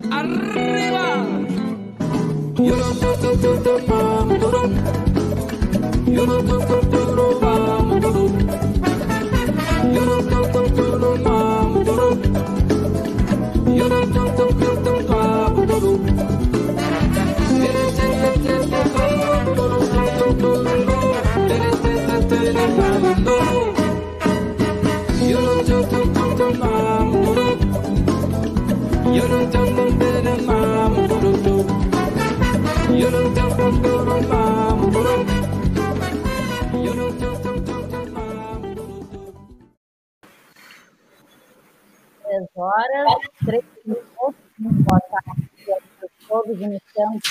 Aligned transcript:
Três 0.00 0.38
horas, 42.58 43.14
três 43.44 43.64
minutos, 43.84 44.34
boa 44.58 45.00
tarde 45.00 45.48
a 45.70 46.28
todos, 46.28 46.60
iniciamos 46.60 47.22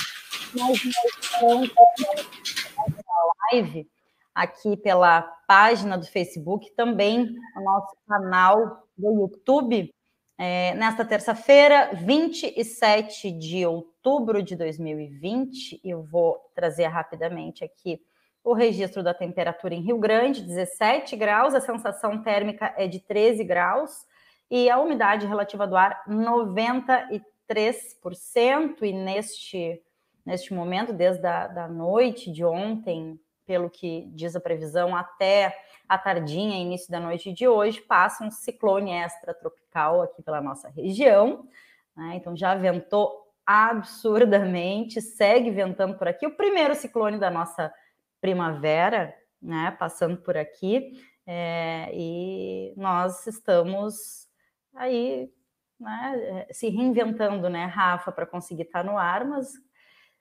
mais 0.54 0.82
uma 0.82 0.92
edição 1.04 1.60
da 1.66 3.32
live 3.52 3.86
aqui 4.34 4.76
pela 4.78 5.22
página 5.46 5.98
do 5.98 6.06
Facebook, 6.06 6.70
também 6.74 7.28
o 7.56 7.60
nosso 7.60 7.94
canal 8.08 8.88
do 8.96 9.12
YouTube. 9.20 9.92
É, 10.38 10.72
nesta 10.74 11.04
terça-feira, 11.04 11.90
27 11.92 13.30
de 13.32 13.66
outubro 13.66 14.42
de 14.42 14.56
2020, 14.56 15.80
eu 15.84 16.04
vou 16.04 16.38
trazer 16.54 16.86
rapidamente 16.86 17.64
aqui 17.64 18.00
o 18.42 18.54
registro 18.54 19.02
da 19.02 19.12
temperatura 19.12 19.74
em 19.74 19.82
Rio 19.82 19.98
Grande, 19.98 20.40
17 20.40 21.16
graus, 21.16 21.54
a 21.54 21.60
sensação 21.60 22.22
térmica 22.22 22.72
é 22.78 22.86
de 22.86 23.00
13 23.00 23.44
graus 23.44 24.06
e 24.50 24.70
a 24.70 24.78
umidade 24.78 25.26
relativa 25.26 25.66
do 25.66 25.76
ar 25.76 26.02
93%. 26.08 28.82
E 28.82 28.92
neste, 28.92 29.82
neste 30.24 30.54
momento, 30.54 30.92
desde 30.92 31.26
a 31.26 31.46
da 31.46 31.68
noite 31.68 32.32
de 32.32 32.44
ontem, 32.44 33.20
pelo 33.46 33.70
que 33.70 34.10
diz 34.12 34.36
a 34.36 34.40
previsão, 34.40 34.94
até 34.94 35.56
a 35.88 35.96
tardinha, 35.96 36.60
início 36.60 36.90
da 36.90 37.00
noite 37.00 37.32
de 37.32 37.48
hoje, 37.48 37.80
passa 37.80 38.24
um 38.24 38.30
ciclone 38.30 38.92
extratropical 38.92 40.02
aqui 40.02 40.22
pela 40.22 40.40
nossa 40.40 40.68
região. 40.68 41.48
Né? 41.96 42.12
Então 42.16 42.36
já 42.36 42.54
ventou 42.54 43.26
absurdamente, 43.46 45.00
segue 45.00 45.50
ventando 45.50 45.96
por 45.96 46.06
aqui. 46.06 46.26
O 46.26 46.36
primeiro 46.36 46.74
ciclone 46.74 47.18
da 47.18 47.30
nossa 47.30 47.72
primavera, 48.20 49.14
né? 49.40 49.74
Passando 49.78 50.18
por 50.18 50.36
aqui. 50.36 51.00
É, 51.26 51.88
e 51.94 52.74
nós 52.76 53.26
estamos 53.26 54.27
aí 54.74 55.30
né, 55.78 56.46
se 56.50 56.68
reinventando, 56.68 57.48
né, 57.48 57.64
Rafa, 57.66 58.10
para 58.10 58.26
conseguir 58.26 58.62
estar 58.62 58.84
no 58.84 58.98
ar, 58.98 59.24
mas 59.24 59.52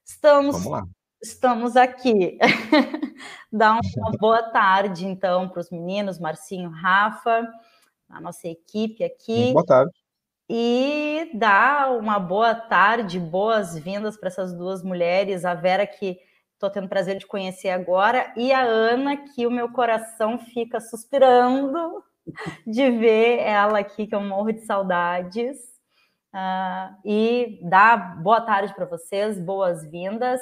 estamos 0.06 0.64
estamos 1.22 1.76
aqui. 1.76 2.38
Dá 3.52 3.74
uma 3.74 4.12
boa 4.20 4.44
tarde, 4.44 5.06
então, 5.08 5.50
para 5.50 5.62
os 5.62 5.70
meninos, 5.70 6.20
Marcinho, 6.20 6.70
Rafa, 6.70 7.48
a 8.10 8.22
nossa 8.22 8.48
equipe 8.48 9.04
aqui. 9.04 9.54
Boa 9.54 9.66
tarde. 9.66 9.92
E 10.50 11.30
dá 11.34 11.90
uma 11.92 12.20
boa 12.20 12.56
tarde, 12.56 13.20
boas-vindas 13.20 14.16
para 14.16 14.30
essas 14.30 14.54
duas 14.54 14.82
mulheres, 14.82 15.44
a 15.44 15.54
Vera, 15.54 15.86
que 15.86 16.18
estou 16.54 16.70
tendo 16.70 16.88
prazer 16.88 17.18
de 17.18 17.28
conhecer 17.28 17.70
agora, 17.70 18.34
e 18.38 18.54
a 18.54 18.62
Ana, 18.62 19.18
que 19.18 19.46
o 19.46 19.52
meu 19.52 19.70
coração 19.74 20.40
fica 20.40 20.80
suspirando 20.80 22.02
de 22.66 22.92
ver 22.92 23.40
ela 23.40 23.80
aqui, 23.80 24.08
que 24.08 24.16
eu 24.16 24.22
morro 24.22 24.52
de 24.52 24.62
saudades. 24.62 25.58
Uh, 26.34 26.94
e 27.06 27.60
dá 27.64 27.98
boa 27.98 28.42
tarde 28.42 28.74
para 28.76 28.86
vocês, 28.86 29.40
boas-vindas 29.40 30.42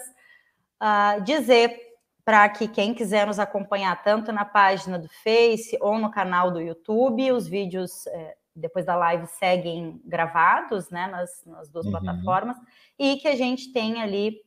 uh, 0.82 1.22
dizer 1.24 1.80
para 2.24 2.50
que 2.50 2.68
quem 2.68 2.94
quiser 2.94 3.28
nos 3.28 3.38
acompanhar 3.38 4.02
tanto 4.04 4.32
na 4.32 4.44
página 4.44 4.98
do 4.98 5.08
Face 5.24 5.78
ou 5.80 6.00
no 6.00 6.10
canal 6.10 6.50
do 6.50 6.60
YouTube, 6.60 7.32
os 7.32 7.48
vídeos 7.48 8.08
é, 8.08 8.36
depois 8.56 8.84
da 8.84 8.96
live 8.96 9.28
seguem 9.28 10.02
gravados, 10.04 10.90
né, 10.90 11.06
nas, 11.06 11.46
nas 11.46 11.70
duas 11.70 11.86
uhum. 11.86 11.92
plataformas, 11.92 12.58
e 12.98 13.18
que 13.18 13.28
a 13.28 13.36
gente 13.36 13.72
tem 13.72 14.02
ali 14.02 14.42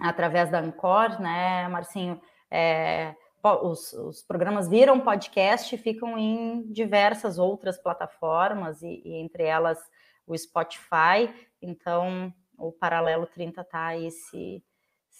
através 0.00 0.50
da 0.50 0.58
Ancor, 0.58 1.20
né, 1.20 1.68
Marcinho, 1.68 2.20
é, 2.50 3.14
os, 3.42 3.92
os, 3.92 4.22
programas 4.22 4.68
viram 4.68 5.00
podcast 5.00 5.74
e 5.74 5.78
ficam 5.78 6.18
em 6.18 6.62
diversas 6.72 7.38
outras 7.38 7.78
plataformas, 7.78 8.82
e, 8.82 9.02
e 9.04 9.14
entre 9.16 9.44
elas 9.44 9.78
o 10.26 10.36
Spotify, 10.36 11.32
então 11.60 12.32
o 12.58 12.70
Paralelo 12.70 13.26
30 13.26 13.60
está 13.62 13.86
aí 13.86 14.10
se 14.10 14.62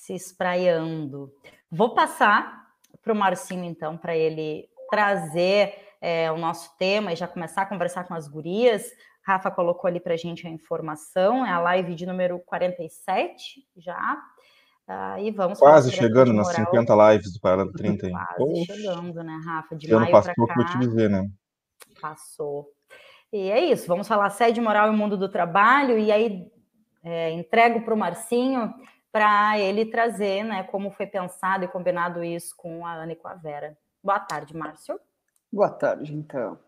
se 0.01 0.15
espraiando. 0.15 1.31
Vou 1.71 1.95
passar 1.95 2.69
para 3.03 3.13
o 3.13 3.17
Marcinho, 3.17 3.65
então, 3.65 3.99
para 3.99 4.17
ele 4.17 4.69
trazer 4.89 5.75
é, 6.01 6.33
o 6.33 6.39
nosso 6.39 6.77
tema 6.79 7.13
e 7.13 7.17
já 7.17 7.29
começar 7.29 7.63
a 7.63 7.67
conversar 7.67 8.05
com 8.05 8.15
as 8.15 8.27
gurias. 8.27 8.91
Rafa 9.23 9.51
colocou 9.51 9.87
ali 9.87 10.01
para 10.01 10.15
a 10.15 10.17
gente 10.17 10.47
a 10.47 10.51
informação, 10.51 11.45
é 11.45 11.51
a 11.51 11.61
live 11.61 11.95
de 11.95 12.07
número 12.07 12.41
47 12.41 13.61
já. 13.77 14.19
Uh, 14.91 15.21
e 15.21 15.31
vamos 15.31 15.61
Quase 15.61 15.93
chegando 15.93 16.33
nas 16.33 16.49
50 16.49 17.13
lives 17.13 17.33
do 17.33 17.39
Parada 17.39 17.71
30. 17.71 18.09
Hein? 18.09 18.13
Quase 18.13 18.37
Poxa. 18.37 18.75
chegando, 18.75 19.23
né, 19.23 19.41
Rafa? 19.47 19.77
De 19.77 19.95
ano 19.95 20.11
passou 20.11 20.35
que 20.35 20.61
eu 20.61 20.67
te 20.67 20.79
dizer, 20.81 21.09
né? 21.09 21.31
Passou. 22.01 22.67
E 23.33 23.53
é 23.53 23.67
isso, 23.67 23.87
vamos 23.87 24.09
falar 24.09 24.29
sede 24.31 24.61
moral 24.61 24.93
e 24.93 24.97
mundo 24.97 25.17
do 25.17 25.29
trabalho, 25.29 25.97
e 25.97 26.11
aí 26.11 26.51
é, 27.05 27.31
entrego 27.31 27.83
para 27.83 27.95
o 27.95 27.97
Marcinho 27.97 28.75
para 29.13 29.57
ele 29.61 29.87
trazer, 29.87 30.43
né, 30.43 30.65
como 30.65 30.91
foi 30.91 31.07
pensado 31.07 31.65
e 31.65 31.69
combinado 31.69 32.25
isso 32.25 32.53
com 32.57 32.85
a 32.85 32.95
Ana 32.95 33.13
e 33.13 33.17
com 33.17 33.29
a 33.29 33.35
Vera. 33.35 33.77
Boa 34.03 34.19
tarde, 34.19 34.57
Márcio. 34.57 34.99
Boa 35.53 35.71
tarde, 35.71 36.13
então. 36.13 36.59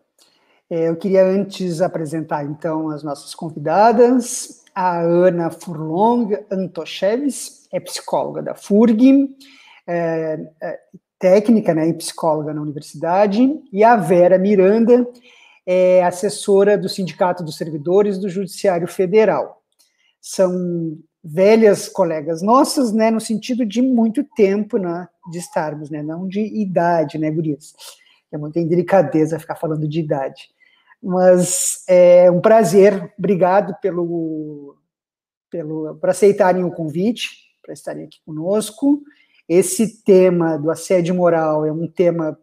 É, 0.69 0.87
eu 0.87 0.95
queria 0.95 1.25
antes 1.25 1.81
apresentar, 1.81 2.45
então, 2.45 2.89
as 2.89 3.03
nossas 3.03 3.35
convidadas. 3.35 4.63
A 4.73 5.01
Ana 5.01 5.51
Furlong 5.51 6.45
Antocheves 6.49 7.62
é 7.73 7.79
psicóloga 7.79 8.41
da 8.41 8.53
FURG, 8.53 9.35
é, 9.87 10.39
é, 10.61 10.79
técnica 11.17 11.73
né, 11.73 11.87
e 11.87 11.93
psicóloga 11.93 12.53
na 12.53 12.61
universidade, 12.61 13.59
e 13.71 13.83
a 13.83 13.95
Vera 13.95 14.37
Miranda 14.37 15.07
é 15.65 16.03
assessora 16.03 16.77
do 16.77 16.87
Sindicato 16.87 17.43
dos 17.43 17.57
Servidores 17.57 18.19
do 18.19 18.29
Judiciário 18.29 18.87
Federal. 18.87 19.61
São 20.21 20.97
velhas 21.23 21.89
colegas 21.89 22.41
nossas, 22.41 22.93
né, 22.93 23.09
no 23.09 23.19
sentido 23.19 23.65
de 23.65 23.81
muito 23.81 24.23
tempo, 24.23 24.77
né, 24.77 25.07
de 25.31 25.39
estarmos, 25.39 25.89
né, 25.89 26.03
não 26.03 26.27
de 26.27 26.41
idade, 26.41 27.17
né, 27.17 27.31
gurias. 27.31 27.73
É 28.31 28.37
muita 28.37 28.59
indelicadeza 28.59 29.39
ficar 29.39 29.55
falando 29.55 29.87
de 29.87 29.99
idade. 29.99 30.49
Mas 31.01 31.83
é 31.87 32.29
um 32.29 32.39
prazer, 32.39 33.13
obrigado 33.17 33.75
pelo, 33.81 34.75
pelo 35.49 35.95
por 35.95 36.09
aceitarem 36.09 36.63
o 36.63 36.71
convite, 36.71 37.52
para 37.63 37.73
estarem 37.73 38.03
aqui 38.03 38.19
conosco. 38.25 39.01
Esse 39.49 40.03
tema 40.03 40.57
do 40.57 40.69
assédio 40.69 41.15
moral 41.15 41.65
é 41.65 41.71
um 41.71 41.87
tema 41.87 42.37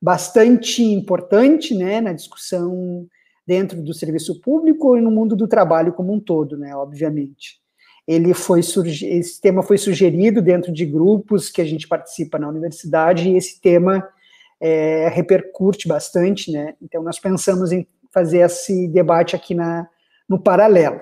bastante 0.00 0.82
importante, 0.82 1.74
né, 1.74 2.00
na 2.00 2.12
discussão 2.12 3.06
dentro 3.46 3.82
do 3.82 3.92
serviço 3.92 4.40
público 4.40 4.96
e 4.96 5.00
no 5.00 5.10
mundo 5.10 5.36
do 5.36 5.46
trabalho 5.46 5.92
como 5.92 6.12
um 6.12 6.20
todo, 6.20 6.56
né, 6.56 6.74
obviamente 6.74 7.60
ele 8.06 8.32
foi 8.32 8.60
esse 8.60 9.40
tema 9.40 9.62
foi 9.62 9.76
sugerido 9.76 10.40
dentro 10.40 10.72
de 10.72 10.86
grupos 10.86 11.50
que 11.50 11.60
a 11.60 11.64
gente 11.64 11.88
participa 11.88 12.38
na 12.38 12.48
universidade 12.48 13.28
e 13.28 13.36
esse 13.36 13.60
tema 13.60 14.08
é, 14.60 15.08
repercute 15.08 15.88
bastante, 15.88 16.52
né? 16.52 16.74
Então 16.80 17.02
nós 17.02 17.18
pensamos 17.18 17.72
em 17.72 17.86
fazer 18.12 18.38
esse 18.38 18.86
debate 18.88 19.34
aqui 19.34 19.54
na, 19.54 19.88
no 20.28 20.38
paralelo. 20.38 21.00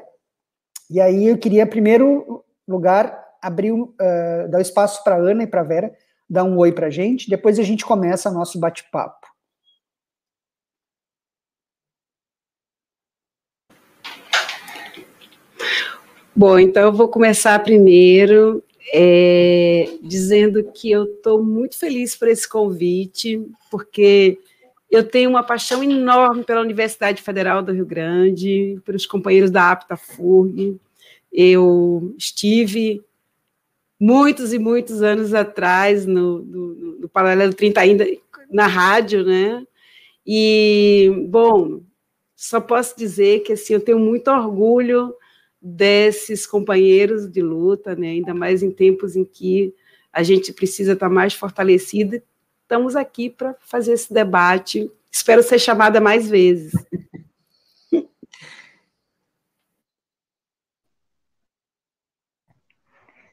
E 0.90 1.00
aí 1.00 1.28
eu 1.28 1.38
queria, 1.38 1.64
em 1.64 1.68
primeiro 1.68 2.42
lugar, 2.66 3.23
abrir, 3.44 3.72
uh, 3.72 3.90
dar 4.50 4.60
espaço 4.60 5.02
para 5.04 5.16
Ana 5.16 5.42
e 5.42 5.46
para 5.46 5.62
Vera, 5.62 5.92
dar 6.28 6.44
um 6.44 6.56
oi 6.58 6.72
para 6.72 6.86
a 6.86 6.90
gente, 6.90 7.28
depois 7.28 7.58
a 7.58 7.62
gente 7.62 7.84
começa 7.84 8.30
nosso 8.30 8.58
bate-papo. 8.58 9.26
Bom, 16.36 16.58
então 16.58 16.82
eu 16.82 16.92
vou 16.92 17.08
começar 17.08 17.62
primeiro 17.62 18.62
é, 18.92 19.88
dizendo 20.02 20.64
que 20.72 20.90
eu 20.90 21.04
estou 21.04 21.42
muito 21.42 21.78
feliz 21.78 22.16
por 22.16 22.26
esse 22.26 22.48
convite, 22.48 23.40
porque 23.70 24.38
eu 24.90 25.02
tenho 25.02 25.30
uma 25.30 25.42
paixão 25.42 25.82
enorme 25.82 26.44
pela 26.44 26.60
Universidade 26.60 27.22
Federal 27.22 27.62
do 27.62 27.72
Rio 27.72 27.86
Grande, 27.86 28.80
pelos 28.84 29.06
companheiros 29.06 29.50
da 29.50 29.70
APTA 29.70 29.96
FURG, 29.96 30.76
Eu 31.32 32.14
estive 32.18 33.02
muitos 34.00 34.52
e 34.52 34.58
muitos 34.58 35.02
anos 35.02 35.34
atrás 35.34 36.06
no, 36.06 36.40
no, 36.40 36.74
no 37.00 37.08
Paralelo 37.08 37.54
30 37.54 37.80
ainda 37.80 38.06
na 38.50 38.66
rádio, 38.66 39.24
né? 39.24 39.64
E, 40.26 41.10
bom, 41.28 41.82
só 42.34 42.60
posso 42.60 42.96
dizer 42.96 43.40
que 43.40 43.52
assim, 43.52 43.74
eu 43.74 43.80
tenho 43.80 43.98
muito 43.98 44.30
orgulho 44.30 45.14
desses 45.60 46.46
companheiros 46.46 47.30
de 47.30 47.40
luta, 47.40 47.94
né? 47.94 48.08
ainda 48.08 48.34
mais 48.34 48.62
em 48.62 48.70
tempos 48.70 49.16
em 49.16 49.24
que 49.24 49.74
a 50.12 50.22
gente 50.22 50.52
precisa 50.52 50.92
estar 50.92 51.08
mais 51.08 51.34
fortalecida. 51.34 52.22
Estamos 52.62 52.94
aqui 52.94 53.30
para 53.30 53.54
fazer 53.60 53.94
esse 53.94 54.12
debate. 54.12 54.90
Espero 55.10 55.42
ser 55.42 55.58
chamada 55.58 56.00
mais 56.00 56.28
vezes. 56.28 56.72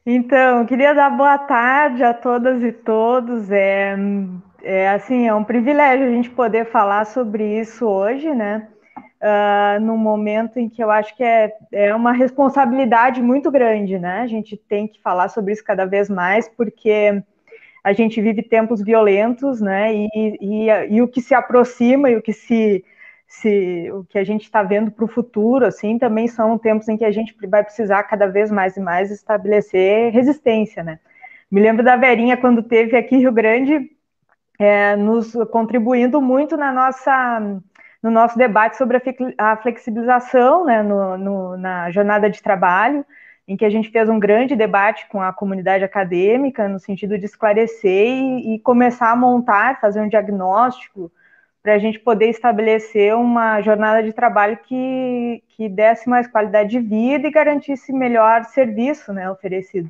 Então, 0.05 0.65
queria 0.65 0.95
dar 0.95 1.11
boa 1.11 1.37
tarde 1.37 2.03
a 2.03 2.13
todas 2.13 2.63
e 2.63 2.71
todos. 2.71 3.51
É, 3.51 3.95
é 4.63 4.89
assim, 4.89 5.27
é 5.27 5.33
um 5.33 5.43
privilégio 5.43 6.07
a 6.07 6.09
gente 6.09 6.29
poder 6.29 6.65
falar 6.65 7.05
sobre 7.05 7.59
isso 7.59 7.85
hoje, 7.85 8.33
né? 8.33 8.67
Uh, 9.21 9.79
num 9.79 9.97
momento 9.97 10.57
em 10.57 10.67
que 10.67 10.83
eu 10.83 10.89
acho 10.89 11.15
que 11.15 11.23
é, 11.23 11.53
é 11.71 11.93
uma 11.93 12.11
responsabilidade 12.11 13.21
muito 13.21 13.51
grande, 13.51 13.99
né? 13.99 14.21
A 14.21 14.27
gente 14.27 14.57
tem 14.57 14.87
que 14.87 14.99
falar 14.99 15.29
sobre 15.29 15.53
isso 15.53 15.63
cada 15.63 15.85
vez 15.85 16.09
mais, 16.09 16.49
porque 16.49 17.21
a 17.83 17.93
gente 17.93 18.19
vive 18.19 18.41
tempos 18.41 18.81
violentos, 18.81 19.61
né? 19.61 19.93
E, 19.93 20.09
e, 20.41 20.67
e 20.95 21.01
o 21.03 21.07
que 21.07 21.21
se 21.21 21.35
aproxima 21.35 22.09
e 22.09 22.15
o 22.15 22.21
que 22.21 22.33
se, 22.33 22.83
se 23.31 23.89
o 23.93 24.03
que 24.03 24.19
a 24.19 24.25
gente 24.25 24.43
está 24.43 24.61
vendo 24.61 24.91
para 24.91 25.05
o 25.05 25.07
futuro, 25.07 25.65
assim, 25.65 25.97
também 25.97 26.27
são 26.27 26.57
tempos 26.57 26.89
em 26.89 26.97
que 26.97 27.05
a 27.05 27.11
gente 27.11 27.33
vai 27.47 27.63
precisar 27.63 28.03
cada 28.03 28.27
vez 28.27 28.51
mais 28.51 28.75
e 28.75 28.81
mais 28.81 29.09
estabelecer 29.09 30.11
resistência, 30.11 30.83
né? 30.83 30.99
Me 31.49 31.61
lembro 31.61 31.81
da 31.81 31.95
Verinha 31.95 32.35
quando 32.35 32.61
teve 32.61 32.97
aqui 32.97 33.15
Rio 33.15 33.31
Grande, 33.31 33.89
é, 34.59 34.97
nos 34.97 35.31
contribuindo 35.49 36.21
muito 36.21 36.57
na 36.57 36.73
nossa 36.73 37.39
no 38.03 38.11
nosso 38.11 38.37
debate 38.37 38.75
sobre 38.75 39.01
a 39.37 39.55
flexibilização 39.55 40.65
né, 40.65 40.83
no, 40.83 41.17
no, 41.17 41.57
na 41.57 41.89
jornada 41.89 42.29
de 42.29 42.41
trabalho, 42.41 43.05
em 43.47 43.55
que 43.55 43.63
a 43.63 43.69
gente 43.69 43.91
fez 43.91 44.09
um 44.09 44.19
grande 44.19 44.57
debate 44.57 45.07
com 45.07 45.21
a 45.21 45.31
comunidade 45.31 45.85
acadêmica, 45.85 46.67
no 46.67 46.79
sentido 46.79 47.17
de 47.17 47.25
esclarecer 47.25 48.07
e, 48.07 48.55
e 48.55 48.59
começar 48.59 49.11
a 49.11 49.15
montar, 49.15 49.79
fazer 49.79 50.01
um 50.01 50.09
diagnóstico, 50.09 51.11
para 51.61 51.73
a 51.73 51.77
gente 51.77 51.99
poder 51.99 52.29
estabelecer 52.29 53.15
uma 53.15 53.61
jornada 53.61 54.01
de 54.01 54.13
trabalho 54.13 54.57
que, 54.63 55.43
que 55.49 55.69
desse 55.69 56.09
mais 56.09 56.27
qualidade 56.27 56.71
de 56.71 56.79
vida 56.79 57.27
e 57.27 57.31
garantisse 57.31 57.93
melhor 57.93 58.45
serviço 58.45 59.13
né, 59.13 59.29
oferecido. 59.29 59.89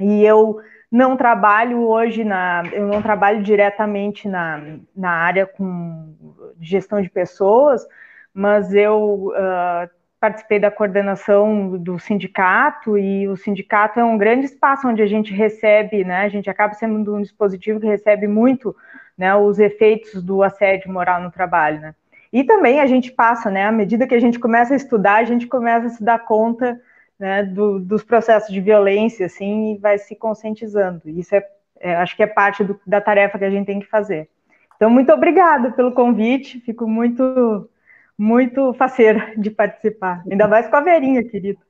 E 0.00 0.24
eu 0.24 0.60
não 0.90 1.16
trabalho 1.16 1.86
hoje 1.86 2.24
na, 2.24 2.62
eu 2.72 2.86
não 2.86 3.02
trabalho 3.02 3.42
diretamente 3.42 4.28
na, 4.28 4.78
na 4.96 5.10
área 5.10 5.46
com 5.46 6.14
gestão 6.60 7.02
de 7.02 7.10
pessoas, 7.10 7.86
mas 8.32 8.72
eu 8.72 9.28
uh, 9.28 9.90
participei 10.18 10.58
da 10.58 10.70
coordenação 10.70 11.76
do 11.76 11.98
sindicato 11.98 12.96
e 12.96 13.28
o 13.28 13.36
sindicato 13.36 14.00
é 14.00 14.04
um 14.04 14.16
grande 14.16 14.46
espaço 14.46 14.88
onde 14.88 15.02
a 15.02 15.06
gente 15.06 15.34
recebe, 15.34 16.02
né? 16.02 16.22
A 16.22 16.28
gente 16.28 16.48
acaba 16.48 16.72
sendo 16.74 17.14
um 17.14 17.20
dispositivo 17.20 17.78
que 17.78 17.86
recebe 17.86 18.26
muito, 18.26 18.74
né? 19.16 19.34
Os 19.34 19.58
efeitos 19.58 20.22
do 20.22 20.42
assédio 20.42 20.92
moral 20.92 21.22
no 21.22 21.30
trabalho, 21.30 21.80
né? 21.80 21.94
E 22.32 22.42
também 22.42 22.80
a 22.80 22.86
gente 22.86 23.12
passa, 23.12 23.50
né? 23.50 23.66
À 23.66 23.72
medida 23.72 24.06
que 24.06 24.14
a 24.14 24.20
gente 24.20 24.38
começa 24.38 24.74
a 24.74 24.76
estudar, 24.76 25.16
a 25.16 25.24
gente 25.24 25.46
começa 25.46 25.86
a 25.86 25.90
se 25.90 26.02
dar 26.02 26.18
conta 26.18 26.80
né, 27.18 27.44
do, 27.44 27.78
dos 27.78 28.02
processos 28.02 28.52
de 28.52 28.60
violência, 28.60 29.26
assim, 29.26 29.74
e 29.74 29.78
vai 29.78 29.98
se 29.98 30.16
conscientizando. 30.16 31.00
Isso 31.06 31.34
é, 31.34 31.46
é 31.80 31.96
acho 31.96 32.16
que 32.16 32.22
é 32.22 32.26
parte 32.26 32.64
do, 32.64 32.78
da 32.86 33.00
tarefa 33.00 33.38
que 33.38 33.44
a 33.44 33.50
gente 33.50 33.66
tem 33.66 33.80
que 33.80 33.86
fazer. 33.86 34.28
Então, 34.76 34.90
muito 34.90 35.12
obrigada 35.12 35.70
pelo 35.70 35.92
convite, 35.92 36.60
fico 36.60 36.88
muito, 36.88 37.70
muito 38.18 38.74
faceira 38.74 39.32
de 39.36 39.50
participar, 39.50 40.22
ainda 40.30 40.48
mais 40.48 40.66
com 40.68 40.76
a 40.76 40.80
Verinha, 40.80 41.22
querida. 41.22 41.60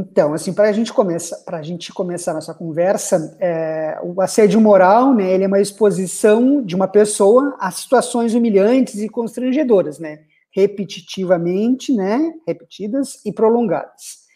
Então, 0.00 0.32
assim, 0.32 0.52
para 0.52 0.68
a 0.68 0.72
gente 0.72 0.92
começar, 0.92 1.38
para 1.38 1.58
a 1.58 1.62
gente 1.62 1.92
começar 1.92 2.32
nossa 2.32 2.54
conversa, 2.54 3.36
é, 3.40 3.98
o 4.00 4.22
assédio 4.22 4.60
moral, 4.60 5.12
né, 5.12 5.32
ele 5.32 5.42
é 5.42 5.48
uma 5.48 5.60
exposição 5.60 6.62
de 6.62 6.76
uma 6.76 6.86
pessoa 6.86 7.56
a 7.58 7.68
situações 7.72 8.32
humilhantes 8.32 8.94
e 9.00 9.08
constrangedoras, 9.08 9.98
né, 9.98 10.20
repetitivamente, 10.54 11.92
né, 11.92 12.32
repetidas 12.46 13.20
e 13.26 13.32
prolongadas. 13.32 14.28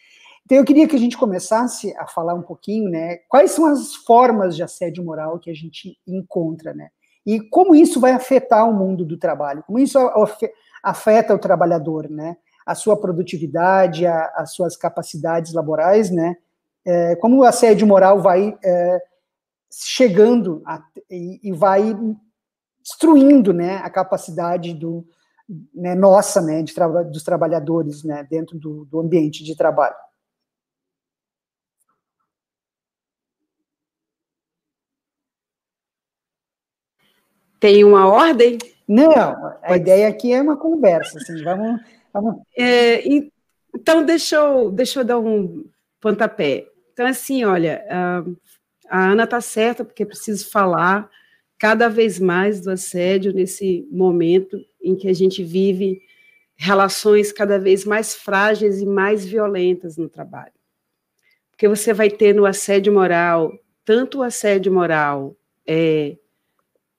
Então 0.43 0.57
eu 0.57 0.65
queria 0.65 0.85
que 0.85 0.97
a 0.97 0.99
gente 0.99 1.17
começasse 1.17 1.95
a 1.95 2.07
falar 2.07 2.33
um 2.33 2.41
pouquinho, 2.41 2.89
né, 2.89 3.19
quais 3.29 3.51
são 3.51 3.65
as 3.65 3.95
formas 3.95 4.57
de 4.57 4.63
assédio 4.63 5.01
moral 5.01 5.39
que 5.39 5.49
a 5.49 5.55
gente 5.55 5.97
encontra, 6.05 6.73
né? 6.73 6.89
E 7.25 7.39
como 7.39 7.73
isso 7.73 8.01
vai 8.01 8.11
afetar 8.11 8.69
o 8.69 8.73
mundo 8.73 9.05
do 9.05 9.17
trabalho, 9.17 9.63
como 9.65 9.79
isso 9.79 9.97
afeta 10.83 11.33
o 11.33 11.39
trabalhador, 11.39 12.09
né? 12.09 12.35
A 12.65 12.75
sua 12.75 12.99
produtividade, 12.99 14.05
a, 14.05 14.33
as 14.35 14.53
suas 14.53 14.75
capacidades 14.75 15.53
laborais, 15.53 16.09
né? 16.09 16.35
É, 16.85 17.15
como 17.15 17.37
o 17.37 17.43
assédio 17.43 17.87
moral 17.87 18.21
vai 18.21 18.57
é, 18.63 19.01
chegando 19.71 20.61
a, 20.65 20.83
e, 21.09 21.39
e, 21.49 21.51
vai 21.51 21.95
destruindo, 22.81 23.53
né, 23.53 23.77
a 23.77 23.89
capacidade 23.89 24.73
do, 24.73 25.05
né, 25.73 25.95
nossa, 25.95 26.41
né, 26.41 26.61
de 26.61 26.73
tra 26.73 26.87
dos 27.03 27.23
trabalhadores, 27.23 28.03
né, 28.03 28.27
dentro 28.29 28.59
do, 28.59 28.85
do 28.85 28.99
ambiente 28.99 29.43
de 29.43 29.55
trabalho. 29.55 29.95
Tem 37.59 37.85
uma 37.85 38.07
ordem? 38.07 38.57
Não, 38.85 39.11
a 39.11 39.51
Pode 39.67 39.79
ideia 39.79 40.09
aqui 40.09 40.33
é 40.33 40.41
uma 40.41 40.57
conversa, 40.57 41.17
assim, 41.17 41.41
vamos... 41.43 41.81
É, 42.57 43.03
então, 43.73 44.05
deixa 44.05 44.35
eu, 44.35 44.71
deixa 44.71 44.99
eu 44.99 45.03
dar 45.05 45.19
um 45.19 45.65
pontapé. 45.99 46.67
Então, 46.91 47.05
assim, 47.07 47.43
olha, 47.43 47.83
a 48.89 49.11
Ana 49.11 49.23
está 49.23 49.41
certa, 49.41 49.83
porque 49.83 50.05
preciso 50.05 50.49
falar 50.49 51.09
cada 51.57 51.87
vez 51.87 52.19
mais 52.19 52.61
do 52.61 52.71
assédio 52.71 53.33
nesse 53.33 53.87
momento 53.91 54.63
em 54.81 54.95
que 54.95 55.07
a 55.07 55.13
gente 55.13 55.43
vive 55.43 56.01
relações 56.55 57.31
cada 57.31 57.57
vez 57.57 57.85
mais 57.85 58.13
frágeis 58.13 58.81
e 58.81 58.85
mais 58.85 59.25
violentas 59.25 59.97
no 59.97 60.09
trabalho. 60.09 60.53
Porque 61.51 61.67
você 61.67 61.93
vai 61.93 62.09
ter 62.09 62.33
no 62.33 62.45
assédio 62.45 62.93
moral, 62.93 63.57
tanto 63.85 64.19
o 64.19 64.23
assédio 64.23 64.71
moral 64.71 65.35
é, 65.65 66.17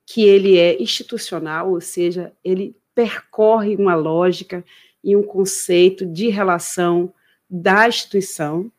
que 0.06 0.25
ele 0.25 0.59
é 0.59 0.80
institucional, 0.83 1.71
ou 1.71 1.80
seja, 1.80 2.33
ele 2.42 2.76
percorre 2.94 3.76
uma 3.76 3.94
lógica 3.94 4.64
e 5.04 5.14
um 5.14 5.23
conceito 5.23 6.06
de 6.06 6.28
relação 6.28 7.12
da 7.49 7.87
instituição, 7.87 8.73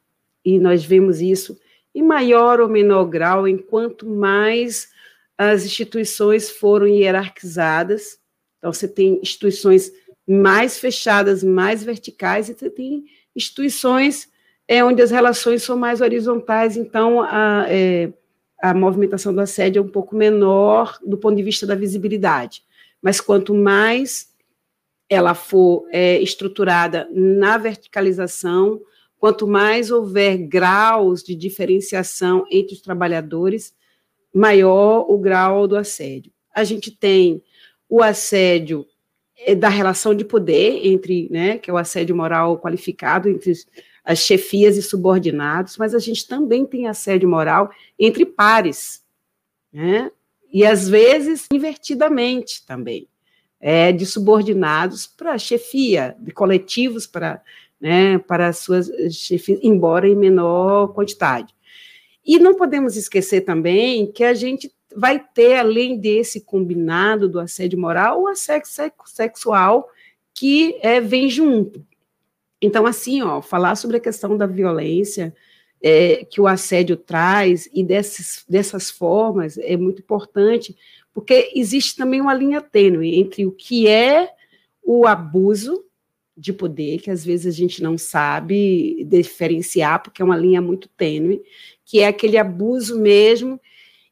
e 0.43 0.59
nós 0.59 0.83
vemos 0.83 1.21
isso 1.21 1.57
em 1.93 2.03
maior 2.03 2.59
ou 2.59 2.67
menor 2.67 3.05
grau, 3.05 3.47
enquanto 3.47 4.05
mais 4.05 4.89
as 5.37 5.65
instituições 5.65 6.49
foram 6.49 6.87
hierarquizadas, 6.87 8.19
então 8.57 8.73
você 8.73 8.87
tem 8.87 9.19
instituições 9.21 9.91
mais 10.27 10.79
fechadas, 10.79 11.43
mais 11.43 11.83
verticais, 11.83 12.49
e 12.49 12.53
você 12.53 12.69
tem 12.69 13.05
instituições 13.35 14.27
é, 14.67 14.83
onde 14.83 15.01
as 15.01 15.11
relações 15.11 15.61
são 15.61 15.77
mais 15.77 16.01
horizontais, 16.01 16.75
então 16.75 17.21
a, 17.21 17.65
é, 17.69 18.11
a 18.61 18.73
movimentação 18.73 19.33
do 19.33 19.41
assédio 19.41 19.79
é 19.79 19.83
um 19.83 19.87
pouco 19.87 20.15
menor 20.15 20.97
do 21.05 21.17
ponto 21.17 21.35
de 21.35 21.43
vista 21.43 21.67
da 21.67 21.75
visibilidade. 21.75 22.63
Mas 23.01 23.21
quanto 23.21 23.53
mais 23.53 24.33
ela 25.09 25.33
for 25.33 25.85
é, 25.91 26.19
estruturada 26.21 27.07
na 27.11 27.57
verticalização, 27.57 28.81
quanto 29.17 29.47
mais 29.47 29.91
houver 29.91 30.37
graus 30.37 31.23
de 31.23 31.35
diferenciação 31.35 32.45
entre 32.51 32.75
os 32.75 32.81
trabalhadores, 32.81 33.73
maior 34.33 35.05
o 35.09 35.17
grau 35.17 35.67
do 35.67 35.77
assédio. 35.77 36.31
A 36.53 36.63
gente 36.63 36.91
tem 36.91 37.41
o 37.89 38.01
assédio 38.01 38.85
é, 39.37 39.53
da 39.53 39.69
relação 39.69 40.13
de 40.13 40.25
poder 40.25 40.85
entre, 40.85 41.29
né, 41.31 41.57
que 41.57 41.69
é 41.69 41.73
o 41.73 41.77
assédio 41.77 42.15
moral 42.15 42.59
qualificado 42.59 43.29
entre 43.29 43.53
as 44.03 44.19
chefias 44.19 44.77
e 44.77 44.81
subordinados, 44.81 45.77
mas 45.77 45.95
a 45.95 45.99
gente 45.99 46.27
também 46.27 46.65
tem 46.65 46.87
assédio 46.87 47.27
moral 47.27 47.71
entre 47.97 48.25
pares, 48.25 49.03
né? 49.73 50.11
E 50.53 50.63
às 50.63 50.87
vezes 50.87 51.47
invertidamente 51.51 52.63
também, 52.65 53.09
é, 53.67 53.91
de 53.91 54.05
subordinados 54.05 55.07
para 55.07 55.39
chefia, 55.39 56.15
de 56.19 56.31
coletivos 56.31 57.07
para, 57.07 57.41
né, 57.81 58.19
para 58.19 58.53
suas 58.53 58.87
chefias, 59.09 59.57
embora 59.63 60.07
em 60.07 60.15
menor 60.15 60.89
quantidade. 60.89 61.51
E 62.23 62.37
não 62.37 62.53
podemos 62.53 62.95
esquecer 62.95 63.41
também 63.41 64.11
que 64.11 64.23
a 64.23 64.35
gente 64.35 64.71
vai 64.95 65.17
ter, 65.17 65.55
além 65.55 65.97
desse 65.97 66.41
combinado 66.41 67.27
do 67.27 67.39
assédio 67.39 67.79
moral, 67.79 68.21
o 68.21 68.27
assédio 68.27 68.69
sexual 69.07 69.89
que 70.31 70.77
é, 70.83 71.01
vem 71.01 71.27
junto. 71.27 71.83
Então, 72.61 72.85
assim, 72.85 73.23
ó, 73.23 73.41
falar 73.41 73.75
sobre 73.77 73.97
a 73.97 73.99
questão 73.99 74.37
da 74.37 74.45
violência 74.45 75.35
é, 75.81 76.23
que 76.23 76.39
o 76.39 76.45
assédio 76.45 76.97
traz 76.97 77.67
e 77.73 77.83
dessas, 77.83 78.45
dessas 78.47 78.91
formas 78.91 79.57
é 79.57 79.75
muito 79.75 80.03
importante, 80.03 80.77
porque 81.15 81.53
existe 81.55 81.95
também 81.95 82.19
uma 82.19 82.33
linha 82.33 82.59
tênue 82.59 83.17
entre 83.17 83.45
o 83.45 83.51
que 83.53 83.87
é 83.87 84.33
o 84.83 85.07
abuso 85.07 85.85
de 86.35 86.51
poder, 86.51 86.99
que 86.99 87.09
às 87.09 87.23
vezes 87.23 87.55
a 87.55 87.57
gente 87.57 87.81
não 87.81 87.97
sabe 87.97 89.01
diferenciar, 89.05 90.03
porque 90.03 90.21
é 90.21 90.25
uma 90.25 90.35
linha 90.35 90.61
muito 90.61 90.89
tênue, 90.89 91.41
que 91.85 92.01
é 92.01 92.07
aquele 92.07 92.37
abuso 92.37 92.99
mesmo, 92.99 93.57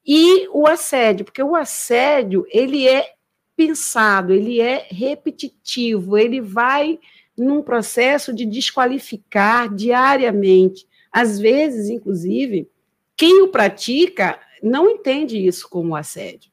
e 0.05 0.47
o 0.47 0.65
assédio, 0.65 1.25
porque 1.25 1.43
o 1.43 1.57
assédio, 1.57 2.45
ele 2.49 2.87
é 2.87 3.11
pensado, 3.53 4.33
ele 4.33 4.61
é 4.61 4.87
repetitivo, 4.89 6.17
ele 6.17 6.39
vai 6.39 6.97
num 7.37 7.61
processo 7.61 8.33
de 8.33 8.45
desqualificar 8.45 9.73
diariamente. 9.73 10.87
Às 11.11 11.37
vezes, 11.37 11.89
inclusive, 11.89 12.69
quem 13.17 13.41
o 13.41 13.49
pratica 13.49 14.39
não 14.61 14.89
entende 14.89 15.45
isso 15.45 15.69
como 15.69 15.97
assédio 15.97 16.52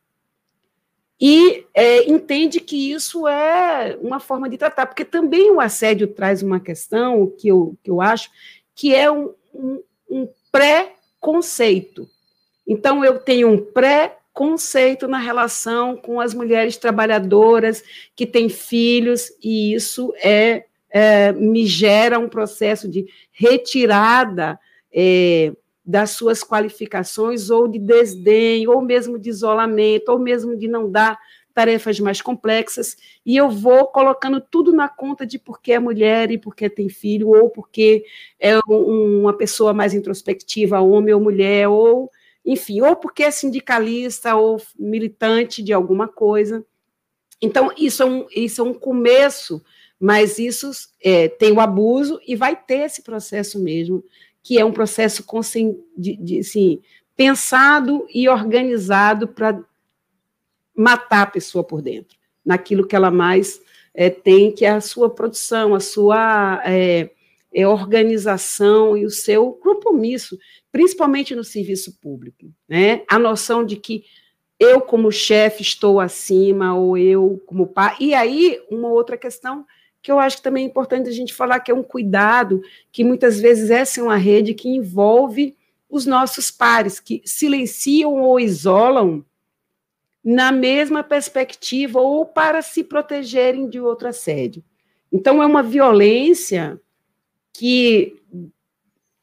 e 1.21 1.67
é, 1.75 2.11
entende 2.11 2.61
que 2.61 2.93
isso 2.93 3.29
é 3.29 3.99
uma 4.01 4.19
forma 4.19 4.49
de 4.49 4.57
tratar, 4.57 4.87
porque 4.87 5.05
também 5.05 5.51
o 5.51 5.61
assédio 5.61 6.09
traz 6.09 6.43
uma 6.43 6.59
questão 6.59 7.27
que 7.39 7.49
eu, 7.49 7.77
que 7.83 7.91
eu 7.91 8.01
acho 8.01 8.31
que 8.75 8.95
é 8.95 9.11
um, 9.11 9.35
um, 9.53 9.83
um 10.09 10.29
pré-conceito. 10.51 12.09
Então, 12.67 13.05
eu 13.05 13.19
tenho 13.19 13.49
um 13.49 13.59
pré-conceito 13.59 15.07
na 15.07 15.19
relação 15.19 15.95
com 15.95 16.21
as 16.21 16.33
mulheres 16.33 16.79
trabalhadoras 16.79 17.85
que 18.17 18.25
têm 18.25 18.49
filhos, 18.49 19.31
e 19.43 19.75
isso 19.75 20.15
é, 20.23 20.65
é 20.89 21.33
me 21.33 21.67
gera 21.67 22.19
um 22.19 22.31
processo 22.31 22.89
de 22.89 23.07
retirada 23.31 24.59
é, 24.91 25.53
das 25.85 26.11
suas 26.11 26.43
qualificações, 26.43 27.51
ou 27.51 27.67
de 27.67 27.79
desdém, 27.79 28.69
ou 28.69 28.83
mesmo 28.83 29.19
de 29.19 29.31
isolamento, 29.31 30.11
ou 30.11 30.19
mesmo 30.19 30.57
de 30.57 30.69
não 30.69 30.91
dar 30.91 31.19
tarefas 31.53 31.99
mais 31.99 32.23
complexas, 32.23 32.97
e 33.27 33.37
eu 33.37 33.51
vou 33.51 33.87
colocando 33.89 34.41
tudo 34.41 34.73
na 34.73 34.89
conta 34.89 35.27
de 35.27 35.39
porque 35.39 35.73
é 35.73 35.79
mulher 35.79 36.31
e 36.31 36.39
porque 36.39 36.71
tem 36.71 36.89
filho, 36.89 37.31
ou 37.31 37.51
porque 37.51 38.05
é 38.39 38.59
um, 38.69 39.23
uma 39.23 39.33
pessoa 39.33 39.75
mais 39.75 39.93
introspectiva, 39.93 40.81
homem 40.81 41.13
ou 41.13 41.21
mulher, 41.21 41.69
ou, 41.69 42.11
enfim, 42.45 42.81
ou 42.81 42.97
porque 42.97 43.25
é 43.25 43.31
sindicalista 43.31 44.35
ou 44.37 44.61
militante 44.79 45.63
de 45.63 45.73
alguma 45.73 46.07
coisa. 46.07 46.65
Então, 47.43 47.73
isso 47.77 48.03
é 48.03 48.07
um, 48.07 48.27
isso 48.35 48.61
é 48.61 48.65
um 48.65 48.75
começo, 48.75 49.63
mas 49.99 50.39
isso 50.39 50.71
é, 51.03 51.29
tem 51.29 51.53
o 51.53 51.61
abuso 51.61 52.21
e 52.27 52.37
vai 52.37 52.55
ter 52.57 52.87
esse 52.87 53.03
processo 53.03 53.59
mesmo 53.59 54.05
que 54.43 54.59
é 54.59 54.65
um 54.65 54.73
processo 54.73 55.25
de, 55.97 56.17
de, 56.17 56.39
assim, 56.39 56.81
pensado 57.17 58.07
e 58.13 58.29
organizado 58.29 59.29
para 59.29 59.63
matar 60.75 61.23
a 61.23 61.31
pessoa 61.31 61.63
por 61.63 61.83
dentro, 61.83 62.17
naquilo 62.45 62.87
que 62.87 62.97
ela 62.97 63.11
mais 63.11 63.61
é, 63.93 64.09
tem, 64.09 64.51
que 64.53 64.65
é 64.65 64.71
a 64.71 64.81
sua 64.81 65.11
produção, 65.11 65.75
a 65.75 65.81
sua 65.81 66.63
é, 66.65 67.11
é, 67.53 67.67
organização 67.67 68.97
e 68.97 69.05
o 69.05 69.11
seu 69.11 69.53
compromisso, 69.53 70.39
principalmente 70.73 71.35
no 71.35 71.45
serviço 71.45 71.99
público. 72.01 72.51
Né? 72.69 73.03
A 73.09 73.19
noção 73.19 73.65
de 73.65 73.77
que 73.77 74.05
eu, 74.59 74.81
como 74.81 75.11
chefe, 75.11 75.63
estou 75.63 76.01
acima, 76.01 76.75
ou 76.75 76.97
eu, 76.97 77.43
como 77.47 77.67
pai. 77.67 77.97
E 77.99 78.15
aí, 78.15 78.61
uma 78.71 78.89
outra 78.89 79.17
questão 79.17 79.65
que 80.03 80.11
eu 80.11 80.19
acho 80.19 80.39
que 80.39 80.43
também 80.43 80.65
é 80.65 80.69
importante 80.69 81.09
a 81.09 81.13
gente 81.13 81.35
falar 81.35 81.61
que 81.61 81.71
é 81.71 81.75
um 81.75 81.83
cuidado, 81.83 82.63
que 82.91 83.05
muitas 83.05 83.39
vezes 83.39 83.71
essa 83.71 84.01
é 84.01 84.03
uma 84.03 84.17
rede 84.17 84.55
que 84.55 84.69
envolve 84.69 85.57
os 85.89 86.07
nossos 86.07 86.51
pares, 86.51 87.01
que 87.01 87.21
silenciam 87.25 88.23
ou 88.23 88.39
isolam 88.39 89.25
na 90.25 90.53
mesma 90.53 91.03
perspectiva 91.03 92.01
ou 92.01 92.25
para 92.25 92.63
se 92.63 92.85
protegerem 92.85 93.69
de 93.69 93.81
outro 93.81 94.09
assédio. 94.09 94.63
Então, 95.13 95.43
é 95.43 95.47
uma 95.47 95.63
violência 95.63 96.81
que, 97.53 98.17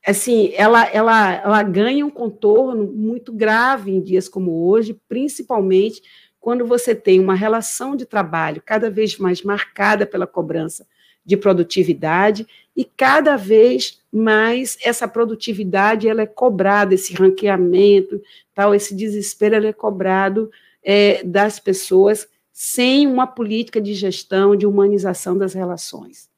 assim, 0.05 0.51
ela, 0.55 0.85
ela, 0.87 1.33
ela 1.35 1.63
ganha 1.63 2.05
um 2.05 2.09
contorno 2.09 2.85
muito 2.91 3.31
grave 3.31 3.91
em 3.91 4.01
dias 4.01 4.27
como 4.27 4.67
hoje, 4.67 4.99
principalmente 5.07 6.01
quando 6.47 6.65
você 6.65 6.95
tem 6.95 7.19
uma 7.19 7.35
relação 7.35 7.93
de 7.93 8.05
trabalho 8.05 8.63
cada 8.65 8.89
vez 8.89 9.17
mais 9.17 9.41
marcada 9.41 10.05
pela 10.05 10.25
cobrança 10.25 10.87
de 11.25 11.35
produtividade 11.35 12.47
e 12.73 12.85
cada 12.85 13.35
vez 13.35 14.01
mais 14.09 14.77
essa 14.81 15.09
produtividade 15.09 16.07
ela 16.07 16.21
é 16.21 16.25
cobrada, 16.25 16.95
esse 16.95 17.13
ranqueamento, 17.13 18.21
tal, 18.55 18.73
esse 18.73 18.95
desespero 18.95 19.55
é 19.67 19.73
cobrado 19.73 20.49
é, 20.81 21.21
das 21.21 21.59
pessoas 21.59 22.29
sem 22.53 23.05
uma 23.05 23.27
política 23.27 23.81
de 23.81 23.93
gestão, 23.93 24.55
de 24.55 24.65
humanização 24.65 25.37
das 25.37 25.53
relações. 25.53 26.29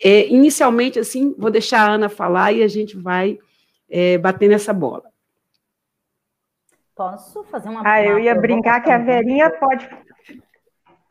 É, 0.00 0.28
inicialmente, 0.28 1.00
assim, 1.00 1.34
vou 1.36 1.50
deixar 1.50 1.80
a 1.80 1.94
Ana 1.94 2.08
falar 2.08 2.52
e 2.52 2.62
a 2.62 2.68
gente 2.68 2.96
vai 2.96 3.40
é, 3.90 4.16
bater 4.18 4.48
nessa 4.48 4.72
bola. 4.72 5.11
Posso 6.94 7.44
fazer 7.44 7.68
uma 7.68 7.82
Ah, 7.84 8.02
eu 8.02 8.18
ia 8.18 8.34
brincar 8.34 8.82
que 8.82 8.90
a 8.90 8.98
Verinha 8.98 9.50
pode 9.50 9.88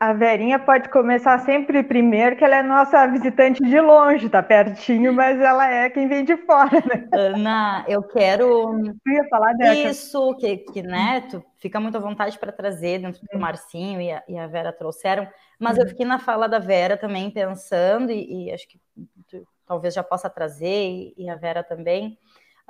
a 0.02 0.12
Verinha 0.12 0.58
pode 0.58 0.88
começar 0.88 1.38
sempre 1.44 1.80
primeiro, 1.80 2.34
que 2.34 2.44
ela 2.44 2.56
é 2.56 2.62
nossa 2.64 3.06
visitante 3.06 3.62
de 3.62 3.80
longe, 3.80 4.28
tá 4.28 4.42
pertinho, 4.42 5.12
mas 5.12 5.40
ela 5.40 5.72
é 5.72 5.88
quem 5.88 6.08
vem 6.08 6.24
de 6.24 6.36
fora, 6.38 6.82
né? 6.84 7.08
Ana, 7.12 7.84
eu 7.86 8.02
quero. 8.02 8.72
Eu 9.06 9.12
ia 9.12 9.28
falar 9.28 9.52
dessa. 9.52 9.90
Isso, 9.90 10.34
que, 10.34 10.56
que 10.56 10.82
né, 10.82 11.20
tu 11.30 11.40
fica 11.56 11.78
muito 11.78 11.96
à 11.96 12.00
vontade 12.00 12.36
para 12.36 12.50
trazer 12.50 12.98
dentro 12.98 13.22
do 13.32 13.38
Marcinho 13.38 14.00
e 14.00 14.10
a, 14.10 14.24
e 14.26 14.36
a 14.36 14.48
Vera 14.48 14.72
trouxeram, 14.72 15.24
mas 15.56 15.76
uhum. 15.76 15.84
eu 15.84 15.88
fiquei 15.88 16.04
na 16.04 16.18
fala 16.18 16.48
da 16.48 16.58
Vera 16.58 16.96
também 16.96 17.30
pensando, 17.30 18.10
e, 18.10 18.48
e 18.48 18.52
acho 18.52 18.66
que 18.68 18.80
tu, 19.28 19.46
talvez 19.64 19.94
já 19.94 20.02
possa 20.02 20.28
trazer, 20.28 20.84
e, 20.84 21.14
e 21.16 21.30
a 21.30 21.36
Vera 21.36 21.62
também 21.62 22.18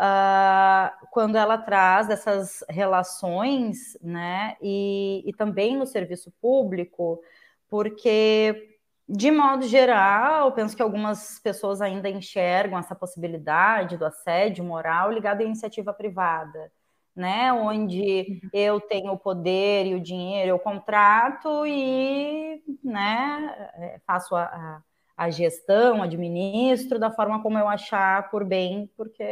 uh, 0.03 1.07
quando 1.11 1.37
ela 1.37 1.57
traz 1.57 2.11
essas 2.11 2.65
relações, 2.69 3.97
né, 4.03 4.57
e, 4.61 5.23
e 5.25 5.33
também 5.33 5.77
no 5.77 5.87
serviço 5.87 6.33
público, 6.41 7.23
porque 7.69 8.73
de 9.09 9.31
modo 9.31 9.67
geral, 9.67 10.53
penso 10.53 10.77
que 10.77 10.83
algumas 10.83 11.39
pessoas 11.41 11.81
ainda 11.83 12.09
enxergam 12.09 12.79
essa 12.79 12.95
possibilidade 12.95 13.97
do 13.97 14.07
assédio 14.07 14.65
moral 14.65 15.11
ligado 15.13 15.41
à 15.43 15.45
iniciativa 15.45 15.93
privada, 15.93 16.73
né? 17.15 17.53
Onde 17.53 18.41
uhum. 18.43 18.51
eu 18.53 18.81
tenho 18.81 19.13
o 19.13 19.19
poder 19.19 19.87
e 19.87 19.95
o 19.95 20.01
dinheiro, 20.01 20.51
eu 20.51 20.59
contrato 20.59 21.67
e, 21.67 22.63
né, 22.83 23.71
é, 23.75 24.01
faço 24.07 24.35
a, 24.35 24.83
a 25.17 25.31
gestão, 25.31 26.03
administro 26.03 26.99
da 26.99 27.11
forma 27.11 27.43
como 27.43 27.59
eu 27.59 27.69
achar 27.69 28.31
por 28.31 28.45
bem, 28.45 28.91
porque 28.97 29.23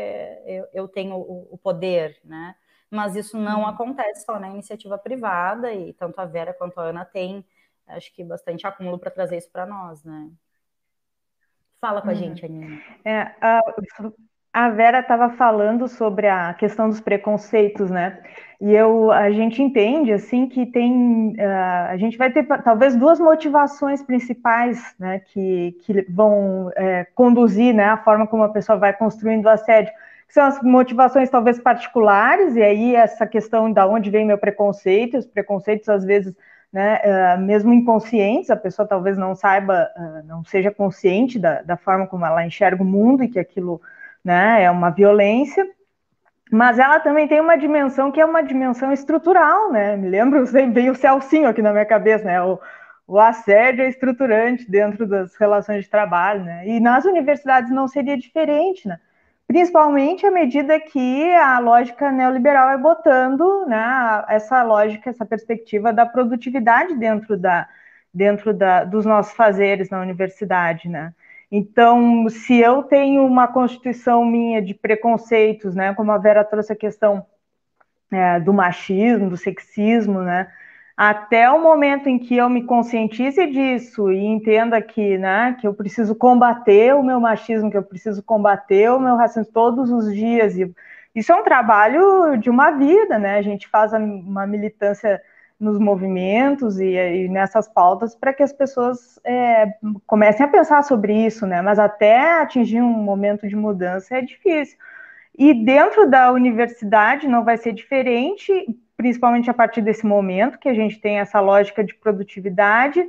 eu, 0.46 0.66
eu 0.72 0.88
tenho 0.88 1.16
o, 1.16 1.48
o, 1.50 1.58
poder, 1.58 2.20
né? 2.24 2.54
Mas 2.90 3.16
isso 3.16 3.38
não 3.38 3.60
uhum. 3.60 3.66
acontece 3.66 4.24
só 4.24 4.38
na 4.38 4.50
iniciativa 4.50 4.98
privada, 4.98 5.72
e 5.72 5.92
tanto 5.92 6.18
a 6.18 6.26
Vera 6.26 6.52
quanto 6.52 6.78
a 6.78 6.84
Ana 6.84 7.04
têm, 7.04 7.44
acho 7.86 8.12
que, 8.12 8.22
bastante 8.24 8.66
acúmulo 8.66 8.98
para 8.98 9.10
trazer 9.10 9.38
isso 9.38 9.50
para 9.50 9.66
nós, 9.66 10.02
né? 10.04 10.30
Fala 11.80 12.02
com 12.02 12.08
a 12.08 12.12
uhum. 12.12 12.18
gente, 12.18 12.44
Aninha. 12.44 12.82
É, 13.04 13.22
uh, 14.02 14.14
a 14.52 14.68
Vera 14.68 15.00
estava 15.00 15.30
falando 15.30 15.86
sobre 15.86 16.26
a 16.28 16.52
questão 16.54 16.88
dos 16.88 17.00
preconceitos, 17.00 17.90
né? 17.90 18.18
E 18.60 18.74
eu, 18.74 19.10
a 19.10 19.30
gente 19.30 19.62
entende 19.62 20.12
assim 20.12 20.46
que 20.46 20.66
tem, 20.66 21.30
uh, 21.38 21.88
a 21.88 21.96
gente 21.96 22.18
vai 22.18 22.30
ter 22.30 22.46
talvez 22.62 22.94
duas 22.94 23.18
motivações 23.18 24.02
principais, 24.02 24.94
né, 24.98 25.20
que, 25.20 25.78
que 25.82 26.02
vão 26.10 26.70
é, 26.76 27.06
conduzir, 27.14 27.74
né, 27.74 27.84
a 27.84 27.96
forma 27.96 28.26
como 28.26 28.42
a 28.42 28.50
pessoa 28.50 28.76
vai 28.76 28.92
construindo 28.92 29.46
o 29.46 29.48
assédio, 29.48 29.90
que 30.28 30.34
são 30.34 30.44
as 30.44 30.60
motivações 30.62 31.30
talvez 31.30 31.58
particulares 31.58 32.54
e 32.54 32.62
aí 32.62 32.94
essa 32.94 33.26
questão 33.26 33.72
da 33.72 33.86
onde 33.86 34.10
vem 34.10 34.26
meu 34.26 34.36
preconceito, 34.36 35.16
os 35.16 35.26
preconceitos 35.26 35.88
às 35.88 36.04
vezes 36.04 36.34
né, 36.70 37.00
uh, 37.02 37.40
mesmo 37.40 37.72
inconscientes, 37.72 38.50
a 38.50 38.56
pessoa 38.56 38.86
talvez 38.86 39.16
não 39.16 39.34
saiba, 39.34 39.88
uh, 39.96 40.26
não 40.26 40.44
seja 40.44 40.70
consciente 40.70 41.38
da, 41.38 41.62
da 41.62 41.78
forma 41.78 42.06
como 42.06 42.26
ela 42.26 42.44
enxerga 42.44 42.82
o 42.82 42.86
mundo 42.86 43.24
e 43.24 43.28
que 43.28 43.38
aquilo 43.38 43.80
né? 44.24 44.62
É 44.62 44.70
uma 44.70 44.90
violência, 44.90 45.66
mas 46.50 46.78
ela 46.78 47.00
também 47.00 47.28
tem 47.28 47.40
uma 47.40 47.56
dimensão 47.56 48.10
que 48.10 48.20
é 48.20 48.24
uma 48.24 48.42
dimensão 48.42 48.92
estrutural, 48.92 49.70
né? 49.72 49.96
Me 49.96 50.08
lembro, 50.08 50.44
veio 50.72 50.92
o 50.92 50.96
Celcinho 50.96 51.48
aqui 51.48 51.62
na 51.62 51.72
minha 51.72 51.86
cabeça, 51.86 52.24
né? 52.24 52.42
O, 52.42 52.58
o 53.06 53.18
assédio 53.18 53.84
é 53.84 53.88
estruturante 53.88 54.70
dentro 54.70 55.06
das 55.06 55.34
relações 55.36 55.84
de 55.84 55.90
trabalho, 55.90 56.44
né? 56.44 56.66
E 56.66 56.80
nas 56.80 57.04
universidades 57.04 57.70
não 57.70 57.88
seria 57.88 58.16
diferente, 58.16 58.86
né? 58.86 58.98
Principalmente 59.50 60.24
à 60.24 60.30
medida 60.30 60.78
que 60.78 61.34
a 61.34 61.58
lógica 61.58 62.12
neoliberal 62.12 62.70
é 62.70 62.78
botando 62.78 63.66
né, 63.66 64.24
essa 64.28 64.62
lógica, 64.62 65.10
essa 65.10 65.26
perspectiva 65.26 65.92
da 65.92 66.06
produtividade 66.06 66.94
dentro, 66.96 67.36
da, 67.36 67.68
dentro 68.14 68.54
da, 68.54 68.84
dos 68.84 69.04
nossos 69.04 69.32
fazeres 69.32 69.90
na 69.90 70.00
universidade, 70.00 70.88
né? 70.88 71.12
Então, 71.50 72.28
se 72.28 72.58
eu 72.58 72.84
tenho 72.84 73.24
uma 73.26 73.48
constituição 73.48 74.24
minha 74.24 74.62
de 74.62 74.72
preconceitos, 74.72 75.74
né, 75.74 75.92
como 75.94 76.12
a 76.12 76.18
Vera 76.18 76.44
trouxe 76.44 76.72
a 76.72 76.76
questão 76.76 77.26
é, 78.10 78.38
do 78.38 78.52
machismo, 78.52 79.28
do 79.30 79.36
sexismo, 79.36 80.22
né, 80.22 80.48
até 80.96 81.50
o 81.50 81.60
momento 81.62 82.08
em 82.08 82.18
que 82.18 82.36
eu 82.36 82.48
me 82.48 82.64
conscientize 82.64 83.46
disso 83.46 84.12
e 84.12 84.22
entenda 84.22 84.80
que, 84.82 85.16
né, 85.18 85.56
que 85.58 85.66
eu 85.66 85.74
preciso 85.74 86.14
combater 86.14 86.94
o 86.94 87.02
meu 87.02 87.18
machismo, 87.18 87.70
que 87.70 87.76
eu 87.76 87.82
preciso 87.82 88.22
combater 88.22 88.90
o 88.92 89.00
meu 89.00 89.16
racismo 89.16 89.50
todos 89.52 89.90
os 89.90 90.12
dias. 90.14 90.56
E 90.56 90.72
isso 91.14 91.32
é 91.32 91.34
um 91.34 91.42
trabalho 91.42 92.36
de 92.36 92.50
uma 92.50 92.70
vida, 92.72 93.18
né? 93.18 93.38
A 93.38 93.42
gente 93.42 93.66
faz 93.66 93.92
uma 93.92 94.46
militância 94.46 95.20
nos 95.60 95.78
movimentos 95.78 96.80
e, 96.80 96.94
e 96.94 97.28
nessas 97.28 97.68
pautas 97.68 98.14
para 98.14 98.32
que 98.32 98.42
as 98.42 98.52
pessoas 98.52 99.20
é, 99.22 99.74
comecem 100.06 100.46
a 100.46 100.48
pensar 100.48 100.82
sobre 100.82 101.12
isso, 101.12 101.46
né? 101.46 101.60
Mas 101.60 101.78
até 101.78 102.40
atingir 102.40 102.80
um 102.80 102.88
momento 102.88 103.46
de 103.46 103.54
mudança 103.54 104.16
é 104.16 104.22
difícil. 104.22 104.78
E 105.38 105.52
dentro 105.52 106.08
da 106.08 106.32
universidade 106.32 107.28
não 107.28 107.44
vai 107.44 107.58
ser 107.58 107.72
diferente, 107.72 108.52
principalmente 108.96 109.50
a 109.50 109.54
partir 109.54 109.82
desse 109.82 110.06
momento 110.06 110.58
que 110.58 110.68
a 110.68 110.74
gente 110.74 110.98
tem 110.98 111.18
essa 111.18 111.40
lógica 111.40 111.84
de 111.84 111.94
produtividade 111.94 113.06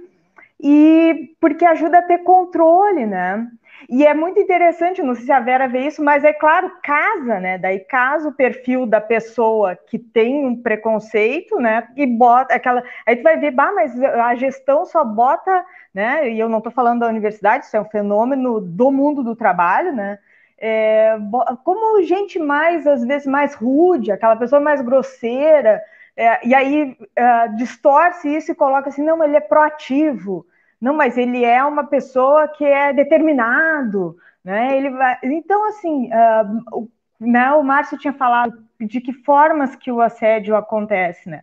e 0.62 1.34
porque 1.40 1.66
ajuda 1.66 2.00
a 2.00 2.04
ter 2.04 2.20
controle, 2.20 3.06
né? 3.06 3.48
E 3.90 4.06
é 4.06 4.14
muito 4.14 4.40
interessante, 4.40 5.02
não 5.02 5.16
sei 5.16 5.26
se 5.26 5.32
a 5.32 5.40
Vera 5.40 5.68
vê 5.68 5.88
isso, 5.88 6.04
mas 6.04 6.24
é 6.24 6.34
claro, 6.34 6.72
casa, 6.84 7.40
né? 7.40 7.58
Daí 7.58 7.80
casa 7.80 8.30
o 8.30 8.34
perfil 8.34 8.86
da 8.86 9.02
pessoa 9.02 9.76
que 9.76 9.98
tem 9.98 10.46
um 10.46 10.62
preconceito, 10.62 11.60
né? 11.60 11.88
E 11.96 12.06
bota 12.06 12.54
aquela. 12.56 12.84
Aí 13.06 13.16
tu 13.16 13.24
vai 13.24 13.38
ver, 13.38 13.52
bah, 13.52 13.72
mas 13.74 14.00
a 14.02 14.36
gestão 14.36 14.86
só 14.86 15.04
bota, 15.04 15.66
né? 15.94 16.30
E 16.30 16.40
eu 16.40 16.48
não 16.48 16.60
estou 16.60 16.72
falando 16.72 17.02
da 17.02 17.08
universidade, 17.08 17.66
isso 17.66 17.76
é 17.76 17.82
um 17.82 17.90
fenômeno 17.90 18.62
do 18.62 18.92
mundo 18.92 19.24
do 19.24 19.36
trabalho, 19.36 19.94
né? 19.94 20.20
É, 20.58 21.18
como 21.64 22.04
gente 22.04 22.38
mais, 22.38 22.86
às 22.86 23.04
vezes, 23.04 23.26
mais 23.26 23.56
rude, 23.56 24.12
aquela 24.12 24.36
pessoa 24.36 24.62
mais 24.62 24.80
grosseira, 24.80 25.82
é, 26.16 26.48
e 26.48 26.54
aí 26.54 26.96
é, 27.16 27.48
distorce 27.50 28.30
isso 28.30 28.52
e 28.52 28.56
coloca 28.56 28.90
assim, 28.90 29.04
não, 29.04 29.24
ele 29.24 29.36
é 29.36 29.40
proativo, 29.40 30.46
não, 30.82 30.96
mas 30.96 31.18
ele 31.18 31.46
é 31.46 31.64
uma 31.64 31.84
pessoa 31.84 32.48
que 32.48 32.66
é 32.66 32.92
determinado, 32.92 34.18
né? 34.44 34.76
Ele 34.76 34.90
vai... 34.90 35.18
Então, 35.24 35.68
assim, 35.70 36.10
uh, 36.10 36.90
né, 37.20 37.52
o 37.52 37.64
Márcio 37.64 38.00
tinha 38.00 38.14
falado 38.14 38.58
de 38.80 39.00
que 39.00 39.14
formas 39.14 39.76
que 39.76 39.92
o 39.92 40.02
assédio 40.02 40.56
acontece, 40.56 41.30
né? 41.30 41.42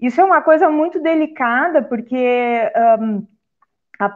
Isso 0.00 0.20
é 0.20 0.24
uma 0.24 0.40
coisa 0.40 0.70
muito 0.70 1.00
delicada, 1.00 1.82
porque 1.82 2.70
um, 3.00 3.26
a, 3.98 4.14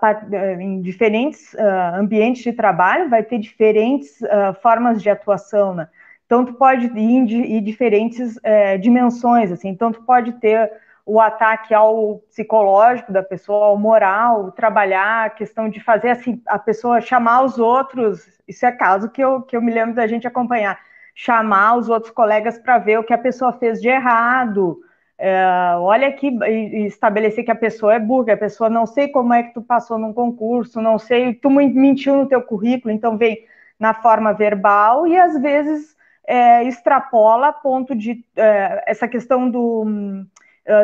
em 0.58 0.80
diferentes 0.80 1.52
uh, 1.54 1.96
ambientes 1.96 2.42
de 2.42 2.52
trabalho 2.52 3.10
vai 3.10 3.22
ter 3.22 3.38
diferentes 3.38 4.20
uh, 4.22 4.54
formas 4.62 5.02
de 5.02 5.10
atuação, 5.10 5.74
né? 5.74 5.88
Então, 6.26 6.44
tu 6.44 6.54
pode 6.54 6.86
ir 6.86 6.96
em 6.96 7.62
diferentes 7.62 8.36
uh, 8.36 8.78
dimensões, 8.80 9.52
assim. 9.52 9.68
Então, 9.68 9.92
tu 9.92 10.02
pode 10.02 10.32
ter 10.34 10.72
o 11.06 11.20
ataque 11.20 11.74
ao 11.74 12.18
psicológico 12.28 13.12
da 13.12 13.22
pessoa, 13.22 13.66
ao 13.66 13.78
moral, 13.78 14.52
trabalhar 14.52 15.26
a 15.26 15.30
questão 15.30 15.68
de 15.68 15.80
fazer 15.80 16.10
assim, 16.10 16.40
a 16.46 16.58
pessoa 16.58 17.00
chamar 17.00 17.42
os 17.42 17.58
outros, 17.58 18.26
isso 18.48 18.64
é 18.64 18.72
caso 18.72 19.10
que 19.10 19.22
eu, 19.22 19.42
que 19.42 19.56
eu 19.56 19.60
me 19.60 19.72
lembro 19.72 19.94
da 19.94 20.06
gente 20.06 20.26
acompanhar, 20.26 20.78
chamar 21.14 21.76
os 21.76 21.88
outros 21.88 22.12
colegas 22.12 22.58
para 22.58 22.78
ver 22.78 22.98
o 22.98 23.04
que 23.04 23.12
a 23.12 23.18
pessoa 23.18 23.52
fez 23.52 23.80
de 23.82 23.88
errado, 23.88 24.80
é, 25.18 25.74
olha 25.78 26.08
aqui, 26.08 26.36
estabelecer 26.86 27.44
que 27.44 27.50
a 27.50 27.56
pessoa 27.56 27.94
é 27.94 27.98
burra, 27.98 28.32
a 28.32 28.36
pessoa 28.36 28.70
não 28.70 28.86
sei 28.86 29.08
como 29.08 29.32
é 29.32 29.42
que 29.42 29.54
tu 29.54 29.62
passou 29.62 29.98
num 29.98 30.12
concurso, 30.12 30.80
não 30.80 30.98
sei, 30.98 31.34
tu 31.34 31.50
mentiu 31.50 32.16
no 32.16 32.26
teu 32.26 32.42
currículo, 32.42 32.92
então 32.92 33.16
vem 33.16 33.44
na 33.78 33.94
forma 33.94 34.32
verbal 34.32 35.06
e 35.06 35.16
às 35.16 35.40
vezes 35.40 35.94
é, 36.26 36.64
extrapola 36.64 37.48
a 37.48 37.52
ponto 37.52 37.94
de 37.94 38.24
é, 38.36 38.84
essa 38.86 39.06
questão 39.06 39.48
do 39.50 40.24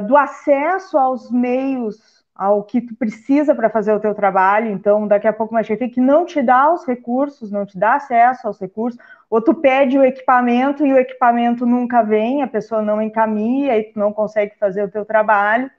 do 0.07 0.17
acesso 0.17 0.99
aos 0.99 1.31
meios, 1.31 2.21
ao 2.35 2.65
que 2.65 2.81
tu 2.81 2.95
precisa 2.95 3.55
para 3.55 3.69
fazer 3.69 3.93
o 3.93 4.01
teu 4.01 4.15
trabalho. 4.15 4.71
Então, 4.71 5.07
daqui 5.07 5.29
a 5.29 5.33
pouco 5.33 5.55
uma 5.55 5.63
chefe 5.63 5.89
que 5.89 6.01
não 6.01 6.25
te 6.25 6.41
dá 6.41 6.73
os 6.73 6.87
recursos, 6.87 7.51
não 7.53 7.67
te 7.67 7.79
dá 7.79 7.97
acesso 7.97 8.47
aos 8.47 8.59
recursos, 8.59 8.99
ou 9.29 9.43
tu 9.43 9.53
pede 9.53 9.99
o 9.99 10.05
equipamento 10.05 10.87
e 10.87 10.93
o 10.93 10.99
equipamento 10.99 11.67
nunca 11.67 12.03
vem, 12.03 12.43
a 12.43 12.47
pessoa 12.47 12.81
não 12.81 13.03
encaminha 13.03 13.77
e 13.77 13.85
tu 13.85 13.99
não 13.99 14.13
consegue 14.13 14.57
fazer 14.59 14.83
o 14.83 14.91
teu 14.91 15.05
trabalho. 15.05 15.71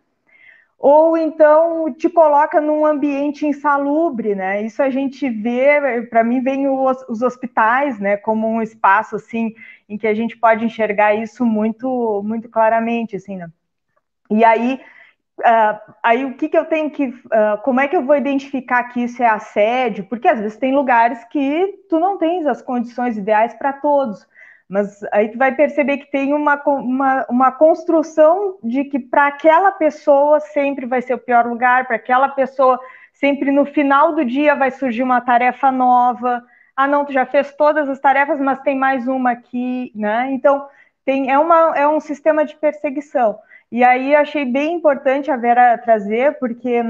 Ou 0.77 1.15
então 1.15 1.93
te 1.93 2.09
coloca 2.09 2.59
num 2.59 2.85
ambiente 2.85 3.45
insalubre, 3.45 4.33
né? 4.33 4.63
Isso 4.63 4.81
a 4.81 4.89
gente 4.89 5.29
vê, 5.29 6.01
para 6.09 6.23
mim, 6.23 6.41
vem 6.41 6.67
os 6.67 7.21
hospitais, 7.21 7.99
né, 7.99 8.17
como 8.17 8.47
um 8.47 8.61
espaço 8.61 9.15
assim 9.15 9.53
em 9.87 9.97
que 9.97 10.07
a 10.07 10.13
gente 10.13 10.37
pode 10.37 10.65
enxergar 10.65 11.13
isso 11.13 11.45
muito, 11.45 12.21
muito 12.23 12.49
claramente, 12.49 13.15
assim, 13.15 13.37
né? 13.37 13.47
E 14.31 14.45
aí, 14.45 14.81
uh, 15.39 15.93
aí 16.01 16.25
o 16.25 16.35
que, 16.35 16.47
que 16.49 16.57
eu 16.57 16.65
tenho 16.65 16.89
que. 16.89 17.07
Uh, 17.07 17.61
como 17.63 17.81
é 17.81 17.87
que 17.87 17.95
eu 17.95 18.03
vou 18.03 18.15
identificar 18.15 18.85
que 18.85 19.03
isso 19.03 19.21
é 19.21 19.27
assédio? 19.27 20.05
Porque 20.05 20.27
às 20.27 20.39
vezes 20.39 20.57
tem 20.57 20.73
lugares 20.73 21.23
que 21.25 21.85
tu 21.89 21.99
não 21.99 22.17
tens 22.17 22.47
as 22.47 22.61
condições 22.61 23.17
ideais 23.17 23.53
para 23.53 23.73
todos. 23.73 24.25
Mas 24.69 25.03
aí 25.11 25.27
tu 25.27 25.37
vai 25.37 25.53
perceber 25.53 25.97
que 25.97 26.09
tem 26.09 26.33
uma, 26.33 26.55
uma, 26.65 27.25
uma 27.29 27.51
construção 27.51 28.57
de 28.63 28.85
que 28.85 28.97
para 28.97 29.27
aquela 29.27 29.69
pessoa 29.73 30.39
sempre 30.39 30.85
vai 30.85 31.01
ser 31.01 31.13
o 31.13 31.19
pior 31.19 31.45
lugar, 31.45 31.85
para 31.85 31.97
aquela 31.97 32.29
pessoa 32.29 32.79
sempre 33.11 33.51
no 33.51 33.65
final 33.65 34.15
do 34.15 34.23
dia 34.23 34.55
vai 34.55 34.71
surgir 34.71 35.03
uma 35.03 35.19
tarefa 35.19 35.73
nova. 35.73 36.41
Ah, 36.73 36.87
não, 36.87 37.03
tu 37.03 37.11
já 37.11 37.25
fez 37.25 37.53
todas 37.53 37.89
as 37.89 37.99
tarefas, 37.99 38.39
mas 38.39 38.61
tem 38.61 38.77
mais 38.77 39.09
uma 39.09 39.31
aqui, 39.31 39.91
né? 39.93 40.31
Então, 40.31 40.65
tem, 41.05 41.31
é, 41.31 41.37
uma, 41.37 41.75
é 41.75 41.87
um 41.87 41.99
sistema 41.99 42.45
de 42.45 42.55
perseguição. 42.55 43.39
E 43.71 43.83
aí 43.83 44.15
achei 44.15 44.45
bem 44.45 44.75
importante 44.75 45.31
a 45.31 45.37
Vera 45.37 45.77
trazer, 45.77 46.37
porque 46.39 46.81